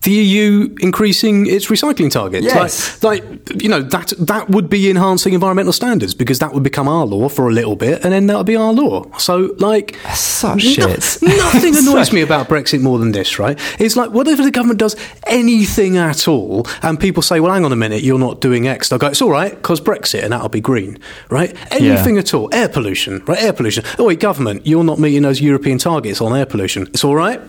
the 0.07 0.13
EU 0.13 0.73
increasing 0.79 1.47
its 1.47 1.67
recycling 1.67 2.11
targets. 2.13 2.47
Yes. 2.47 3.03
Like, 3.03 3.25
like, 3.25 3.63
you 3.63 3.69
know, 3.69 3.83
that 3.83 4.13
that 4.19 4.49
would 4.49 4.71
be 4.71 4.89
enhancing 4.89 5.35
environmental 5.35 5.73
standards 5.73 6.15
because 6.15 6.39
that 6.39 6.55
would 6.55 6.63
become 6.63 6.87
our 6.87 7.05
law 7.05 7.29
for 7.29 7.49
a 7.49 7.53
little 7.53 7.75
bit 7.75 8.05
and 8.05 8.13
then 8.13 8.29
that 8.29 8.37
would 8.37 8.47
be 8.47 8.55
our 8.55 8.73
law. 8.73 9.05
So, 9.19 9.55
like, 9.59 9.97
Such 10.15 10.65
no- 10.65 10.71
shit. 10.71 11.19
nothing 11.23 11.77
annoys 11.83 12.13
me 12.13 12.21
about 12.23 12.49
Brexit 12.49 12.81
more 12.81 12.99
than 13.01 13.11
this, 13.11 13.39
right? 13.41 13.59
It's 13.81 13.97
like, 13.97 14.11
whatever 14.13 14.45
the 14.45 14.53
government 14.53 14.79
does 14.79 14.95
anything 15.27 15.97
at 15.97 16.29
all, 16.29 16.67
and 16.83 17.01
people 17.01 17.23
say, 17.23 17.41
well, 17.41 17.53
hang 17.53 17.65
on 17.65 17.73
a 17.73 17.77
minute, 17.77 18.03
you're 18.05 18.19
not 18.19 18.41
doing 18.41 18.69
X, 18.69 18.89
they'll 18.89 18.99
go, 19.01 19.09
it's 19.09 19.21
all 19.23 19.31
right, 19.31 19.51
because 19.55 19.81
Brexit, 19.81 20.23
and 20.23 20.33
that'll 20.33 20.49
be 20.49 20.61
green, 20.61 20.99
right? 21.31 21.53
Anything 21.73 22.17
at 22.19 22.33
all. 22.33 22.49
Air 22.55 22.69
pollution, 22.69 23.25
right? 23.27 23.43
Air 23.43 23.53
pollution. 23.53 23.85
Oh, 23.99 24.05
wait, 24.05 24.21
government, 24.21 24.67
you're 24.67 24.85
not 24.85 25.01
meeting 25.01 25.23
those 25.23 25.41
European 25.41 25.79
targets 25.79 26.21
on 26.21 26.37
air 26.37 26.47
pollution. 26.47 26.85
It's 26.89 27.03
all 27.03 27.17
right. 27.17 27.41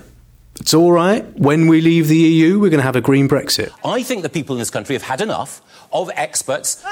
It's 0.60 0.74
all 0.74 0.92
right. 0.92 1.24
When 1.38 1.68
we 1.68 1.82
leave 1.82 2.08
the 2.08 2.18
EU, 2.18 2.60
we're 2.60 2.70
going 2.70 2.80
to 2.80 2.84
have 2.86 2.96
a 2.96 3.02
green 3.02 3.30
Brexit. 3.30 3.72
I 3.86 4.04
think 4.04 4.24
the 4.24 4.30
people 4.30 4.56
in 4.56 4.60
this 4.60 4.70
country 4.70 4.96
have 4.96 5.04
had 5.04 5.22
enough 5.22 5.62
of 5.92 6.10
experts. 6.16 6.84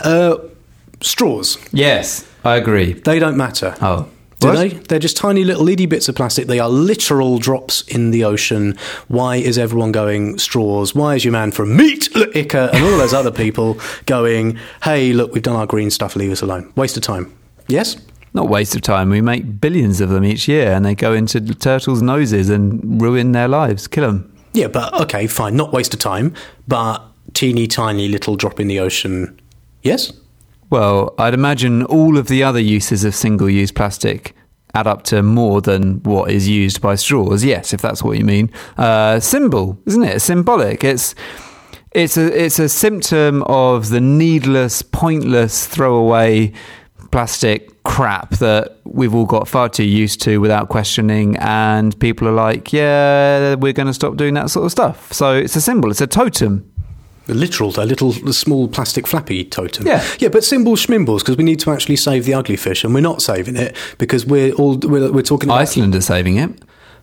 Uh, 0.00 0.38
straws, 1.00 1.58
Yes, 1.72 2.26
I 2.44 2.56
agree. 2.56 2.94
they 2.94 3.18
don't 3.18 3.36
matter. 3.36 3.74
Oh. 3.80 4.08
Do 4.38 4.48
What? 4.48 4.56
they? 4.56 4.68
They're 4.68 4.98
just 4.98 5.16
tiny 5.16 5.44
little 5.44 5.66
itty 5.68 5.86
bits 5.86 6.08
of 6.10 6.14
plastic. 6.14 6.46
They 6.46 6.58
are 6.58 6.68
literal 6.68 7.38
drops 7.38 7.80
in 7.82 8.10
the 8.10 8.24
ocean. 8.24 8.76
Why 9.08 9.36
is 9.36 9.56
everyone 9.56 9.92
going 9.92 10.38
straws? 10.38 10.94
Why 10.94 11.14
is 11.14 11.24
your 11.24 11.32
man 11.32 11.52
from 11.52 11.74
Meat 11.76 12.14
Liquor 12.14 12.68
and 12.72 12.84
all 12.84 12.98
those 12.98 13.14
other 13.14 13.30
people 13.30 13.78
going, 14.06 14.58
hey, 14.82 15.12
look, 15.14 15.32
we've 15.32 15.42
done 15.42 15.56
our 15.56 15.66
green 15.66 15.90
stuff, 15.90 16.16
leave 16.16 16.32
us 16.32 16.42
alone? 16.42 16.70
Waste 16.76 16.96
of 16.98 17.02
time. 17.02 17.32
Yes? 17.68 17.96
Not 18.36 18.50
waste 18.50 18.76
of 18.76 18.82
time. 18.82 19.08
We 19.08 19.22
make 19.22 19.62
billions 19.62 20.02
of 20.02 20.10
them 20.10 20.22
each 20.22 20.46
year 20.46 20.70
and 20.72 20.84
they 20.84 20.94
go 20.94 21.14
into 21.14 21.40
turtles' 21.40 22.02
noses 22.02 22.50
and 22.50 23.00
ruin 23.00 23.32
their 23.32 23.48
lives, 23.48 23.88
kill 23.88 24.06
them. 24.06 24.36
Yeah, 24.52 24.68
but 24.68 24.92
okay, 25.00 25.26
fine. 25.26 25.56
Not 25.56 25.72
waste 25.72 25.94
of 25.94 26.00
time, 26.00 26.34
but 26.68 27.02
teeny 27.32 27.66
tiny 27.66 28.08
little 28.08 28.36
drop 28.36 28.60
in 28.60 28.68
the 28.68 28.78
ocean. 28.78 29.40
Yes? 29.82 30.12
Well, 30.68 31.14
I'd 31.16 31.32
imagine 31.32 31.84
all 31.84 32.18
of 32.18 32.28
the 32.28 32.42
other 32.42 32.60
uses 32.60 33.04
of 33.04 33.14
single 33.14 33.48
use 33.48 33.72
plastic 33.72 34.36
add 34.74 34.86
up 34.86 35.04
to 35.04 35.22
more 35.22 35.62
than 35.62 36.02
what 36.02 36.30
is 36.30 36.46
used 36.46 36.82
by 36.82 36.94
straws. 36.94 37.42
Yes, 37.42 37.72
if 37.72 37.80
that's 37.80 38.02
what 38.02 38.18
you 38.18 38.24
mean. 38.26 38.52
Uh, 38.76 39.18
symbol, 39.18 39.78
isn't 39.86 40.02
it? 40.02 40.20
Symbolic. 40.20 40.84
It's 40.84 41.14
it's 41.92 42.18
a 42.18 42.44
it's 42.44 42.58
a 42.58 42.68
symptom 42.68 43.42
of 43.44 43.88
the 43.88 44.00
needless, 44.02 44.82
pointless, 44.82 45.66
throwaway 45.66 46.52
plastic 47.10 47.82
crap 47.84 48.30
that 48.38 48.78
we've 48.84 49.14
all 49.14 49.26
got 49.26 49.46
far 49.48 49.68
too 49.68 49.84
used 49.84 50.20
to 50.20 50.38
without 50.38 50.68
questioning 50.68 51.36
and 51.38 51.98
people 52.00 52.26
are 52.26 52.32
like 52.32 52.72
yeah 52.72 53.54
we're 53.54 53.72
going 53.72 53.86
to 53.86 53.94
stop 53.94 54.16
doing 54.16 54.34
that 54.34 54.50
sort 54.50 54.64
of 54.66 54.72
stuff 54.72 55.12
so 55.12 55.34
it's 55.34 55.54
a 55.56 55.60
symbol 55.60 55.90
it's 55.90 56.00
a 56.00 56.06
totem 56.06 56.68
The 57.26 57.34
literal, 57.34 57.70
a 57.80 57.84
little 57.84 58.12
the 58.12 58.32
small 58.32 58.68
plastic 58.68 59.04
flappy 59.06 59.44
totem. 59.44 59.84
Yeah. 59.86 60.00
yeah, 60.20 60.28
but 60.30 60.44
symbols 60.44 60.86
schmimbles 60.86 61.20
because 61.20 61.36
we 61.36 61.42
need 61.44 61.58
to 61.60 61.72
actually 61.72 61.96
save 61.96 62.24
the 62.24 62.34
ugly 62.34 62.56
fish, 62.56 62.84
and 62.84 62.94
we're 62.94 63.00
not 63.00 63.20
saving 63.20 63.56
it 63.56 63.74
because 63.98 64.24
we're 64.24 64.52
all 64.52 64.78
we're, 64.78 65.10
we're 65.10 65.22
talking 65.22 65.48
about 65.48 65.62
iceland 65.62 65.94
are 65.96 66.00
saving 66.00 66.36
it 66.36 66.50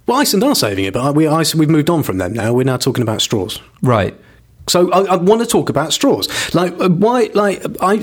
Well, 0.07 0.17
Iceland 0.19 0.43
are 0.43 0.55
saving 0.55 0.85
it, 0.85 0.93
but 0.93 1.15
we 1.15 1.27
we've 1.27 1.69
moved 1.69 1.89
on 1.89 2.03
from 2.03 2.17
them 2.19 2.33
now. 2.33 2.53
We're 2.53 2.65
now 2.65 2.77
talking 2.77 3.03
about 3.03 3.21
straws. 3.21 3.61
right 3.81 4.15
So 4.67 4.91
I, 4.91 4.99
I 5.13 5.15
want 5.17 5.41
to 5.41 5.47
talk 5.47 5.69
about 5.69 5.91
straws. 5.93 6.27
Like 6.53 6.73
uh, 6.79 6.89
why? 6.89 7.29
Like 7.33 7.61
I, 7.81 7.93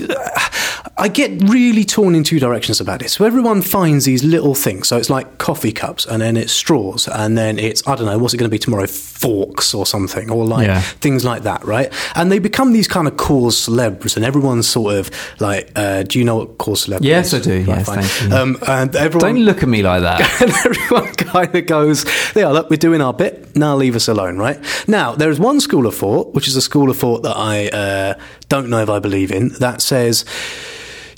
I 0.97 1.07
get 1.07 1.31
really 1.49 1.83
torn 1.85 2.13
in 2.15 2.23
two 2.23 2.39
directions 2.39 2.79
about 2.81 2.99
this. 2.99 3.13
So 3.13 3.25
everyone 3.25 3.61
finds 3.61 4.05
these 4.05 4.23
little 4.23 4.53
things. 4.53 4.87
So 4.87 4.97
it's 4.97 5.09
like 5.09 5.37
coffee 5.37 5.71
cups, 5.71 6.05
and 6.05 6.21
then 6.21 6.37
it's 6.37 6.51
straws, 6.51 7.07
and 7.07 7.37
then 7.37 7.57
it's 7.57 7.85
I 7.87 7.95
don't 7.95 8.05
know 8.05 8.17
what's 8.17 8.33
it 8.33 8.37
going 8.37 8.49
to 8.49 8.53
be 8.53 8.59
tomorrow, 8.59 8.85
forks 8.87 9.73
or 9.73 9.85
something, 9.85 10.29
or 10.29 10.45
like 10.45 10.67
Yeah. 10.67 10.81
things 10.81 11.23
like 11.25 11.43
that, 11.43 11.63
right? 11.65 11.91
And 12.15 12.31
they 12.31 12.39
become 12.39 12.73
these 12.73 12.87
kind 12.87 13.07
of 13.07 13.17
cause 13.17 13.55
celebs, 13.67 14.15
and 14.15 14.25
everyone's 14.25 14.67
sort 14.67 14.95
of 14.95 15.09
like, 15.39 15.71
uh, 15.75 16.03
do 16.03 16.19
you 16.19 16.25
know 16.25 16.35
what 16.35 16.57
cause 16.57 16.85
celeb? 16.87 16.99
Yes, 17.01 17.33
is? 17.33 17.47
I 17.47 17.49
do. 17.51 17.63
Yes, 17.63 17.85
thank 17.87 18.29
you. 18.29 18.35
Um, 18.35 18.57
and 18.67 18.95
everyone 18.95 19.35
don't 19.35 19.45
look 19.45 19.63
at 19.63 19.69
me 19.69 19.81
like 19.83 20.01
that 20.01 20.41
and 20.41 20.51
everyone 20.51 21.13
kind 21.15 21.55
of 21.55 21.65
goes, 21.65 22.05
yeah, 22.35 22.47
look, 22.49 22.69
we're 22.69 22.77
doing 22.77 23.01
our 23.01 23.13
bit. 23.13 23.55
Now 23.55 23.75
leave 23.75 23.95
us 23.95 24.07
alone, 24.07 24.37
right? 24.37 24.59
Now, 24.87 25.13
there 25.15 25.29
is 25.29 25.39
one 25.39 25.59
school 25.61 25.85
of 25.87 25.95
thought, 25.95 26.33
which 26.33 26.47
is 26.47 26.55
a 26.55 26.61
school 26.61 26.89
of 26.89 26.97
thought 26.97 27.23
that 27.23 27.35
I 27.35 27.67
uh, 27.69 28.13
don't 28.51 28.69
know 28.69 28.81
if 28.81 28.89
I 28.89 28.99
believe 28.99 29.31
in, 29.31 29.47
that 29.59 29.81
says, 29.81 30.25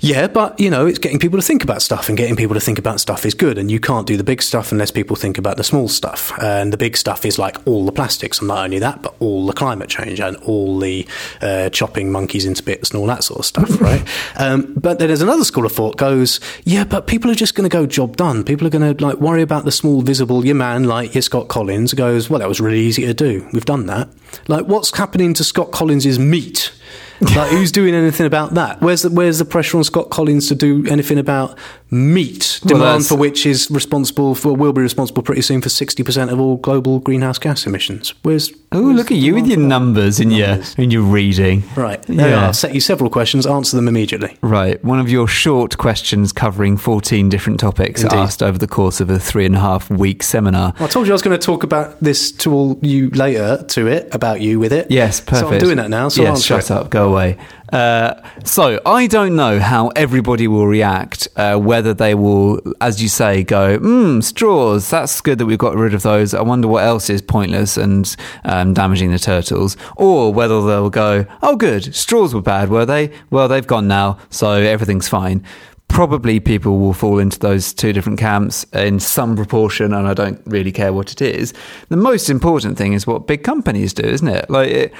yeah, 0.03 0.27
but 0.27 0.59
you 0.59 0.69
know, 0.69 0.85
it's 0.85 0.99
getting 0.99 1.17
people 1.17 1.39
to 1.39 1.45
think 1.45 1.63
about 1.63 1.81
stuff, 1.81 2.09
and 2.09 2.17
getting 2.17 2.35
people 2.35 2.53
to 2.53 2.59
think 2.59 2.77
about 2.77 2.99
stuff 2.99 3.25
is 3.25 3.33
good. 3.33 3.57
And 3.57 3.71
you 3.71 3.79
can't 3.79 4.05
do 4.05 4.17
the 4.17 4.23
big 4.23 4.43
stuff 4.43 4.71
unless 4.71 4.91
people 4.91 5.15
think 5.15 5.37
about 5.37 5.57
the 5.57 5.63
small 5.63 5.87
stuff. 5.87 6.31
And 6.43 6.71
the 6.71 6.77
big 6.77 6.95
stuff 6.95 7.25
is 7.25 7.39
like 7.39 7.57
all 7.65 7.85
the 7.85 7.91
plastics, 7.91 8.37
and 8.39 8.49
not 8.49 8.65
only 8.65 8.77
that, 8.79 9.01
but 9.01 9.15
all 9.19 9.47
the 9.47 9.53
climate 9.53 9.89
change 9.89 10.19
and 10.19 10.35
all 10.43 10.77
the 10.77 11.07
uh, 11.41 11.69
chopping 11.69 12.11
monkeys 12.11 12.45
into 12.45 12.61
bits 12.61 12.91
and 12.91 12.99
all 12.99 13.07
that 13.07 13.23
sort 13.23 13.39
of 13.39 13.45
stuff, 13.45 13.81
right? 13.81 14.05
Um, 14.35 14.73
but 14.75 14.99
then 14.99 15.07
there's 15.07 15.21
another 15.21 15.45
school 15.45 15.65
of 15.65 15.71
thought 15.71 15.97
goes, 15.97 16.39
yeah, 16.65 16.83
but 16.83 17.07
people 17.07 17.31
are 17.31 17.35
just 17.35 17.55
going 17.55 17.67
to 17.67 17.73
go 17.73 17.87
job 17.87 18.17
done. 18.17 18.43
People 18.43 18.67
are 18.67 18.69
going 18.69 18.95
to 18.95 19.03
like 19.03 19.17
worry 19.17 19.41
about 19.41 19.63
the 19.63 19.71
small, 19.71 20.01
visible. 20.01 20.45
Your 20.45 20.55
man, 20.55 20.83
like 20.83 21.15
your 21.15 21.23
Scott 21.23 21.47
Collins, 21.47 21.93
goes, 21.93 22.29
well, 22.29 22.39
that 22.39 22.49
was 22.49 22.59
really 22.59 22.81
easy 22.81 23.05
to 23.05 23.13
do. 23.13 23.49
We've 23.53 23.65
done 23.65 23.85
that. 23.85 24.09
Like, 24.49 24.65
what's 24.65 24.95
happening 24.97 25.33
to 25.35 25.45
Scott 25.45 25.71
Collins's 25.71 26.19
meat? 26.19 26.73
Like 27.21 27.51
who's 27.51 27.71
doing 27.71 27.93
anything 27.93 28.25
about 28.25 28.53
that? 28.55 28.81
Where's 28.81 29.01
the 29.03 29.09
where's 29.09 29.39
the 29.39 29.45
pressure 29.45 29.77
on 29.77 29.83
Scott 29.83 30.09
Collins 30.09 30.47
to 30.49 30.55
do 30.55 30.85
anything 30.87 31.17
about 31.17 31.57
meat 31.91 32.59
demand 32.65 32.81
that's- 32.81 33.07
for 33.09 33.15
which 33.15 33.45
is 33.45 33.69
responsible 33.69 34.33
for 34.35 34.55
will 34.55 34.73
be 34.73 34.81
responsible 34.81 35.21
pretty 35.21 35.41
soon 35.41 35.61
for 35.61 35.69
sixty 35.69 36.03
percent 36.03 36.31
of 36.31 36.39
all 36.39 36.57
global 36.57 36.99
greenhouse 36.99 37.37
gas 37.37 37.65
emissions? 37.65 38.13
Where's 38.23 38.51
Oh, 38.75 38.79
look 38.81 39.11
at 39.11 39.17
you 39.17 39.35
with 39.35 39.45
your 39.45 39.59
numbers 39.59 40.19
in 40.19 40.31
your 40.31 40.47
Numbers. 40.47 40.73
in 40.79 40.89
your 40.89 41.03
reading. 41.03 41.61
right? 41.75 42.03
Yeah. 42.09 42.47
are. 42.47 42.53
Set 42.53 42.73
you 42.73 42.79
several 42.81 43.11
questions. 43.11 43.45
Answer 43.45 43.75
them 43.75 43.87
immediately. 43.87 44.35
Right, 44.41 44.83
one 44.83 44.99
of 44.99 45.11
your 45.11 45.27
short 45.27 45.77
questions 45.77 46.31
covering 46.33 46.77
fourteen 46.77 47.29
different 47.29 47.59
topics 47.59 48.01
Indeed. 48.01 48.15
asked 48.17 48.41
over 48.41 48.57
the 48.57 48.65
course 48.67 48.99
of 48.99 49.11
a 49.11 49.19
three 49.19 49.45
and 49.45 49.55
a 49.55 49.59
half 49.59 49.91
week 49.91 50.23
seminar. 50.23 50.73
I 50.79 50.87
told 50.87 51.05
you 51.05 51.13
I 51.13 51.15
was 51.15 51.21
going 51.21 51.39
to 51.39 51.45
talk 51.45 51.61
about 51.63 51.99
this 52.01 52.31
to 52.31 52.51
all 52.51 52.79
you 52.81 53.11
later. 53.11 53.63
To 53.67 53.85
it 53.87 54.09
about 54.11 54.41
you 54.41 54.59
with 54.59 54.73
it. 54.73 54.89
Yes, 54.89 55.19
perfect. 55.21 55.39
So 55.49 55.53
I'm 55.53 55.59
doing 55.59 55.77
that 55.77 55.91
now. 55.91 56.09
So 56.09 56.23
yes, 56.23 56.41
shut 56.43 56.65
it. 56.65 56.71
up, 56.71 56.89
go 56.89 57.02
away. 57.03 57.37
Uh, 57.71 58.13
so 58.43 58.79
I 58.85 59.07
don't 59.07 59.35
know 59.35 59.59
how 59.59 59.87
everybody 59.89 60.47
will 60.47 60.67
react. 60.67 61.27
Uh, 61.35 61.57
whether 61.57 61.93
they 61.93 62.13
will, 62.13 62.61
as 62.81 63.01
you 63.01 63.09
say, 63.09 63.43
go, 63.43 63.77
"Hmm, 63.77 64.21
straws. 64.21 64.89
That's 64.89 65.19
good 65.21 65.39
that 65.39 65.47
we've 65.47 65.57
got 65.57 65.75
rid 65.75 65.93
of 65.93 66.03
those. 66.03 66.33
I 66.33 66.41
wonder 66.41 66.67
what 66.67 66.83
else 66.83 67.09
is 67.09 67.21
pointless 67.21 67.75
and 67.77 68.15
um, 68.45 68.73
damaging 68.73 69.11
the 69.11 69.19
turtles." 69.19 69.75
Or 69.97 70.31
whether 70.31 70.61
they'll 70.65 70.91
go, 70.91 71.25
"Oh, 71.41 71.55
good. 71.55 71.95
Straws 71.95 72.33
were 72.35 72.41
bad, 72.41 72.69
were 72.69 72.85
they? 72.85 73.11
Well, 73.31 73.47
they've 73.47 73.65
gone 73.65 73.87
now, 73.87 74.17
so 74.29 74.51
everything's 74.51 75.07
fine." 75.07 75.43
Probably 75.87 76.39
people 76.39 76.79
will 76.79 76.93
fall 76.93 77.19
into 77.19 77.37
those 77.37 77.71
two 77.71 77.93
different 77.93 78.17
camps 78.17 78.65
in 78.73 78.99
some 78.99 79.35
proportion, 79.35 79.93
and 79.93 80.07
I 80.07 80.13
don't 80.13 80.41
really 80.45 80.71
care 80.71 80.91
what 80.91 81.11
it 81.11 81.21
is. 81.21 81.53
The 81.89 81.97
most 81.97 82.29
important 82.29 82.77
thing 82.77 82.93
is 82.93 83.05
what 83.05 83.27
big 83.27 83.43
companies 83.43 83.93
do, 83.93 84.03
isn't 84.03 84.27
it? 84.27 84.49
Like, 84.49 84.69
it, 84.69 84.93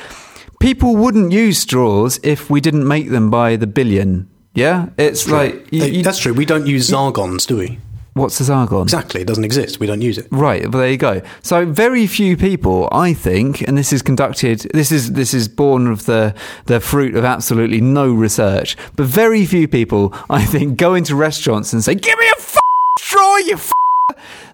people 0.60 0.96
wouldn't 0.96 1.32
use 1.32 1.60
straws 1.60 2.20
if 2.24 2.50
we 2.50 2.62
didn't 2.62 2.88
make 2.88 3.10
them 3.10 3.30
by 3.30 3.56
the 3.56 3.68
billion. 3.68 4.28
Yeah, 4.56 4.90
it's 4.98 5.28
like 5.30 5.68
you- 5.72 5.80
They- 5.82 5.90
you- 5.92 6.04
That's 6.04 6.20
true. 6.20 6.34
We 6.34 6.46
don't 6.46 6.68
use 6.68 6.90
zargons, 6.90 7.48
do 7.48 7.58
we? 7.58 7.80
what's 8.16 8.40
a 8.40 8.44
zargon? 8.44 8.84
Exactly. 8.84 9.22
It 9.22 9.26
doesn't 9.28 9.44
exist. 9.44 9.80
We 9.80 9.88
don't 9.88 10.02
use 10.04 10.20
it. 10.20 10.28
Right, 10.30 10.62
well 10.72 10.82
there 10.82 10.92
you 10.92 10.98
go. 10.98 11.24
So 11.42 11.66
very 11.66 12.06
few 12.06 12.38
people, 12.38 12.88
I 12.92 13.12
think, 13.14 13.62
and 13.68 13.76
this 13.76 13.92
is 13.92 14.04
conducted. 14.04 14.60
This 14.72 14.92
is 14.92 15.14
this 15.14 15.34
is 15.34 15.48
born 15.48 15.88
of 15.88 16.06
the 16.06 16.36
the 16.66 16.80
fruit 16.80 17.16
of 17.16 17.26
absolutely 17.26 17.82
no 17.82 18.14
research. 18.14 18.78
But 18.96 19.08
very 19.08 19.48
few 19.48 19.68
people, 19.68 20.14
I 20.30 20.46
think, 20.46 20.78
go 20.78 20.94
into 20.94 21.16
restaurants 21.16 21.74
and 21.74 21.84
say, 21.84 21.96
"Give 21.96 22.18
me 22.20 22.28
a 22.28 22.38
f- 22.40 22.58
straw, 23.00 23.38
you." 23.38 23.56
F-. 23.56 23.72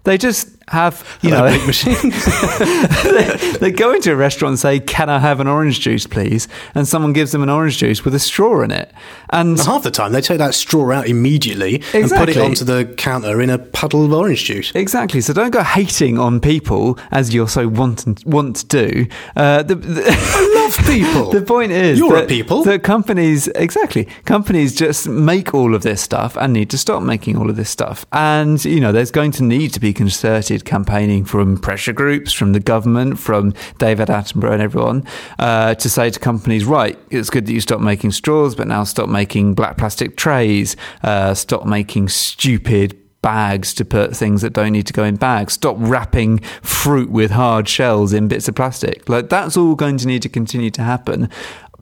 They 0.04 0.16
just 0.16 0.48
have, 0.70 1.18
you 1.20 1.30
Hello, 1.30 1.46
know, 1.46 1.58
big 1.58 1.66
machine. 1.66 1.94
they 3.60 3.72
go 3.72 3.92
into 3.92 4.12
a 4.12 4.16
restaurant 4.16 4.52
and 4.52 4.58
say, 4.58 4.78
"Can 4.78 5.10
I 5.10 5.18
have 5.18 5.40
an 5.40 5.48
orange 5.48 5.80
juice, 5.80 6.06
please?" 6.06 6.46
And 6.76 6.86
someone 6.86 7.12
gives 7.12 7.32
them 7.32 7.42
an 7.42 7.50
orange 7.50 7.78
juice 7.78 8.04
with 8.04 8.14
a 8.14 8.20
straw 8.20 8.62
in 8.62 8.70
it. 8.70 8.92
And 9.30 9.58
Half 9.58 9.82
the 9.82 9.90
time, 9.90 10.12
they 10.12 10.20
take 10.20 10.38
that 10.38 10.54
straw 10.54 10.92
out 10.92 11.08
immediately 11.08 11.82
and 11.92 12.08
put 12.08 12.28
it 12.28 12.36
onto 12.36 12.64
the 12.64 12.84
counter 12.96 13.40
in 13.40 13.50
a 13.50 13.58
puddle 13.58 14.04
of 14.04 14.12
orange 14.12 14.44
juice. 14.44 14.72
Exactly. 14.74 15.20
So 15.20 15.32
don't 15.32 15.50
go 15.50 15.64
hating 15.64 16.18
on 16.18 16.40
people 16.40 16.98
as 17.10 17.34
you're 17.34 17.48
so 17.48 17.66
want 17.66 18.24
want 18.24 18.56
to 18.56 18.66
do. 18.66 19.06
Uh, 19.34 19.64
the, 19.64 19.74
the, 19.74 20.04
I 20.08 20.62
love 20.62 20.86
people. 20.86 21.32
the 21.32 21.42
point 21.42 21.72
is, 21.72 21.98
You're 21.98 22.18
a 22.18 22.26
people. 22.26 22.62
That 22.62 22.84
companies 22.84 23.48
exactly 23.48 24.06
companies 24.24 24.74
just 24.76 25.08
make 25.08 25.52
all 25.52 25.74
of 25.74 25.82
this 25.82 26.00
stuff 26.00 26.36
and 26.36 26.52
need 26.52 26.70
to 26.70 26.78
stop 26.78 27.02
making 27.02 27.36
all 27.36 27.50
of 27.50 27.56
this 27.56 27.70
stuff. 27.70 28.06
And 28.12 28.64
you 28.64 28.78
know, 28.78 28.92
there's 28.92 29.10
going 29.10 29.32
to 29.32 29.42
need 29.42 29.72
to 29.74 29.80
be 29.80 29.92
concerted 29.92 30.59
campaigning 30.64 31.24
from 31.24 31.58
pressure 31.58 31.92
groups, 31.92 32.32
from 32.32 32.52
the 32.52 32.60
government, 32.60 33.18
from 33.18 33.54
David 33.78 34.08
Attenborough 34.08 34.52
and 34.52 34.62
everyone 34.62 35.06
uh, 35.38 35.74
to 35.74 35.88
say 35.88 36.10
to 36.10 36.18
companies, 36.18 36.64
right, 36.64 36.98
it's 37.10 37.30
good 37.30 37.46
that 37.46 37.52
you 37.52 37.60
stop 37.60 37.80
making 37.80 38.12
straws, 38.12 38.54
but 38.54 38.66
now 38.66 38.84
stop 38.84 39.08
making 39.08 39.54
black 39.54 39.76
plastic 39.76 40.16
trays, 40.16 40.76
uh, 41.02 41.34
stop 41.34 41.66
making 41.66 42.08
stupid 42.08 42.96
bags 43.22 43.74
to 43.74 43.84
put 43.84 44.16
things 44.16 44.42
that 44.42 44.52
don't 44.52 44.72
need 44.72 44.86
to 44.86 44.92
go 44.92 45.04
in 45.04 45.16
bags. 45.16 45.52
Stop 45.54 45.76
wrapping 45.78 46.38
fruit 46.62 47.10
with 47.10 47.30
hard 47.30 47.68
shells 47.68 48.12
in 48.12 48.28
bits 48.28 48.48
of 48.48 48.54
plastic. 48.54 49.08
Like 49.08 49.28
that's 49.28 49.56
all 49.56 49.74
going 49.74 49.98
to 49.98 50.06
need 50.06 50.22
to 50.22 50.28
continue 50.28 50.70
to 50.70 50.82
happen. 50.82 51.28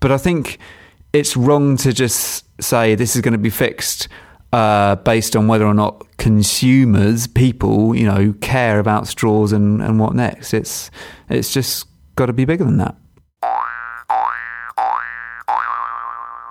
But 0.01 0.13
I 0.13 0.19
think 0.19 0.59
it's 1.13 1.37
wrong 1.37 1.77
to 1.79 1.93
just 1.93 2.45
say 2.61 2.95
this 2.95 3.15
is 3.15 3.23
going 3.23 3.33
to 3.33 3.39
be 3.39 3.51
fixed 3.51 4.09
uh, 4.53 4.97
based 4.97 5.37
on 5.37 5.49
whether 5.49 5.67
or 5.67 5.75
not 5.75 6.05
consumers, 6.17 7.27
people, 7.27 7.95
you 7.95 8.07
know, 8.07 8.35
care 8.41 8.79
about 8.79 9.07
straws 9.07 9.53
and, 9.53 9.83
and 9.83 9.99
what 9.99 10.15
next. 10.15 10.55
It's 10.55 10.91
it's 11.29 11.53
just 11.53 11.87
got 12.17 12.27
to 12.27 12.33
be 12.33 12.45
bigger 12.45 12.65
than 12.65 12.79
that. 12.79 12.97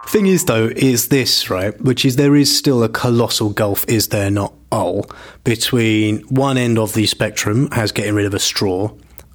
Thing 0.07 0.27
is, 0.27 0.45
though, 0.45 0.69
is 0.73 1.09
this, 1.09 1.49
right? 1.49 1.79
Which 1.81 2.05
is 2.05 2.15
there 2.15 2.35
is 2.35 2.55
still 2.55 2.81
a 2.81 2.87
colossal 2.87 3.49
gulf, 3.49 3.83
is 3.89 4.07
there 4.07 4.31
not, 4.31 4.53
oh, 4.71 5.03
between 5.43 6.19
one 6.29 6.57
end 6.57 6.79
of 6.79 6.93
the 6.93 7.05
spectrum 7.07 7.69
has 7.71 7.91
getting 7.91 8.15
rid 8.15 8.25
of 8.25 8.33
a 8.33 8.39
straw, 8.39 8.89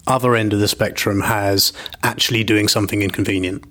other 0.07 0.35
end 0.35 0.55
of 0.55 0.61
the 0.61 0.69
spectrum 0.69 1.21
has 1.21 1.75
actually 2.03 2.43
doing 2.43 2.69
something 2.69 3.03
inconvenient. 3.03 3.65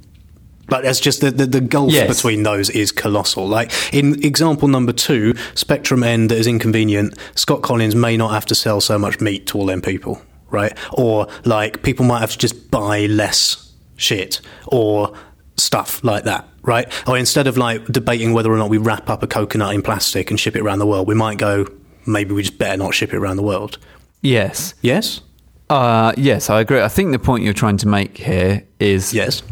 Like 0.72 0.84
that's 0.84 1.00
just 1.00 1.22
the, 1.22 1.30
the, 1.32 1.46
the 1.46 1.62
gulf 1.62 1.92
Yes. 1.92 2.08
between 2.16 2.44
those 2.44 2.70
is 2.70 2.92
colossal. 2.92 3.48
Like 3.48 3.72
in 3.94 4.24
example 4.26 4.68
number 4.68 4.94
two, 4.94 5.36
spectrum 5.54 6.02
end 6.04 6.32
that 6.32 6.38
is 6.38 6.48
inconvenient, 6.48 7.16
Scott 7.36 7.62
Collins 7.62 7.94
may 7.94 8.18
not 8.18 8.32
have 8.32 8.46
to 8.48 8.56
sell 8.56 8.82
so 8.82 8.98
much 8.98 9.20
meat 9.20 9.46
to 9.48 9.58
all 9.60 9.66
them 9.66 9.82
people, 9.82 10.22
right? 10.50 10.72
Or 10.94 11.28
like 11.46 11.84
people 11.84 12.06
might 12.06 12.22
have 12.22 12.32
to 12.32 12.38
just 12.38 12.72
buy 12.72 13.06
less 13.08 13.72
shit 13.98 14.42
or 14.68 15.14
stuff 15.58 16.04
like 16.04 16.24
that, 16.24 16.48
right? 16.64 16.88
Or 17.08 17.18
instead 17.18 17.46
of 17.48 17.58
like 17.58 17.86
debating 17.88 18.34
whether 18.34 18.52
or 18.52 18.58
not 18.58 18.70
we 18.70 18.78
wrap 18.78 19.10
up 19.10 19.22
a 19.22 19.28
coconut 19.28 19.76
in 19.76 19.82
plastic 19.82 20.32
and 20.32 20.40
ship 20.40 20.56
it 20.56 20.62
around 20.62 20.80
the 20.80 20.88
world, 20.88 21.08
we 21.08 21.14
might 21.16 21.38
go, 21.38 21.68
maybe 22.08 22.34
we 22.34 22.42
just 22.44 22.58
better 22.58 22.78
not 22.78 22.96
ship 22.96 23.14
it 23.14 23.18
around 23.18 23.36
the 23.36 23.44
world. 23.44 23.78
Yes. 24.22 24.74
Yes? 24.82 25.22
Uh, 25.70 26.14
yes, 26.18 26.50
I 26.50 26.62
agree. 26.62 26.82
I 26.82 26.88
think 26.88 27.12
the 27.12 27.20
point 27.20 27.44
you're 27.44 27.54
trying 27.54 27.78
to 27.78 27.88
make 27.88 28.18
here 28.18 28.64
is 28.80 29.14
Yes. 29.14 29.42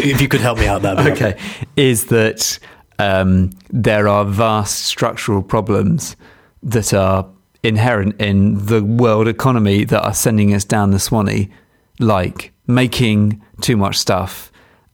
if 0.00 0.20
you 0.20 0.28
could 0.28 0.40
help 0.40 0.58
me 0.58 0.66
out 0.66 0.82
there. 0.82 0.94
Bill. 0.94 1.08
okay, 1.12 1.38
is 1.76 2.06
that 2.06 2.58
um, 2.98 3.50
there 3.70 4.08
are 4.08 4.24
vast 4.24 4.84
structural 4.84 5.42
problems 5.42 6.16
that 6.62 6.94
are 6.94 7.28
inherent 7.62 8.20
in 8.20 8.66
the 8.66 8.82
world 8.82 9.28
economy 9.28 9.84
that 9.84 10.02
are 10.02 10.14
sending 10.14 10.54
us 10.54 10.64
down 10.64 10.90
the 10.90 10.98
Swanee, 10.98 11.50
like 11.98 12.52
making 12.66 13.42
too 13.60 13.76
much 13.76 13.96
stuff 13.96 14.52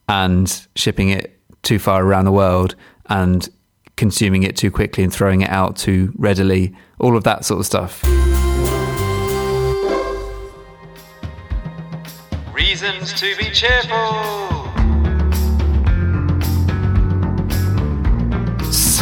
and 0.09 0.67
shipping 0.75 1.11
it 1.11 1.39
too 1.63 1.79
far 1.79 2.05
around 2.05 2.25
the 2.25 2.33
world 2.33 2.75
and 3.07 3.49
consuming 3.97 4.43
it 4.43 4.57
too 4.57 4.71
quickly 4.71 5.05
and 5.05 5.13
throwing 5.13 5.43
it 5.43 5.51
out 5.51 5.77
too 5.77 6.13
readily, 6.17 6.75
all 6.99 7.17
of 7.17 7.25
that 7.25 7.45
sort 7.45 7.61
of 7.61 7.67
stuff. 7.67 8.03
Reasons 12.55 13.13
to 13.15 13.37
be 13.37 13.51
cheerful. 13.51 14.72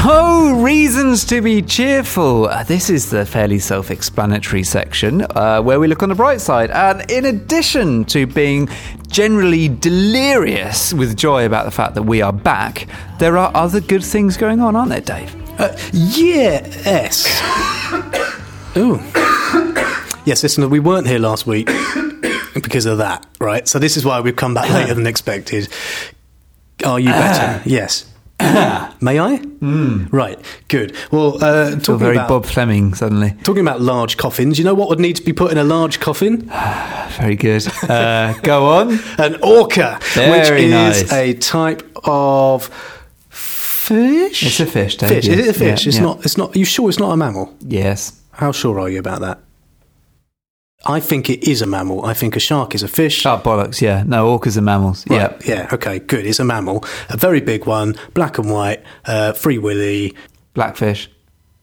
So, 0.03 0.53
reasons 0.63 1.27
to 1.27 1.43
be 1.43 1.61
cheerful. 1.61 2.47
Uh, 2.49 2.63
This 2.65 2.89
is 2.89 3.11
the 3.11 3.27
fairly 3.27 3.59
self 3.59 3.91
explanatory 3.91 4.63
section 4.63 5.27
uh, 5.37 5.61
where 5.61 5.79
we 5.79 5.89
look 5.89 6.03
on 6.03 6.09
the 6.09 6.15
bright 6.15 6.41
side. 6.41 6.71
And 6.71 7.09
in 7.11 7.27
addition 7.27 8.07
to 8.07 8.27
being 8.27 8.69
generally 9.09 9.69
delirious 9.69 10.95
with 10.95 11.17
joy 11.19 11.45
about 11.45 11.67
the 11.67 11.71
fact 11.71 11.95
that 11.97 12.05
we 12.05 12.23
are 12.23 12.33
back, 12.33 12.87
there 13.19 13.37
are 13.37 13.53
other 13.55 13.81
good 13.81 14.03
things 14.03 14.39
going 14.39 14.61
on, 14.61 14.75
aren't 14.75 14.89
there, 14.89 15.03
Dave? 15.03 15.35
Uh, 15.61 15.77
yes. 15.93 17.27
Ooh. 18.79 18.99
Yes, 20.25 20.43
listen, 20.43 20.71
we 20.71 20.81
weren't 20.81 21.09
here 21.09 21.19
last 21.19 21.47
week 21.47 21.67
because 22.55 22.87
of 22.87 22.99
that, 22.99 23.27
right? 23.39 23.69
So 23.69 23.79
this 23.79 23.99
is 23.99 24.05
why 24.07 24.21
we've 24.21 24.35
come 24.35 24.55
back 24.55 24.71
later 24.71 24.95
than 24.95 25.07
expected. 25.07 25.69
Are 26.87 26.99
you 26.99 27.11
better? 27.11 27.63
yes. 27.69 28.10
May 29.01 29.19
I? 29.19 29.43
Right. 30.11 30.39
Good. 30.69 30.97
Well, 31.11 31.43
uh, 31.43 31.73
talking 31.77 31.99
very 31.99 32.17
about 32.17 32.29
Bob 32.29 32.47
Fleming 32.47 32.95
suddenly. 32.95 33.35
talking 33.45 33.61
about 33.61 33.81
large 33.81 34.17
coffins, 34.17 34.59
you 34.59 34.65
know 34.65 34.75
what 34.75 34.89
would 34.89 35.01
need 35.01 35.17
to 35.17 35.23
be 35.23 35.33
put 35.33 35.53
in 35.53 35.59
a 35.59 35.65
large 35.65 36.01
coffin? 36.01 36.51
Very 37.19 37.37
good. 37.37 37.67
Uh, 37.89 38.35
go 38.43 38.67
on. 38.67 38.99
An 39.19 39.37
orca, 39.43 39.99
Very 40.15 40.31
which 40.31 40.51
is 40.51 40.71
nice. 40.71 41.13
a 41.13 41.35
type 41.35 41.83
of 42.05 42.67
fish. 43.29 44.43
It's 44.45 44.61
a 44.61 44.67
fish, 44.67 44.97
Dave, 44.97 45.09
Fish. 45.11 45.29
Is 45.29 45.39
it 45.39 45.49
a 45.49 45.53
fish? 45.59 45.85
Yeah, 45.85 45.89
it's 45.89 45.97
yeah. 45.97 46.03
not. 46.03 46.25
It's 46.25 46.37
not. 46.37 46.55
Are 46.55 46.59
you 46.59 46.65
sure 46.65 46.89
it's 46.89 46.99
not 46.99 47.11
a 47.11 47.17
mammal? 47.17 47.55
Yes. 47.61 48.21
How 48.33 48.53
sure 48.53 48.79
are 48.81 48.89
you 48.89 48.99
about 48.99 49.21
that? 49.21 49.41
I 50.87 50.99
think 51.01 51.29
it 51.29 51.47
is 51.49 51.61
a 51.61 51.67
mammal. 51.67 52.05
I 52.07 52.15
think 52.15 52.37
a 52.37 52.41
shark 52.41 52.75
is 52.75 52.83
a 52.83 52.89
fish. 52.89 53.27
Oh, 53.27 53.37
bollocks, 53.39 53.81
yeah. 53.83 54.03
No, 54.07 54.39
orcas 54.39 54.57
are 54.57 54.63
mammals. 54.63 55.07
Right, 55.09 55.21
Yeah. 55.47 55.55
Yeah. 55.55 55.69
Okay. 55.73 55.99
Good. 55.99 56.27
It's 56.27 56.39
a 56.41 56.45
mammal. 56.45 56.85
A 57.11 57.17
very 57.19 57.41
big 57.41 57.67
one. 57.67 57.97
Black 58.15 58.39
and 58.39 58.51
white. 58.51 58.83
Uh, 59.05 59.33
free 59.35 59.59
willy. 59.59 60.15
Blackfish. 60.55 61.11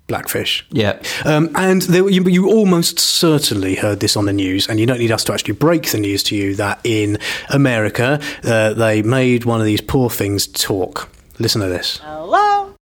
Blackfish. 0.06 0.66
Yeah. 0.72 1.02
Um, 1.26 1.50
and 1.56 1.82
there, 1.82 2.08
you, 2.08 2.24
you 2.26 2.48
almost 2.48 3.00
certainly 3.00 3.76
heard 3.76 4.00
this 4.00 4.16
on 4.16 4.26
the 4.26 4.34
news, 4.34 4.68
and 4.70 4.80
you 4.80 4.86
don't 4.86 5.00
need 5.00 5.12
us 5.12 5.24
to 5.26 5.34
actually 5.34 5.56
break 5.56 5.92
the 5.92 5.98
news 5.98 6.24
to 6.24 6.36
you 6.36 6.56
that 6.56 6.80
in 6.86 7.18
America 7.50 8.22
uh, 8.44 8.74
they 8.74 9.02
made 9.02 9.44
one 9.46 9.60
of 9.60 9.66
these 9.66 9.82
poor 9.82 10.10
things 10.10 10.48
talk. 10.48 11.10
Listen 11.40 11.60
to 11.62 11.68
this. 11.68 11.98
Hello? 11.98 12.74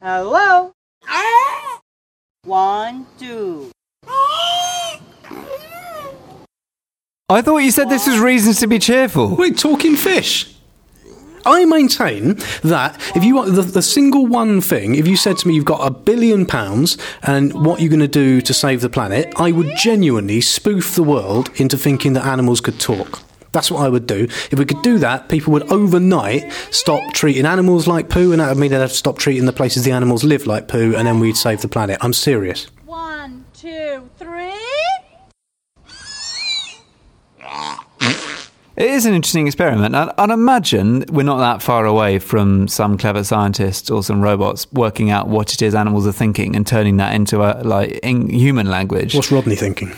Hello? 0.00 0.72
One, 2.44 3.06
two. 3.18 3.70
I 7.28 7.42
thought 7.42 7.58
you 7.58 7.70
said 7.70 7.88
this 7.88 8.08
was 8.08 8.18
reasons 8.18 8.58
to 8.58 8.66
be 8.66 8.80
cheerful. 8.80 9.36
We're 9.36 9.54
talking 9.54 9.94
fish. 9.94 10.52
I 11.46 11.64
maintain 11.64 12.34
that 12.64 13.00
if 13.14 13.24
you 13.24 13.36
want 13.36 13.54
the, 13.54 13.62
the 13.62 13.82
single 13.82 14.26
one 14.26 14.60
thing, 14.60 14.96
if 14.96 15.06
you 15.06 15.16
said 15.16 15.38
to 15.38 15.48
me 15.48 15.54
you've 15.54 15.64
got 15.64 15.86
a 15.86 15.90
billion 15.90 16.44
pounds 16.44 16.98
and 17.22 17.52
what 17.64 17.80
you're 17.80 17.88
going 17.88 18.00
to 18.00 18.08
do 18.08 18.40
to 18.40 18.52
save 18.52 18.80
the 18.80 18.90
planet, 18.90 19.32
I 19.36 19.52
would 19.52 19.76
genuinely 19.76 20.40
spoof 20.40 20.94
the 20.96 21.02
world 21.02 21.50
into 21.56 21.78
thinking 21.78 22.14
that 22.14 22.26
animals 22.26 22.60
could 22.60 22.80
talk. 22.80 23.22
That's 23.52 23.70
what 23.70 23.84
I 23.84 23.88
would 23.88 24.06
do. 24.06 24.24
If 24.50 24.58
we 24.58 24.64
could 24.64 24.82
do 24.82 24.98
that, 24.98 25.28
people 25.28 25.52
would 25.52 25.72
overnight 25.72 26.52
stop 26.70 27.12
treating 27.12 27.46
animals 27.46 27.88
like 27.88 28.08
poo, 28.08 28.32
and 28.32 28.40
that 28.40 28.48
would 28.48 28.58
mean 28.58 28.70
they'd 28.70 28.78
have 28.78 28.90
to 28.90 28.96
stop 28.96 29.18
treating 29.18 29.46
the 29.46 29.52
places 29.52 29.84
the 29.84 29.92
animals 29.92 30.22
live 30.22 30.46
like 30.46 30.68
poo, 30.68 30.94
and 30.96 31.06
then 31.06 31.20
we'd 31.20 31.36
save 31.36 31.60
the 31.60 31.68
planet. 31.68 31.98
I'm 32.00 32.12
serious. 32.12 32.66
One, 32.86 33.44
two, 33.54 34.08
three. 34.18 34.52
It 38.80 38.92
is 38.92 39.04
an 39.04 39.12
interesting 39.12 39.46
experiment. 39.46 39.94
And 39.94 40.10
I'd 40.16 40.30
imagine 40.30 41.04
we're 41.10 41.22
not 41.22 41.36
that 41.36 41.60
far 41.60 41.84
away 41.84 42.18
from 42.18 42.66
some 42.66 42.96
clever 42.96 43.22
scientists 43.22 43.90
or 43.90 44.02
some 44.02 44.22
robots 44.22 44.66
working 44.72 45.10
out 45.10 45.28
what 45.28 45.52
it 45.52 45.60
is 45.60 45.74
animals 45.74 46.06
are 46.06 46.12
thinking 46.12 46.56
and 46.56 46.66
turning 46.66 46.96
that 46.96 47.14
into 47.14 47.42
a 47.42 47.60
like 47.62 47.98
in 48.02 48.30
human 48.30 48.70
language. 48.70 49.14
What's 49.14 49.30
Rodney 49.30 49.54
thinking? 49.54 49.92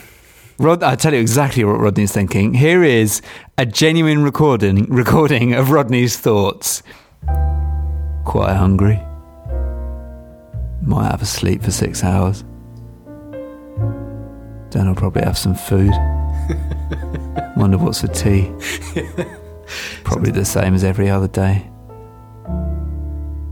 Rod, 0.59 0.83
I'll 0.83 0.97
tell 0.97 1.15
you 1.15 1.21
exactly 1.21 1.63
what 1.63 1.79
Rodney's 1.79 2.11
thinking. 2.11 2.55
Here 2.55 2.83
is 2.83 3.23
a 3.57 3.65
genuine 3.65 4.25
recording 4.25 4.87
recording 4.87 5.55
of 5.55 5.71
Rodney's 5.71 6.17
thoughts. 6.17 6.83
Quite 8.25 8.57
hungry. 8.57 9.01
Might 10.83 11.09
have 11.09 11.23
a 11.23 11.27
sleep 11.27 11.63
for 11.63 11.71
six 11.71 12.03
hours. 12.03 12.43
Then 14.73 14.89
I'll 14.89 14.97
probably 14.97 15.23
have 15.23 15.39
some 15.39 15.55
food. 15.55 15.93
Wonder 17.57 17.79
what's 17.79 18.01
for 18.01 18.09
tea. 18.09 18.53
Probably 20.05 20.31
the 20.31 20.45
same 20.45 20.75
as 20.75 20.85
every 20.85 21.09
other 21.09 21.29
day. 21.29 21.69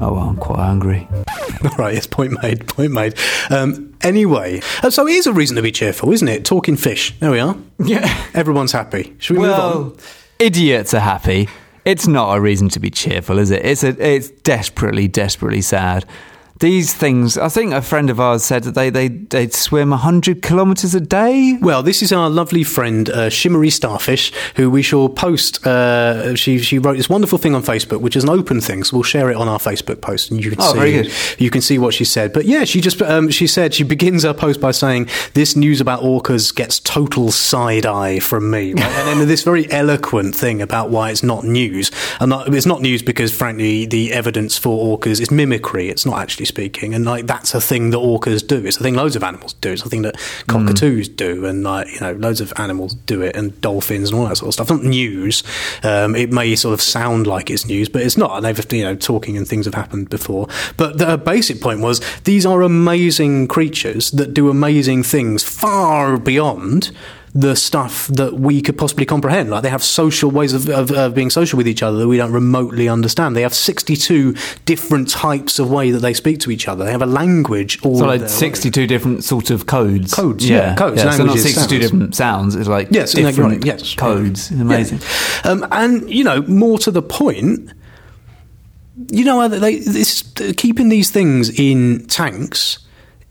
Oh, 0.02 0.14
well, 0.14 0.28
I'm 0.30 0.36
quite 0.36 0.58
hungry. 0.58 1.08
All 1.64 1.76
right, 1.76 1.94
yes, 1.94 2.06
point 2.06 2.42
made. 2.42 2.66
Point 2.68 2.92
made. 2.92 3.14
Um, 3.50 3.90
Anyway, 4.02 4.62
uh, 4.82 4.88
so 4.88 5.06
it 5.06 5.12
is 5.12 5.26
a 5.26 5.32
reason 5.32 5.56
to 5.56 5.62
be 5.62 5.70
cheerful, 5.70 6.10
isn't 6.12 6.28
it? 6.28 6.44
Talking 6.44 6.76
fish. 6.76 7.14
There 7.20 7.30
we 7.30 7.38
are. 7.38 7.54
Yeah. 7.84 8.24
Everyone's 8.32 8.72
happy. 8.72 9.14
Should 9.18 9.36
we 9.36 9.42
move 9.42 9.52
on? 9.52 9.96
idiots 10.38 10.94
are 10.94 11.00
happy. 11.00 11.48
It's 11.84 12.06
not 12.06 12.34
a 12.34 12.40
reason 12.40 12.70
to 12.70 12.80
be 12.80 12.88
cheerful, 12.90 13.38
is 13.38 13.50
it? 13.50 13.64
It's 13.64 13.84
a, 13.84 13.88
it's 14.02 14.30
desperately, 14.30 15.06
desperately 15.06 15.60
sad. 15.60 16.06
These 16.60 16.92
things, 16.92 17.38
I 17.38 17.48
think 17.48 17.72
a 17.72 17.80
friend 17.80 18.10
of 18.10 18.20
ours 18.20 18.44
said 18.44 18.64
that 18.64 18.74
they 18.74 18.90
they 18.90 19.08
they'd 19.08 19.54
swim 19.54 19.92
hundred 19.92 20.42
kilometres 20.42 20.94
a 20.94 21.00
day. 21.00 21.56
Well, 21.58 21.82
this 21.82 22.02
is 22.02 22.12
our 22.12 22.28
lovely 22.28 22.64
friend 22.64 23.08
uh, 23.08 23.30
Shimmery 23.30 23.70
Starfish, 23.70 24.30
who 24.56 24.70
we 24.70 24.82
shall 24.82 25.08
post. 25.08 25.66
Uh, 25.66 26.34
she 26.36 26.58
she 26.58 26.78
wrote 26.78 26.98
this 26.98 27.08
wonderful 27.08 27.38
thing 27.38 27.54
on 27.54 27.62
Facebook, 27.62 28.02
which 28.02 28.14
is 28.14 28.24
an 28.24 28.28
open 28.28 28.60
thing, 28.60 28.84
so 28.84 28.98
we'll 28.98 29.04
share 29.04 29.30
it 29.30 29.36
on 29.36 29.48
our 29.48 29.58
Facebook 29.58 30.02
post, 30.02 30.30
and 30.30 30.44
you 30.44 30.50
can 30.50 30.60
Oh, 30.60 30.74
see 30.74 31.10
you 31.42 31.48
can 31.48 31.62
see 31.62 31.78
what 31.78 31.94
she 31.94 32.04
said. 32.04 32.30
But 32.34 32.44
yeah, 32.44 32.64
she 32.64 32.82
just 32.82 33.00
um, 33.00 33.30
she 33.30 33.46
said 33.46 33.72
she 33.72 33.82
begins 33.84 34.22
her 34.24 34.34
post 34.34 34.60
by 34.60 34.72
saying 34.72 35.08
this 35.32 35.56
news 35.56 35.80
about 35.80 36.02
orcas 36.02 36.54
gets 36.54 36.78
total 36.80 37.32
side 37.32 37.86
eye 37.86 38.18
from 38.18 38.50
me, 38.50 38.74
right? 38.74 38.82
and 38.84 39.20
then 39.20 39.28
this 39.28 39.44
very 39.44 39.70
eloquent 39.72 40.34
thing 40.34 40.60
about 40.60 40.90
why 40.90 41.10
it's 41.10 41.22
not 41.22 41.42
news, 41.42 41.90
and 42.20 42.28
not, 42.28 42.54
it's 42.54 42.66
not 42.66 42.82
news 42.82 43.02
because 43.02 43.34
frankly 43.34 43.86
the 43.86 44.12
evidence 44.12 44.58
for 44.58 44.98
orcas 44.98 45.22
is 45.22 45.30
mimicry. 45.30 45.88
It's 45.88 46.04
not 46.04 46.18
actually 46.18 46.49
speaking, 46.50 46.94
and 46.94 47.04
like 47.04 47.26
that's 47.26 47.54
a 47.54 47.60
thing 47.60 47.90
that 47.90 47.98
orcas 47.98 48.46
do. 48.46 48.64
It's 48.64 48.76
a 48.76 48.82
thing 48.82 48.94
loads 48.94 49.16
of 49.16 49.24
animals 49.24 49.54
do. 49.54 49.72
It's 49.72 49.82
a 49.82 49.88
thing 49.88 50.02
that 50.02 50.16
cockatoos 50.46 51.08
do, 51.08 51.46
and 51.46 51.64
like 51.64 51.88
you 51.92 52.00
know 52.00 52.12
loads 52.12 52.40
of 52.40 52.52
animals 52.56 52.94
do 52.94 53.22
it, 53.22 53.36
and 53.36 53.58
dolphins 53.60 54.10
and 54.10 54.20
all 54.20 54.28
that 54.28 54.36
sort 54.36 54.48
of 54.48 54.54
stuff. 54.54 54.70
Not 54.70 54.84
news. 54.84 55.42
Um, 55.82 56.14
it 56.14 56.30
may 56.32 56.54
sort 56.56 56.74
of 56.74 56.82
sound 56.82 57.26
like 57.26 57.50
it's 57.50 57.66
news, 57.66 57.88
but 57.88 58.02
it's 58.02 58.16
not. 58.16 58.36
And 58.36 58.44
they've 58.44 58.72
you 58.72 58.84
know 58.84 58.96
talking 58.96 59.36
and 59.36 59.48
things 59.48 59.64
have 59.64 59.74
happened 59.74 60.10
before. 60.10 60.48
But 60.76 60.98
the 60.98 61.16
basic 61.16 61.60
point 61.60 61.80
was 61.80 62.00
these 62.24 62.44
are 62.44 62.62
amazing 62.62 63.48
creatures 63.48 64.10
that 64.12 64.34
do 64.34 64.50
amazing 64.50 65.02
things 65.02 65.42
far 65.42 66.18
beyond 66.18 66.90
the 67.32 67.54
stuff 67.54 68.08
that 68.08 68.34
we 68.34 68.60
could 68.60 68.76
possibly 68.76 69.06
comprehend. 69.06 69.50
Like 69.50 69.62
they 69.62 69.68
have 69.70 69.84
social 69.84 70.30
ways 70.32 70.52
of, 70.52 70.68
of, 70.68 70.90
of 70.90 71.14
being 71.14 71.30
social 71.30 71.56
with 71.56 71.68
each 71.68 71.80
other 71.82 71.98
that 71.98 72.08
we 72.08 72.16
don't 72.16 72.32
remotely 72.32 72.88
understand. 72.88 73.36
They 73.36 73.42
have 73.42 73.54
62 73.54 74.34
different 74.64 75.08
types 75.08 75.58
of 75.60 75.70
way 75.70 75.92
that 75.92 76.00
they 76.00 76.12
speak 76.12 76.40
to 76.40 76.50
each 76.50 76.66
other. 76.66 76.84
They 76.84 76.90
have 76.90 77.02
a 77.02 77.06
language. 77.06 77.80
All 77.84 77.98
So 77.98 78.06
like 78.06 78.20
their 78.20 78.28
own. 78.28 78.34
sixty-two 78.34 78.86
different 78.88 79.22
sorts 79.22 79.50
of 79.50 79.66
codes. 79.66 80.12
Codes, 80.12 80.48
yeah, 80.48 80.74
codes, 80.74 81.02
Yeah, 81.04 81.12
so 81.12 81.24
not 81.24 81.38
sixty-two 81.38 81.60
sounds. 81.80 81.80
different 81.90 82.14
sounds. 82.16 82.56
It's 82.56 82.68
like 82.68 82.88
Yes, 82.90 83.12
different 83.14 83.64
yes. 83.64 83.94
codes. 83.94 84.50
Yeah. 84.50 84.62
Amazing. 84.62 84.98
Yeah. 85.44 85.50
Um, 85.52 85.66
and 85.70 86.10
you 86.10 86.24
know, 86.24 86.42
more 86.42 86.78
to 86.80 86.90
the 86.90 87.02
point, 87.02 87.70
you 89.08 89.24
know, 89.24 89.46
they, 89.48 89.78
this, 89.78 90.22
keeping 90.56 90.88
these 90.88 91.10
things 91.10 91.48
in 91.58 92.06
tanks. 92.06 92.78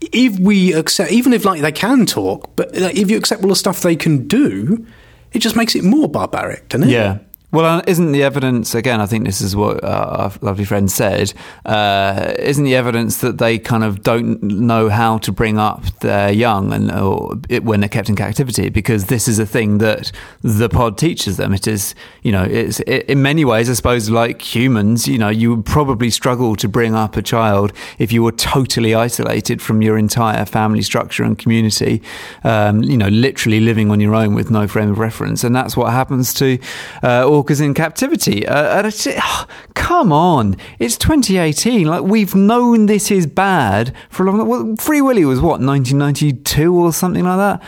If 0.00 0.38
we 0.38 0.72
accept, 0.72 1.12
even 1.12 1.32
if 1.32 1.44
like 1.44 1.60
they 1.60 1.72
can 1.72 2.06
talk, 2.06 2.56
but 2.56 2.74
like, 2.74 2.96
if 2.96 3.10
you 3.10 3.18
accept 3.18 3.42
all 3.42 3.50
the 3.50 3.56
stuff 3.56 3.82
they 3.82 3.96
can 3.96 4.26
do, 4.26 4.86
it 5.32 5.40
just 5.40 5.56
makes 5.56 5.74
it 5.74 5.84
more 5.84 6.08
barbaric, 6.08 6.68
doesn't 6.68 6.88
it? 6.88 6.92
Yeah. 6.92 7.18
Well, 7.52 7.64
uh, 7.64 7.82
isn't 7.88 8.12
the 8.12 8.22
evidence 8.22 8.76
again? 8.76 9.00
I 9.00 9.06
think 9.06 9.24
this 9.24 9.40
is 9.40 9.56
what 9.56 9.82
uh, 9.82 9.86
our 9.86 10.32
lovely 10.40 10.64
friend 10.64 10.90
said. 10.90 11.32
Uh, 11.66 12.32
isn't 12.38 12.62
the 12.62 12.76
evidence 12.76 13.16
that 13.22 13.38
they 13.38 13.58
kind 13.58 13.82
of 13.82 14.04
don't 14.04 14.40
know 14.40 14.88
how 14.88 15.18
to 15.18 15.32
bring 15.32 15.58
up 15.58 15.84
their 15.98 16.30
young 16.30 16.72
and 16.72 17.42
it, 17.48 17.64
when 17.64 17.80
they're 17.80 17.88
kept 17.88 18.08
in 18.08 18.14
captivity? 18.14 18.68
Because 18.68 19.06
this 19.06 19.26
is 19.26 19.40
a 19.40 19.46
thing 19.46 19.78
that 19.78 20.12
the 20.42 20.68
pod 20.68 20.96
teaches 20.96 21.38
them. 21.38 21.52
It 21.52 21.66
is, 21.66 21.96
you 22.22 22.30
know, 22.30 22.44
it's 22.44 22.78
it, 22.80 23.06
in 23.06 23.20
many 23.20 23.44
ways, 23.44 23.68
I 23.68 23.72
suppose, 23.72 24.10
like 24.10 24.40
humans. 24.42 25.08
You 25.08 25.18
know, 25.18 25.28
you 25.28 25.56
would 25.56 25.66
probably 25.66 26.10
struggle 26.10 26.54
to 26.54 26.68
bring 26.68 26.94
up 26.94 27.16
a 27.16 27.22
child 27.22 27.72
if 27.98 28.12
you 28.12 28.22
were 28.22 28.32
totally 28.32 28.94
isolated 28.94 29.60
from 29.60 29.82
your 29.82 29.98
entire 29.98 30.44
family 30.44 30.82
structure 30.82 31.24
and 31.24 31.36
community. 31.36 32.00
Um, 32.44 32.84
you 32.84 32.96
know, 32.96 33.08
literally 33.08 33.58
living 33.58 33.90
on 33.90 33.98
your 33.98 34.14
own 34.14 34.34
with 34.34 34.52
no 34.52 34.68
frame 34.68 34.90
of 34.90 35.00
reference, 35.00 35.42
and 35.42 35.52
that's 35.56 35.76
what 35.76 35.90
happens 35.92 36.32
to 36.34 36.56
uh, 37.02 37.24
orcas 37.42 37.60
in 37.60 37.74
captivity. 37.74 38.46
Uh, 38.46 38.82
and 38.84 38.94
oh, 39.22 39.46
come 39.74 40.12
on, 40.12 40.56
it's 40.78 40.96
2018. 40.96 41.86
Like 41.86 42.02
we've 42.02 42.34
known 42.34 42.86
this 42.86 43.10
is 43.10 43.26
bad 43.26 43.94
for 44.08 44.24
a 44.24 44.26
long. 44.26 44.38
Time. 44.38 44.48
Well, 44.48 44.76
Free 44.76 45.00
Willy 45.00 45.24
was 45.24 45.40
what 45.40 45.60
1992 45.60 46.74
or 46.74 46.92
something 46.92 47.24
like 47.24 47.38
that. 47.38 47.62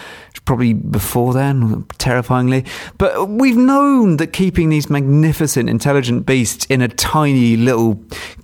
Probably 0.44 0.72
before 0.72 1.32
then, 1.32 1.84
terrifyingly. 1.98 2.64
But 2.98 3.28
we've 3.28 3.56
known 3.56 4.16
that 4.16 4.28
keeping 4.28 4.70
these 4.70 4.90
magnificent, 4.90 5.68
intelligent 5.68 6.26
beasts 6.26 6.66
in 6.66 6.80
a 6.80 6.88
tiny 6.88 7.56
little 7.56 8.02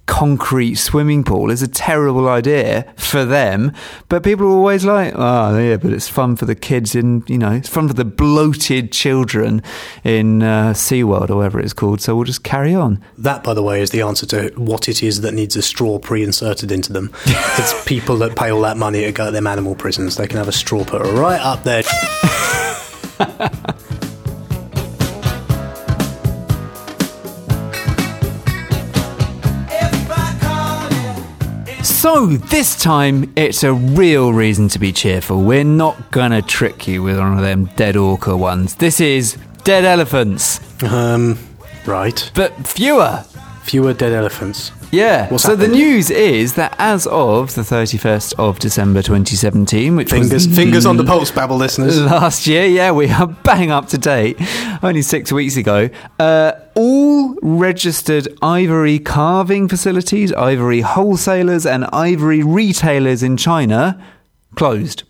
concrete 0.09 0.77
swimming 0.77 1.23
pool 1.23 1.51
is 1.51 1.63
a 1.63 1.69
terrible 1.69 2.29
idea 2.29 2.93
for 2.97 3.25
them. 3.25 3.73
But 4.09 4.25
people 4.25 4.47
are 4.47 4.57
always 4.57 4.85
like, 4.85 5.13
oh, 5.15 5.59
yeah, 5.59 5.77
but 5.77 5.93
it's 5.93 6.09
fun 6.09 6.35
for 6.35 6.47
the 6.47 6.55
kids 6.55 6.95
in, 6.95 7.23
you 7.29 7.39
know, 7.39 7.53
it's 7.53 7.69
fun 7.69 7.87
for 7.87 7.95
the 7.95 8.07
bloated 8.07 8.91
children 8.91 9.63
in 10.05 10.43
uh, 10.43 10.73
SeaWorld 10.73 11.31
or 11.31 11.37
whatever 11.37 11.61
it's 11.61 11.75
called. 11.75 12.01
So 12.01 12.17
we'll 12.17 12.25
just 12.25 12.43
carry 12.43 12.75
on. 12.75 13.05
That, 13.19 13.45
by 13.45 13.53
the 13.55 13.63
way, 13.63 13.83
is 13.83 13.91
the 13.91 14.01
answer 14.01 14.27
to 14.27 14.49
what 14.57 14.89
it 14.89 15.03
is 15.03 15.21
that 15.21 15.35
needs 15.35 15.57
a 15.57 15.63
straw 15.63 15.99
pre-inserted 15.99 16.73
into 16.73 16.93
them. 16.93 17.13
it's 17.27 17.85
people 17.85 18.17
that 18.17 18.35
pay 18.35 18.51
all 18.51 18.63
that 18.63 18.79
money 18.79 19.05
to 19.05 19.13
go 19.13 19.27
to 19.27 19.31
them 19.31 19.47
animal 19.47 19.75
prisons. 19.75 20.17
They 20.17 20.27
can 20.27 20.39
have 20.39 20.49
a 20.49 20.53
straw 20.53 20.85
put 20.85 21.03
right 21.03 21.41
up 21.41 21.65
there. 21.65 21.78
So 31.83 32.27
this 32.27 32.77
time, 32.77 33.33
it's 33.37 33.63
a 33.63 33.73
real 33.73 34.33
reason 34.33 34.69
to 34.69 34.79
be 34.79 34.93
cheerful. 34.93 35.43
We're 35.43 35.65
not 35.65 36.11
gonna 36.11 36.43
trick 36.43 36.87
you 36.89 37.03
with 37.03 37.19
one 37.19 37.37
of 37.37 37.43
them 37.43 37.67
dead 37.77 37.97
orca 37.97 38.37
ones. 38.37 38.77
This 38.77 39.01
is 39.01 39.37
dead 39.65 39.85
elephants, 39.85 40.61
Um, 40.83 41.39
right. 41.87 42.31
but 42.35 42.67
fewer. 42.67 43.25
Fewer 43.63 43.93
dead 43.95 44.13
elephants. 44.13 44.71
Yeah. 44.91 45.29
What's 45.31 45.45
so 45.45 45.55
the 45.57 45.69
news 45.69 46.11
is 46.11 46.55
that 46.55 46.75
as 46.79 47.07
of 47.09 47.55
the 47.55 47.63
31st 47.63 48.35
of 48.39 48.59
December 48.59 49.03
2017, 49.03 49.97
which 49.97 50.11
Fingers, 50.11 50.47
was 50.47 50.57
fingers 50.57 50.87
on 50.87 50.97
the 50.97 51.05
pulse, 51.05 51.31
Babble 51.31 51.57
listeners. 51.57 52.01
last 52.01 52.47
year, 52.47 52.65
yeah, 52.67 52.91
we 52.93 53.11
are 53.11 53.27
bang 53.45 53.71
up 53.71 53.89
to 53.89 53.99
date. 53.99 54.39
Only 54.83 55.03
six 55.03 55.31
weeks 55.33 55.57
ago, 55.57 55.91
uh, 56.19 56.53
all 56.75 57.35
registered 57.43 58.29
ivory 58.41 58.99
carving 58.99 59.69
facilities, 59.69 60.33
ivory 60.33 60.81
wholesalers, 60.81 61.67
and 61.67 61.85
ivory 61.93 62.43
retailers 62.43 63.23
in 63.23 63.37
China 63.37 64.03
closed. 64.55 65.03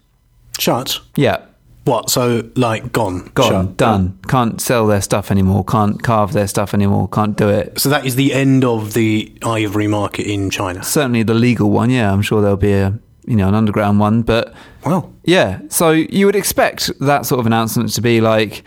Shut. 0.58 1.00
Yeah. 1.14 1.44
What? 1.88 2.10
So, 2.10 2.48
like, 2.54 2.92
gone. 2.92 3.30
Gone, 3.34 3.66
Shut. 3.66 3.76
done. 3.78 4.18
Can't 4.28 4.60
sell 4.60 4.86
their 4.86 5.00
stuff 5.00 5.30
anymore. 5.30 5.64
Can't 5.64 6.02
carve 6.02 6.32
their 6.34 6.46
stuff 6.46 6.74
anymore. 6.74 7.08
Can't 7.08 7.36
do 7.36 7.48
it. 7.48 7.78
So 7.80 7.88
that 7.88 8.04
is 8.04 8.14
the 8.16 8.34
end 8.34 8.64
of 8.64 8.92
the 8.92 9.32
ivory 9.42 9.86
market 9.86 10.26
in 10.26 10.50
China. 10.50 10.82
Certainly 10.82 11.22
the 11.22 11.34
legal 11.34 11.70
one. 11.70 11.88
Yeah, 11.88 12.12
I'm 12.12 12.20
sure 12.22 12.42
there'll 12.42 12.56
be 12.58 12.72
a 12.72 12.98
you 13.26 13.36
know 13.36 13.48
an 13.48 13.54
underground 13.54 14.00
one, 14.00 14.22
but 14.22 14.54
Well, 14.84 15.12
Yeah, 15.24 15.60
so 15.68 15.90
you 15.90 16.26
would 16.26 16.36
expect 16.36 16.90
that 17.00 17.26
sort 17.26 17.40
of 17.40 17.46
announcement 17.46 17.92
to 17.94 18.00
be 18.00 18.20
like, 18.20 18.64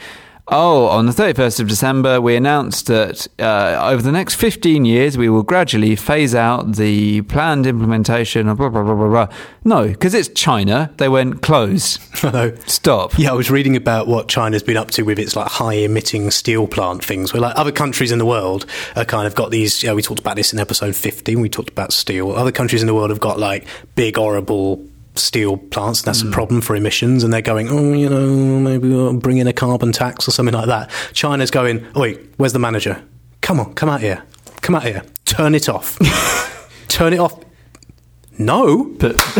oh, 0.47 0.88
on 0.88 1.06
the 1.06 1.12
31st 1.12 1.60
of 1.60 1.67
December, 1.67 2.21
we 2.21 2.36
announced 2.36 2.88
that 2.88 3.27
uh, 3.39 3.89
over 3.91 4.01
the 4.01 4.12
next 4.12 4.36
15 4.36 4.86
years, 4.86 5.17
we 5.17 5.30
will 5.30 5.43
gradually 5.43 5.95
phase 5.95 6.36
out 6.36 6.75
the 6.75 7.21
planned 7.23 7.65
implementation 7.65 8.47
of 8.47 8.58
blah, 8.58 8.69
blah, 8.69 8.84
blah, 8.84 8.95
blah, 8.95 9.08
blah. 9.08 9.27
No, 9.63 9.88
because 9.88 10.13
it's 10.13 10.30
China. 10.30 10.91
They 10.97 11.10
went 11.10 11.41
closed. 11.41 12.01
hello. 12.13 12.56
Stop. 12.65 13.17
Yeah, 13.17 13.32
I 13.32 13.34
was 13.34 13.51
reading 13.51 13.75
about 13.75 14.08
what 14.08 14.27
China's 14.27 14.63
been 14.63 14.77
up 14.77 14.91
to 14.91 15.04
with 15.04 15.19
its 15.19 15.36
like 15.36 15.47
high 15.47 15.73
emitting 15.73 16.32
steel 16.32 16.67
plant 16.67 17.04
things. 17.04 17.34
Where 17.34 17.41
like 17.41 17.58
other 17.58 17.71
countries 17.71 18.12
in 18.12 18.19
the 18.19 18.25
world 18.25 18.65
are 18.95 19.06
kind 19.06 19.27
of 19.27 19.36
got 19.36 19.51
these. 19.51 19.84
You 19.84 19.89
know, 19.89 19.95
we 19.95 20.01
talked 20.01 20.19
about 20.19 20.36
this 20.36 20.54
in 20.54 20.60
episode 20.60 20.95
15. 20.95 21.39
We 21.39 21.49
talked 21.49 21.69
about 21.69 21.93
steel. 21.93 22.32
Other 22.32 22.51
countries 22.51 22.82
in 22.82 22.88
the 22.88 22.93
world 22.93 23.10
have 23.10 23.19
got 23.19 23.39
like 23.39 23.67
big, 23.95 24.17
horrible 24.17 24.86
steel 25.15 25.58
plants. 25.58 26.02
And 26.02 26.08
that's 26.08 26.21
a 26.21 26.26
hmm. 26.26 26.32
problem 26.32 26.62
for 26.62 26.76
emissions. 26.76 27.24
And 27.24 27.34
they're 27.34 27.41
going, 27.41 27.69
oh, 27.69 27.93
you 27.93 28.10
know, 28.10 28.60
maybe 28.60 28.89
we'll 28.89 29.13
bring 29.13 29.38
in 29.38 29.47
a 29.47 29.54
carbon 29.54 29.91
tax 29.91 30.28
or 30.28 30.32
something 30.32 30.54
like 30.54 30.67
that. 30.67 30.89
China's 31.13 31.52
going, 31.52 31.86
oh, 31.95 32.02
wait, 32.02 32.19
where's 32.38 32.54
the 32.54 32.60
manager? 32.60 33.04
Come 33.41 33.60
on, 33.60 33.74
come 33.74 33.89
out 33.89 34.02
here, 34.02 34.24
come 34.62 34.76
out 34.76 34.84
here, 34.84 35.04
turn 35.26 35.56
it 35.56 35.67
off, 35.67 35.97
turn 36.88 37.12
it 37.12 37.19
off. 37.19 37.39
No, 38.38 38.86
But, 39.00 39.17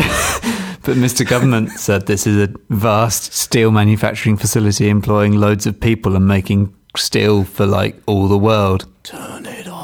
but 0.82 0.96
Mr. 0.96 1.26
Government 1.26 1.70
said 1.70 2.06
this 2.06 2.26
is 2.26 2.36
a 2.48 2.54
vast 2.68 3.32
steel 3.32 3.70
manufacturing 3.70 4.36
facility 4.36 4.88
employing 4.88 5.32
loads 5.32 5.66
of 5.66 5.80
people 5.80 6.14
and 6.14 6.26
making 6.26 6.74
steel 6.96 7.44
for 7.44 7.66
like 7.66 8.00
all 8.06 8.28
the 8.28 8.38
world. 8.38 8.86
turn 9.02 9.46
it 9.46 9.66
off. 9.66 9.81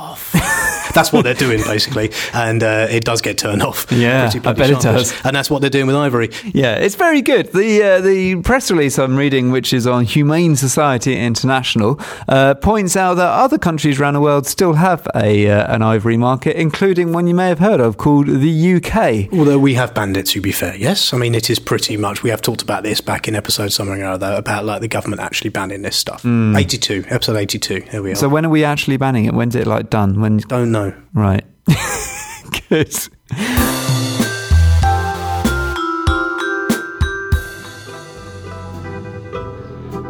That's 0.98 1.12
what 1.12 1.22
they're 1.22 1.34
doing 1.34 1.62
basically, 1.62 2.10
and 2.34 2.60
uh, 2.62 2.88
it 2.90 3.04
does 3.04 3.20
get 3.20 3.38
turned 3.38 3.62
off. 3.62 3.86
Yeah, 3.98 4.30
I 4.32 4.52
bet 4.52 4.70
it 4.70 4.80
does. 4.80 5.12
And 5.24 5.34
that's 5.34 5.50
what 5.50 5.60
they're 5.60 5.70
doing 5.70 5.86
with 5.86 5.96
Ivory. 5.96 6.30
Yeah, 6.44 6.74
it's 6.76 6.94
very 6.94 7.20
good. 7.20 7.52
The 7.52 7.82
uh, 7.82 8.00
the 8.00 8.36
press 8.42 8.70
release 8.70 8.98
I'm 8.98 9.16
reading, 9.16 9.50
which 9.50 9.72
is 9.72 9.86
on 9.86 10.04
Humane 10.04 10.54
Society 10.56 11.16
International, 11.16 11.98
uh, 12.28 12.54
points 12.54 12.96
out 12.96 13.14
that 13.14 13.28
other 13.28 13.58
countries 13.58 14.00
around 14.00 14.14
the 14.14 14.20
world 14.20 14.46
still 14.46 14.74
have 14.74 15.06
a 15.14 15.48
uh, 15.48 15.74
an 15.74 15.82
ivory 15.82 16.16
market, 16.16 16.56
including 16.56 17.12
one 17.12 17.26
you 17.26 17.34
may 17.34 17.48
have 17.48 17.58
heard 17.58 17.80
of 17.80 17.96
called 17.96 18.26
the 18.26 18.74
UK. 18.76 19.32
Although 19.36 19.58
we 19.58 19.74
have 19.74 19.94
banned 19.94 20.16
it, 20.16 20.26
to 20.26 20.40
be 20.40 20.52
fair, 20.52 20.76
yes. 20.76 21.12
I 21.12 21.18
mean, 21.18 21.34
it 21.34 21.50
is 21.50 21.58
pretty 21.58 21.96
much. 21.96 22.22
We 22.22 22.30
have 22.30 22.42
talked 22.42 22.62
about 22.62 22.82
this 22.84 23.00
back 23.00 23.26
in 23.26 23.34
episode 23.34 23.72
something 23.72 24.00
or 24.02 24.10
other 24.10 24.32
about 24.34 24.64
like 24.64 24.80
the 24.80 24.88
government 24.88 25.20
actually 25.22 25.50
banning 25.50 25.82
this 25.82 25.96
stuff. 25.96 26.24
Eighty-two, 26.24 27.04
episode 27.08 27.36
eighty-two. 27.36 27.80
Here 27.90 28.02
we 28.02 28.12
are. 28.12 28.16
So 28.16 28.28
when 28.28 28.46
are 28.46 28.50
we 28.50 28.64
actually 28.64 28.96
banning 28.96 29.24
it? 29.24 29.34
When's 29.34 29.56
it 29.56 29.66
like 29.66 29.90
done? 29.90 30.20
When 30.20 30.38
don't 30.38 30.70
know. 30.70 30.87
Right? 31.14 31.44
good. 32.68 32.94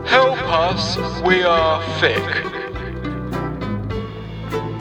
Help 0.07 0.39
us, 0.49 0.97
we 1.23 1.43
are 1.43 1.83
thick. 2.01 2.58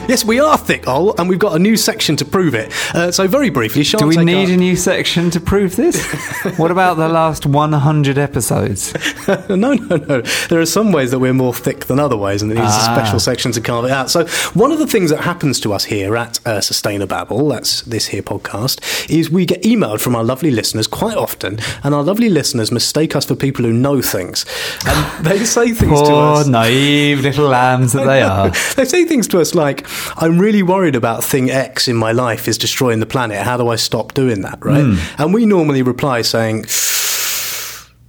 Yes, 0.07 0.23
we 0.23 0.39
are 0.39 0.57
thick, 0.57 0.87
Ol, 0.87 1.13
and 1.19 1.27
we've 1.27 1.37
got 1.37 1.53
a 1.55 1.59
new 1.59 1.75
section 1.75 2.15
to 2.15 2.23
prove 2.23 2.55
it. 2.55 2.71
Uh, 2.95 3.11
so 3.11 3.27
very 3.27 3.49
briefly, 3.49 3.83
Do 3.83 4.07
we 4.07 4.15
need 4.23 4.47
Ar- 4.47 4.53
a 4.53 4.57
new 4.57 4.77
section 4.77 5.29
to 5.31 5.41
prove 5.41 5.75
this? 5.75 6.01
what 6.57 6.71
about 6.71 6.95
the 6.95 7.09
last 7.09 7.45
100 7.45 8.17
episodes? 8.17 8.93
no, 9.49 9.73
no, 9.73 9.97
no. 9.97 10.21
There 10.49 10.61
are 10.61 10.65
some 10.65 10.93
ways 10.93 11.11
that 11.11 11.19
we're 11.19 11.33
more 11.33 11.53
thick 11.53 11.87
than 11.87 11.99
other 11.99 12.15
ways, 12.15 12.41
and 12.41 12.49
it 12.49 12.55
needs 12.55 12.67
Ah. 12.71 12.93
a 12.93 12.95
special 12.95 13.19
section 13.19 13.51
to 13.51 13.59
carve 13.59 13.83
it 13.83 13.91
out. 13.91 14.09
So, 14.09 14.25
one 14.53 14.71
of 14.71 14.79
the 14.79 14.87
things 14.87 15.09
that 15.09 15.19
happens 15.19 15.59
to 15.59 15.73
us 15.73 15.83
here 15.83 16.15
at 16.15 16.39
uh, 16.45 16.59
Sustainababble, 16.61 17.51
that's 17.51 17.81
this 17.81 18.07
here 18.07 18.23
podcast, 18.23 19.09
is 19.09 19.29
we 19.29 19.45
get 19.45 19.61
emailed 19.63 19.99
from 19.99 20.15
our 20.15 20.23
lovely 20.23 20.51
listeners 20.51 20.87
quite 20.87 21.17
often, 21.17 21.59
and 21.83 21.93
our 21.93 22.01
lovely 22.03 22.29
listeners 22.29 22.71
mistake 22.71 23.13
us 23.13 23.25
for 23.25 23.35
people 23.35 23.65
who 23.65 23.73
know 23.73 24.01
things. 24.01 24.45
And 24.85 25.25
they 25.25 25.39
say 25.43 25.73
things 25.73 25.99
to 25.99 26.07
Poor 26.07 26.37
us. 26.39 26.47
naive 26.47 27.19
little 27.19 27.49
lambs 27.49 27.91
that 27.91 28.05
they 28.05 28.21
are. 28.21 28.51
They 28.77 28.85
say 28.85 29.03
things 29.03 29.27
to 29.29 29.41
us 29.41 29.53
like, 29.53 29.85
I'm 30.17 30.39
really 30.39 30.63
worried 30.63 30.95
about 30.95 31.23
thing 31.23 31.49
X 31.49 31.87
in 31.87 31.95
my 31.95 32.11
life 32.11 32.47
is 32.47 32.57
destroying 32.57 32.99
the 32.99 33.05
planet. 33.05 33.37
How 33.43 33.57
do 33.57 33.67
I 33.69 33.75
stop 33.75 34.13
doing 34.13 34.41
that? 34.41 34.63
Right? 34.63 34.83
Hmm. 34.83 35.21
And 35.21 35.33
we 35.33 35.45
normally 35.45 35.81
reply 35.81 36.21
saying, 36.21 36.63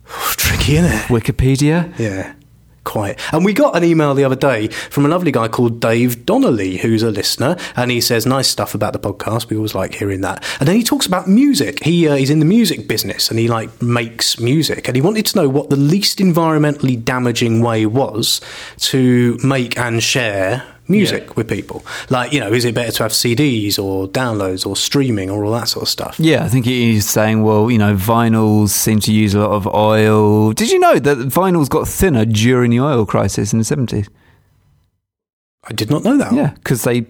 tricky, 0.05 0.75
innit? 0.75 1.07
Wikipedia? 1.09 1.97
Yeah. 1.99 2.35
Quite. 2.85 3.21
And 3.35 3.45
we 3.45 3.53
got 3.53 3.77
an 3.77 3.85
email 3.85 4.15
the 4.15 4.25
other 4.25 4.35
day 4.35 4.69
from 4.69 5.05
a 5.05 5.09
lovely 5.09 5.31
guy 5.31 5.49
called 5.49 5.79
Dave 5.79 6.25
Donnelly, 6.25 6.79
who's 6.79 7.03
a 7.03 7.11
listener, 7.11 7.59
and 7.77 7.91
he 7.91 8.01
says 8.01 8.25
nice 8.25 8.49
stuff 8.49 8.75
about 8.75 8.95
the 8.95 8.99
podcast. 8.99 9.51
We 9.51 9.57
always 9.57 9.75
like 9.75 9.95
hearing 9.95 10.23
that. 10.23 10.43
And 10.59 10.67
then 10.67 10.75
he 10.75 10.83
talks 10.83 11.05
about 11.05 11.29
music. 11.29 11.85
He 11.85 12.09
uh, 12.09 12.15
he's 12.15 12.31
in 12.31 12.39
the 12.39 12.47
music 12.47 12.89
business 12.89 13.29
and 13.29 13.39
he 13.39 13.47
like 13.47 13.83
makes 13.83 14.41
music, 14.41 14.89
and 14.89 14.97
he 14.97 15.03
wanted 15.03 15.27
to 15.27 15.37
know 15.37 15.51
what 15.51 15.69
the 15.69 15.77
least 15.77 16.19
environmentally 16.19 17.05
damaging 17.05 17.61
way 17.61 17.85
was 17.85 18.41
to 18.79 19.37
make 19.45 19.77
and 19.77 20.03
share 20.03 20.63
music 20.89 21.37
with 21.37 21.49
people. 21.49 21.85
Like, 22.09 22.33
you 22.33 22.41
know, 22.41 22.53
is 22.53 22.65
it 22.65 22.75
better 22.75 22.93
to 22.93 23.03
have 23.05 23.13
CDs 23.13 23.79
or 23.79 24.09
downloads 24.09 24.67
or 24.67 24.77
streaming 24.77 25.31
or 25.31 25.45
all 25.45 25.53
that 25.53 25.69
sort 25.69 25.85
of 25.85 25.89
stuff? 25.89 26.19
Yeah, 26.19 26.45
I 26.45 26.49
think 26.49 26.65
he's 26.65 27.09
saying, 27.09 27.43
well, 27.43 27.71
you 27.71 27.79
know, 27.79 27.95
vinyls 27.95 28.71
seem 28.71 29.01
to 29.01 29.13
use 29.13 29.35
a 29.35 29.41
lot 29.41 29.51
of 29.51 29.67
oil. 29.67 30.53
Did 30.53 30.71
you 30.71 30.79
know 30.79 30.99
that 30.99 31.19
vinyls 31.19 31.69
got 31.69 31.87
thinner 31.87 32.25
during 32.25 32.71
the 32.71 32.81
oil 32.81 33.07
crisis 33.07 33.53
in 33.53 33.59
the 33.59 33.65
70s? 33.65 34.09
I 35.65 35.75
did 35.75 35.91
not 35.91 36.03
know 36.03 36.17
that. 36.17 36.33
Yeah, 36.33 36.53
because 36.55 36.85
they 36.85 37.05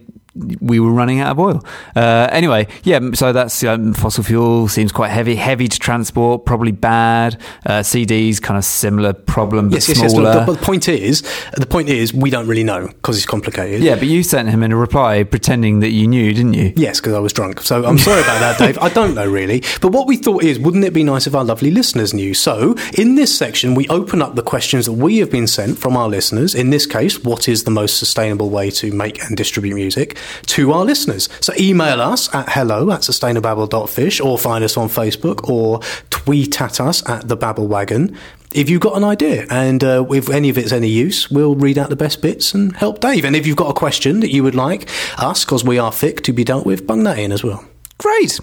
we 0.61 0.81
were 0.81 0.91
running 0.93 1.21
out 1.21 1.33
of 1.33 1.39
oil. 1.39 1.65
Uh, 1.97 2.29
anyway, 2.31 2.67
yeah, 2.85 3.01
so 3.15 3.33
that's 3.33 3.63
um, 3.65 3.95
fossil 3.95 4.25
fuel 4.25 4.69
seems 4.69 4.93
quite 4.93 5.11
heavy, 5.11 5.35
heavy 5.37 5.69
to 5.69 5.79
transport, 5.79 6.45
probably 6.45 6.73
bad. 6.73 7.41
Uh, 7.67 7.81
CDs 7.81 8.41
kind 8.41 8.57
of 8.59 8.65
similar 8.65 9.13
problem, 9.13 9.69
but 9.71 9.75
Yes, 9.77 9.89
yes, 9.89 10.01
yes. 10.03 10.13
smaller. 10.13 10.33
But, 10.35 10.47
but 10.47 10.59
the 10.61 10.65
point 10.65 10.89
is, 10.89 11.23
the 11.57 11.67
point 11.67 11.89
is, 11.89 12.13
we 12.15 12.31
don't 12.31 12.47
really 12.47 12.65
know 12.65 12.87
because 12.89 13.17
it's 13.17 13.27
complicated. 13.27 13.83
yeah, 13.83 13.95
but 13.97 14.09
you 14.09 14.23
sent 14.23 14.49
him 14.49 14.63
in 14.63 14.73
a 14.73 14.77
reply 14.77 15.23
pretending 15.25 15.81
that 15.81 15.91
you 15.91 16.07
knew, 16.07 16.33
didn't 16.33 16.55
you? 16.55 16.73
Yes, 16.77 17.01
because 17.01 17.15
I 17.15 17.19
was 17.19 17.33
drunk. 17.33 17.61
So 17.61 17.85
I'm 17.85 17.99
sorry 17.99 18.21
about 18.23 18.41
that, 18.41 18.59
Dave. 18.59 18.79
I 18.79 18.89
don't 18.89 19.15
know 19.15 19.29
really. 19.29 19.63
But 19.81 19.93
what 19.93 20.07
we 20.07 20.17
thought 20.17 20.43
is, 20.45 20.59
wouldn't 20.59 20.85
it 20.85 20.93
be 20.93 21.03
nice 21.05 21.27
if 21.27 21.35
our 21.35 21.45
lovely 21.45 21.71
listeners 21.71 22.15
knew? 22.15 22.35
So 22.35 22.77
in 22.97 23.15
this 23.17 23.37
section, 23.37 23.75
we 23.75 23.87
open 23.89 24.23
up 24.23 24.35
the 24.35 24.43
questions 24.43 24.87
that 24.87 24.93
we 24.93 25.19
have 25.19 25.31
been 25.31 25.47
sent 25.47 25.79
from 25.79 25.97
our 25.97 26.09
listeners. 26.09 26.55
In 26.55 26.71
this 26.71 26.87
case, 26.87 27.23
what 27.25 27.49
is 27.49 27.65
the 27.65 27.71
most 27.71 27.97
sustainable 27.99 28.51
way 28.51 28.71
to 28.73 28.93
make 28.93 29.23
and 29.25 29.37
distribute 29.37 29.75
music 29.75 30.17
to 30.47 30.73
our 30.73 30.85
listeners? 30.85 31.29
So 31.41 31.53
email 31.59 32.01
us 32.01 32.33
at 32.35 32.51
hello 32.51 32.91
at 32.91 33.01
sustainababble.fish 33.01 34.21
or 34.21 34.39
find 34.39 34.65
us 34.65 34.77
on 34.77 34.89
Facebook 34.89 35.49
or 35.49 35.81
tweet 36.11 36.61
at 36.61 36.81
us 36.81 37.09
at 37.09 37.29
the 37.29 37.37
Babble 37.37 37.69
Wagon. 37.69 38.17
If 38.53 38.71
you've 38.71 38.81
got 38.81 38.97
an 38.97 39.05
idea 39.05 39.47
and 39.51 39.85
uh, 39.85 40.07
if 40.11 40.31
any 40.31 40.49
of 40.49 40.57
it's 40.57 40.73
any 40.73 40.89
use, 40.89 41.31
we'll 41.31 41.55
read 41.55 41.77
out 41.77 41.91
the 41.91 41.97
best 41.97 42.23
bits 42.23 42.55
and 42.55 42.75
help 42.77 43.01
Dave. 43.01 43.25
And 43.25 43.37
if 43.37 43.47
you've 43.47 43.57
got 43.57 43.71
a 43.71 43.75
question 43.75 44.21
that 44.21 44.33
you 44.33 44.43
would 44.43 44.55
like 44.55 44.89
us, 45.19 45.45
because 45.45 45.65
we 45.65 45.79
are 45.79 45.93
thick, 45.93 46.23
to 46.23 46.33
be 46.33 46.45
dealt 46.45 46.65
with, 46.65 46.87
bung 46.87 47.05
that 47.05 47.19
in 47.19 47.31
as 47.31 47.45
well. 47.45 47.63
Great. 47.99 48.41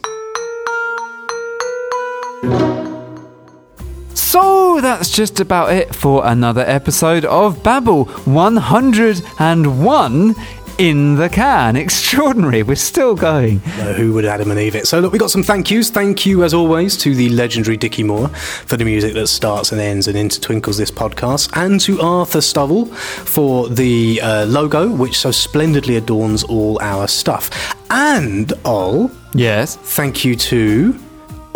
So 4.13 4.79
that's 4.81 5.09
just 5.09 5.39
about 5.39 5.71
it 5.71 5.95
for 5.95 6.25
another 6.25 6.63
episode 6.67 7.25
of 7.25 7.63
Babble 7.63 8.05
101 8.25 10.35
in 10.77 11.15
the 11.15 11.29
can. 11.29 11.75
Extraordinary. 11.75 12.63
We're 12.63 12.75
still 12.75 13.15
going. 13.15 13.61
No, 13.77 13.93
who 13.93 14.13
would 14.13 14.25
Adam 14.25 14.51
and 14.51 14.59
Eve 14.59 14.75
it? 14.75 14.87
So 14.87 14.99
look, 14.99 15.13
we 15.13 15.19
got 15.19 15.31
some 15.31 15.43
thank 15.43 15.71
yous. 15.71 15.89
Thank 15.89 16.25
you, 16.25 16.43
as 16.43 16.53
always, 16.53 16.97
to 16.97 17.13
the 17.15 17.29
legendary 17.29 17.77
Dickie 17.77 18.03
Moore 18.03 18.29
for 18.29 18.77
the 18.77 18.85
music 18.85 19.13
that 19.13 19.27
starts 19.27 19.71
and 19.71 19.79
ends 19.81 20.07
and 20.07 20.17
intertwinkles 20.17 20.77
this 20.77 20.91
podcast, 20.91 21.49
and 21.55 21.79
to 21.81 22.01
Arthur 22.01 22.39
Stovall 22.39 22.93
for 22.93 23.69
the 23.69 24.19
uh, 24.21 24.45
logo, 24.45 24.89
which 24.89 25.17
so 25.17 25.31
splendidly 25.31 25.95
adorns 25.95 26.43
all 26.43 26.77
our 26.81 27.07
stuff. 27.07 27.49
And 27.89 28.51
Ol, 28.65 29.11
Yes. 29.33 29.75
thank 29.75 30.25
you 30.25 30.35
to 30.35 30.93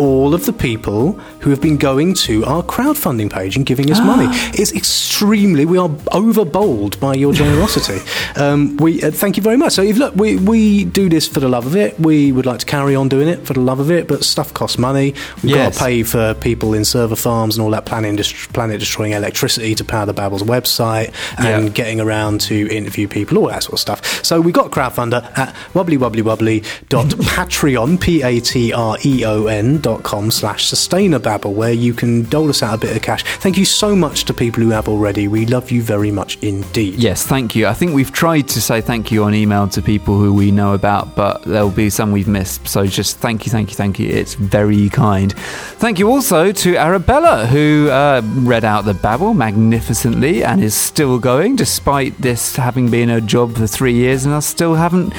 all 0.00 0.34
of 0.34 0.46
the 0.46 0.52
people 0.52 1.12
who 1.40 1.50
have 1.50 1.60
been 1.60 1.76
going 1.76 2.14
to 2.14 2.44
our 2.46 2.62
crowdfunding 2.62 3.30
page 3.30 3.56
and 3.56 3.66
giving 3.66 3.90
us 3.92 4.00
money. 4.00 4.26
It's 4.58 4.72
extremely, 4.72 5.64
we 5.66 5.78
are 5.78 5.90
over 6.12 6.44
bowled 6.44 6.98
by 6.98 7.14
your 7.14 7.32
generosity. 7.32 8.00
um, 8.40 8.76
we 8.78 9.02
uh, 9.02 9.10
thank 9.10 9.36
you 9.36 9.42
very 9.42 9.56
much. 9.56 9.72
So, 9.74 9.82
if 9.82 9.96
look, 9.98 10.14
we, 10.16 10.36
we 10.36 10.84
do 10.84 11.08
this 11.08 11.26
for 11.28 11.40
the 11.40 11.48
love 11.48 11.66
of 11.66 11.76
it. 11.76 11.98
We 12.00 12.32
would 12.32 12.46
like 12.46 12.60
to 12.60 12.66
carry 12.66 12.94
on 12.96 13.08
doing 13.08 13.28
it 13.28 13.46
for 13.46 13.52
the 13.52 13.60
love 13.60 13.80
of 13.80 13.90
it, 13.90 14.08
but 14.08 14.24
stuff 14.24 14.54
costs 14.54 14.78
money. 14.78 15.14
We've 15.42 15.54
got 15.54 15.72
to 15.74 15.78
pay 15.78 16.02
for 16.02 16.32
people 16.34 16.72
in 16.74 16.84
server 16.84 17.16
farms 17.16 17.56
and 17.56 17.64
all 17.64 17.70
that 17.70 17.84
planet, 17.86 18.16
dest- 18.16 18.52
planet 18.54 18.80
destroying 18.80 19.12
electricity 19.12 19.74
to 19.74 19.84
power 19.84 20.06
the 20.06 20.14
Babble's 20.14 20.42
website 20.42 21.12
and 21.38 21.64
Yeah. 21.66 21.70
getting 21.70 22.00
around 22.00 22.40
to 22.42 22.68
interview 22.74 23.06
people, 23.08 23.36
all 23.38 23.48
that 23.48 23.62
sort 23.64 23.74
of 23.74 23.80
stuff. 23.80 24.24
So 24.24 24.40
we've 24.40 24.54
got 24.54 24.66
a 24.68 24.70
crowdfunder 24.70 25.36
at 25.38 25.54
wobblywobblywobbly.patreon, 25.74 28.00
P-A-T-R-E-O-N 28.10 29.78
dot 29.80 29.89
com 29.98 30.30
slash 30.30 30.70
sustainababble, 30.70 31.52
where 31.52 31.72
you 31.72 31.92
can 31.92 32.22
dole 32.24 32.48
us 32.48 32.62
out 32.62 32.74
a 32.74 32.78
bit 32.78 32.96
of 32.96 33.02
cash. 33.02 33.22
Thank 33.38 33.58
you 33.58 33.64
so 33.64 33.94
much 33.94 34.24
to 34.24 34.34
people 34.34 34.62
who 34.62 34.70
have 34.70 34.88
already. 34.88 35.28
We 35.28 35.46
love 35.46 35.70
you 35.70 35.82
very 35.82 36.10
much 36.10 36.38
indeed. 36.42 36.94
Yes, 36.94 37.26
thank 37.26 37.54
you. 37.54 37.66
I 37.66 37.74
think 37.74 37.94
we've 37.94 38.12
tried 38.12 38.48
to 38.48 38.60
say 38.60 38.80
thank 38.80 39.10
you 39.10 39.24
on 39.24 39.34
email 39.34 39.68
to 39.68 39.82
people 39.82 40.18
who 40.18 40.32
we 40.32 40.50
know 40.50 40.74
about, 40.74 41.16
but 41.16 41.42
there'll 41.42 41.70
be 41.70 41.90
some 41.90 42.12
we've 42.12 42.28
missed. 42.28 42.68
So 42.68 42.86
just 42.86 43.18
thank 43.18 43.46
you, 43.46 43.50
thank 43.50 43.70
you, 43.70 43.76
thank 43.76 43.98
you. 43.98 44.08
It's 44.08 44.34
very 44.34 44.88
kind. 44.88 45.32
Thank 45.32 45.98
you 45.98 46.10
also 46.10 46.52
to 46.52 46.76
Arabella, 46.76 47.46
who 47.46 47.88
uh, 47.90 48.22
read 48.24 48.64
out 48.64 48.84
the 48.84 48.94
Babble 48.94 49.34
magnificently 49.34 50.44
and 50.44 50.62
is 50.62 50.74
still 50.74 51.18
going, 51.18 51.56
despite 51.56 52.16
this 52.18 52.56
having 52.56 52.90
been 52.90 53.08
her 53.08 53.20
job 53.20 53.56
for 53.56 53.66
three 53.66 53.94
years, 53.94 54.24
and 54.24 54.34
I 54.34 54.40
still 54.40 54.74
haven't 54.74 55.12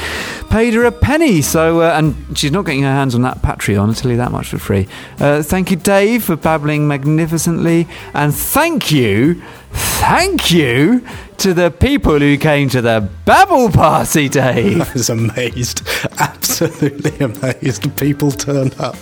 paid 0.50 0.74
her 0.74 0.86
a 0.86 0.92
penny. 0.92 1.42
So, 1.42 1.82
uh, 1.82 1.94
and 1.98 2.38
she's 2.38 2.52
not 2.52 2.66
getting 2.66 2.84
her 2.84 2.92
hands 2.92 3.16
on 3.16 3.22
that 3.24 3.42
Patreon. 3.42 3.88
I'll 3.88 3.94
tell 3.94 4.12
you 4.12 4.18
that 4.18 4.32
much 4.32 4.50
for 4.50 4.58
free. 4.62 4.88
Uh, 5.20 5.44
thank 5.44 5.72
you, 5.72 5.78
Dave, 5.78 6.24
for 6.24 6.36
babbling 6.36 6.88
magnificently, 6.88 7.88
and 8.14 8.34
thank 8.34 8.92
you, 8.92 9.42
thank 9.72 10.52
you 10.52 11.06
to 11.38 11.56
the 11.56 11.72
people 11.72 12.20
who 12.20 12.38
came 12.38 12.70
to 12.70 12.82
the 12.84 13.10
Babble 13.26 13.72
party, 13.72 14.30
Dave. 14.30 14.82
I 14.90 14.94
was 14.94 15.10
amazed, 15.10 15.82
absolutely 16.20 17.18
amazed. 17.18 17.98
People 17.98 18.30
turned 18.32 18.80
up. 18.80 18.96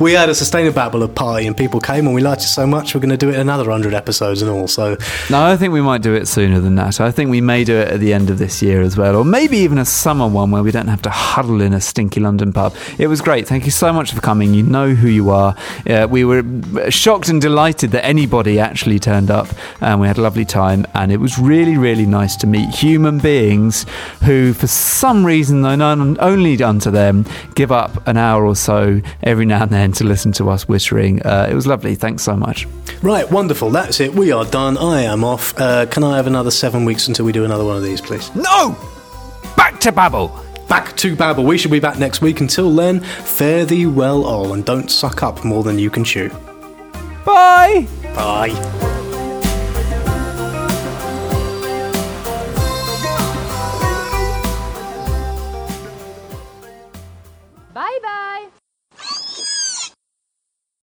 we 0.00 0.12
had 0.12 0.30
a 0.30 0.32
Sustainababble 0.32 1.14
party 1.14 1.46
and 1.46 1.54
people 1.54 1.80
came 1.80 2.06
and 2.06 2.14
we 2.14 2.22
liked 2.22 2.40
it 2.42 2.46
so 2.46 2.66
much 2.66 2.94
we're 2.94 3.02
going 3.02 3.10
to 3.10 3.18
do 3.18 3.28
it 3.28 3.36
another 3.36 3.64
100 3.64 3.92
episodes 3.92 4.40
and 4.40 4.50
all. 4.50 4.68
So 4.68 4.96
No, 5.28 5.44
I 5.44 5.58
think 5.58 5.74
we 5.74 5.82
might 5.82 6.00
do 6.00 6.14
it 6.14 6.26
sooner 6.28 6.60
than 6.60 6.76
that. 6.76 6.98
I 6.98 7.10
think 7.10 7.30
we 7.30 7.42
may 7.42 7.62
do 7.62 7.76
it 7.76 7.88
at 7.88 8.00
the 8.00 8.14
end 8.14 8.30
of 8.30 8.38
this 8.38 8.62
year 8.62 8.80
as 8.80 8.96
well, 8.96 9.16
or 9.16 9.24
maybe 9.24 9.58
even 9.58 9.76
a 9.76 9.84
summer 9.84 10.26
one 10.26 10.50
where 10.50 10.62
we 10.62 10.70
don't 10.70 10.88
have 10.88 11.02
to 11.02 11.10
huddle 11.10 11.60
in 11.60 11.74
a 11.74 11.80
stinky 11.80 12.20
London 12.20 12.54
pub. 12.54 12.74
It 12.98 13.08
was 13.08 13.20
great. 13.20 13.46
Thank 13.46 13.66
you 13.66 13.70
so 13.70 13.92
much 13.92 14.14
for 14.14 14.20
coming. 14.22 14.54
You 14.54 14.62
know 14.62 14.94
who 14.94 15.08
you 15.08 15.28
are. 15.28 15.54
Uh, 15.86 16.06
we 16.08 16.24
were 16.24 16.42
shocked 16.90 17.28
and 17.28 17.38
delighted 17.40 17.90
that 17.90 18.04
anybody 18.06 18.58
actually 18.58 18.98
turned 18.98 19.30
up, 19.30 19.48
and 19.82 20.00
we 20.00 20.06
had 20.12 20.18
a 20.18 20.22
lovely 20.22 20.44
time. 20.44 20.84
And 20.94 21.10
it 21.10 21.16
was 21.16 21.38
really, 21.38 21.78
really 21.78 22.04
nice 22.04 22.36
to 22.36 22.46
meet 22.46 22.68
human 22.68 23.18
beings 23.18 23.86
who, 24.22 24.52
for 24.52 24.66
some 24.66 25.24
reason, 25.24 25.62
though 25.62 25.74
known 25.74 26.18
only 26.20 26.62
unto 26.62 26.90
them, 26.90 27.24
give 27.54 27.72
up 27.72 28.06
an 28.06 28.18
hour 28.18 28.44
or 28.44 28.54
so 28.54 29.00
every 29.22 29.46
now 29.46 29.62
and 29.62 29.70
then 29.70 29.92
to 29.92 30.04
listen 30.04 30.30
to 30.32 30.50
us 30.50 30.66
wittering. 30.66 31.24
Uh, 31.24 31.48
it 31.50 31.54
was 31.54 31.66
lovely. 31.66 31.94
Thanks 31.94 32.22
so 32.22 32.36
much. 32.36 32.66
Right, 33.00 33.30
wonderful. 33.30 33.70
That's 33.70 34.00
it. 34.00 34.12
We 34.12 34.32
are 34.32 34.44
done. 34.44 34.76
I 34.76 35.02
am 35.02 35.24
off. 35.24 35.58
Uh, 35.58 35.86
can 35.86 36.04
I 36.04 36.16
have 36.16 36.26
another 36.26 36.50
seven 36.50 36.84
weeks 36.84 37.08
until 37.08 37.24
we 37.24 37.32
do 37.32 37.46
another 37.46 37.64
one 37.64 37.76
of 37.76 37.82
these, 37.82 38.02
please? 38.02 38.34
No! 38.34 38.76
Back 39.56 39.80
to 39.80 39.92
Babble! 39.92 40.38
Back 40.68 40.94
to 40.98 41.16
Babble. 41.16 41.44
We 41.44 41.56
shall 41.56 41.70
be 41.70 41.80
back 41.80 41.98
next 41.98 42.20
week. 42.20 42.40
Until 42.42 42.70
then, 42.74 43.00
fare 43.00 43.64
thee 43.64 43.86
well 43.86 44.26
all 44.26 44.52
and 44.52 44.62
don't 44.64 44.90
suck 44.90 45.22
up 45.22 45.42
more 45.42 45.62
than 45.62 45.78
you 45.78 45.88
can 45.88 46.04
chew. 46.04 46.28
Bye! 47.24 47.86
Bye. 48.14 48.91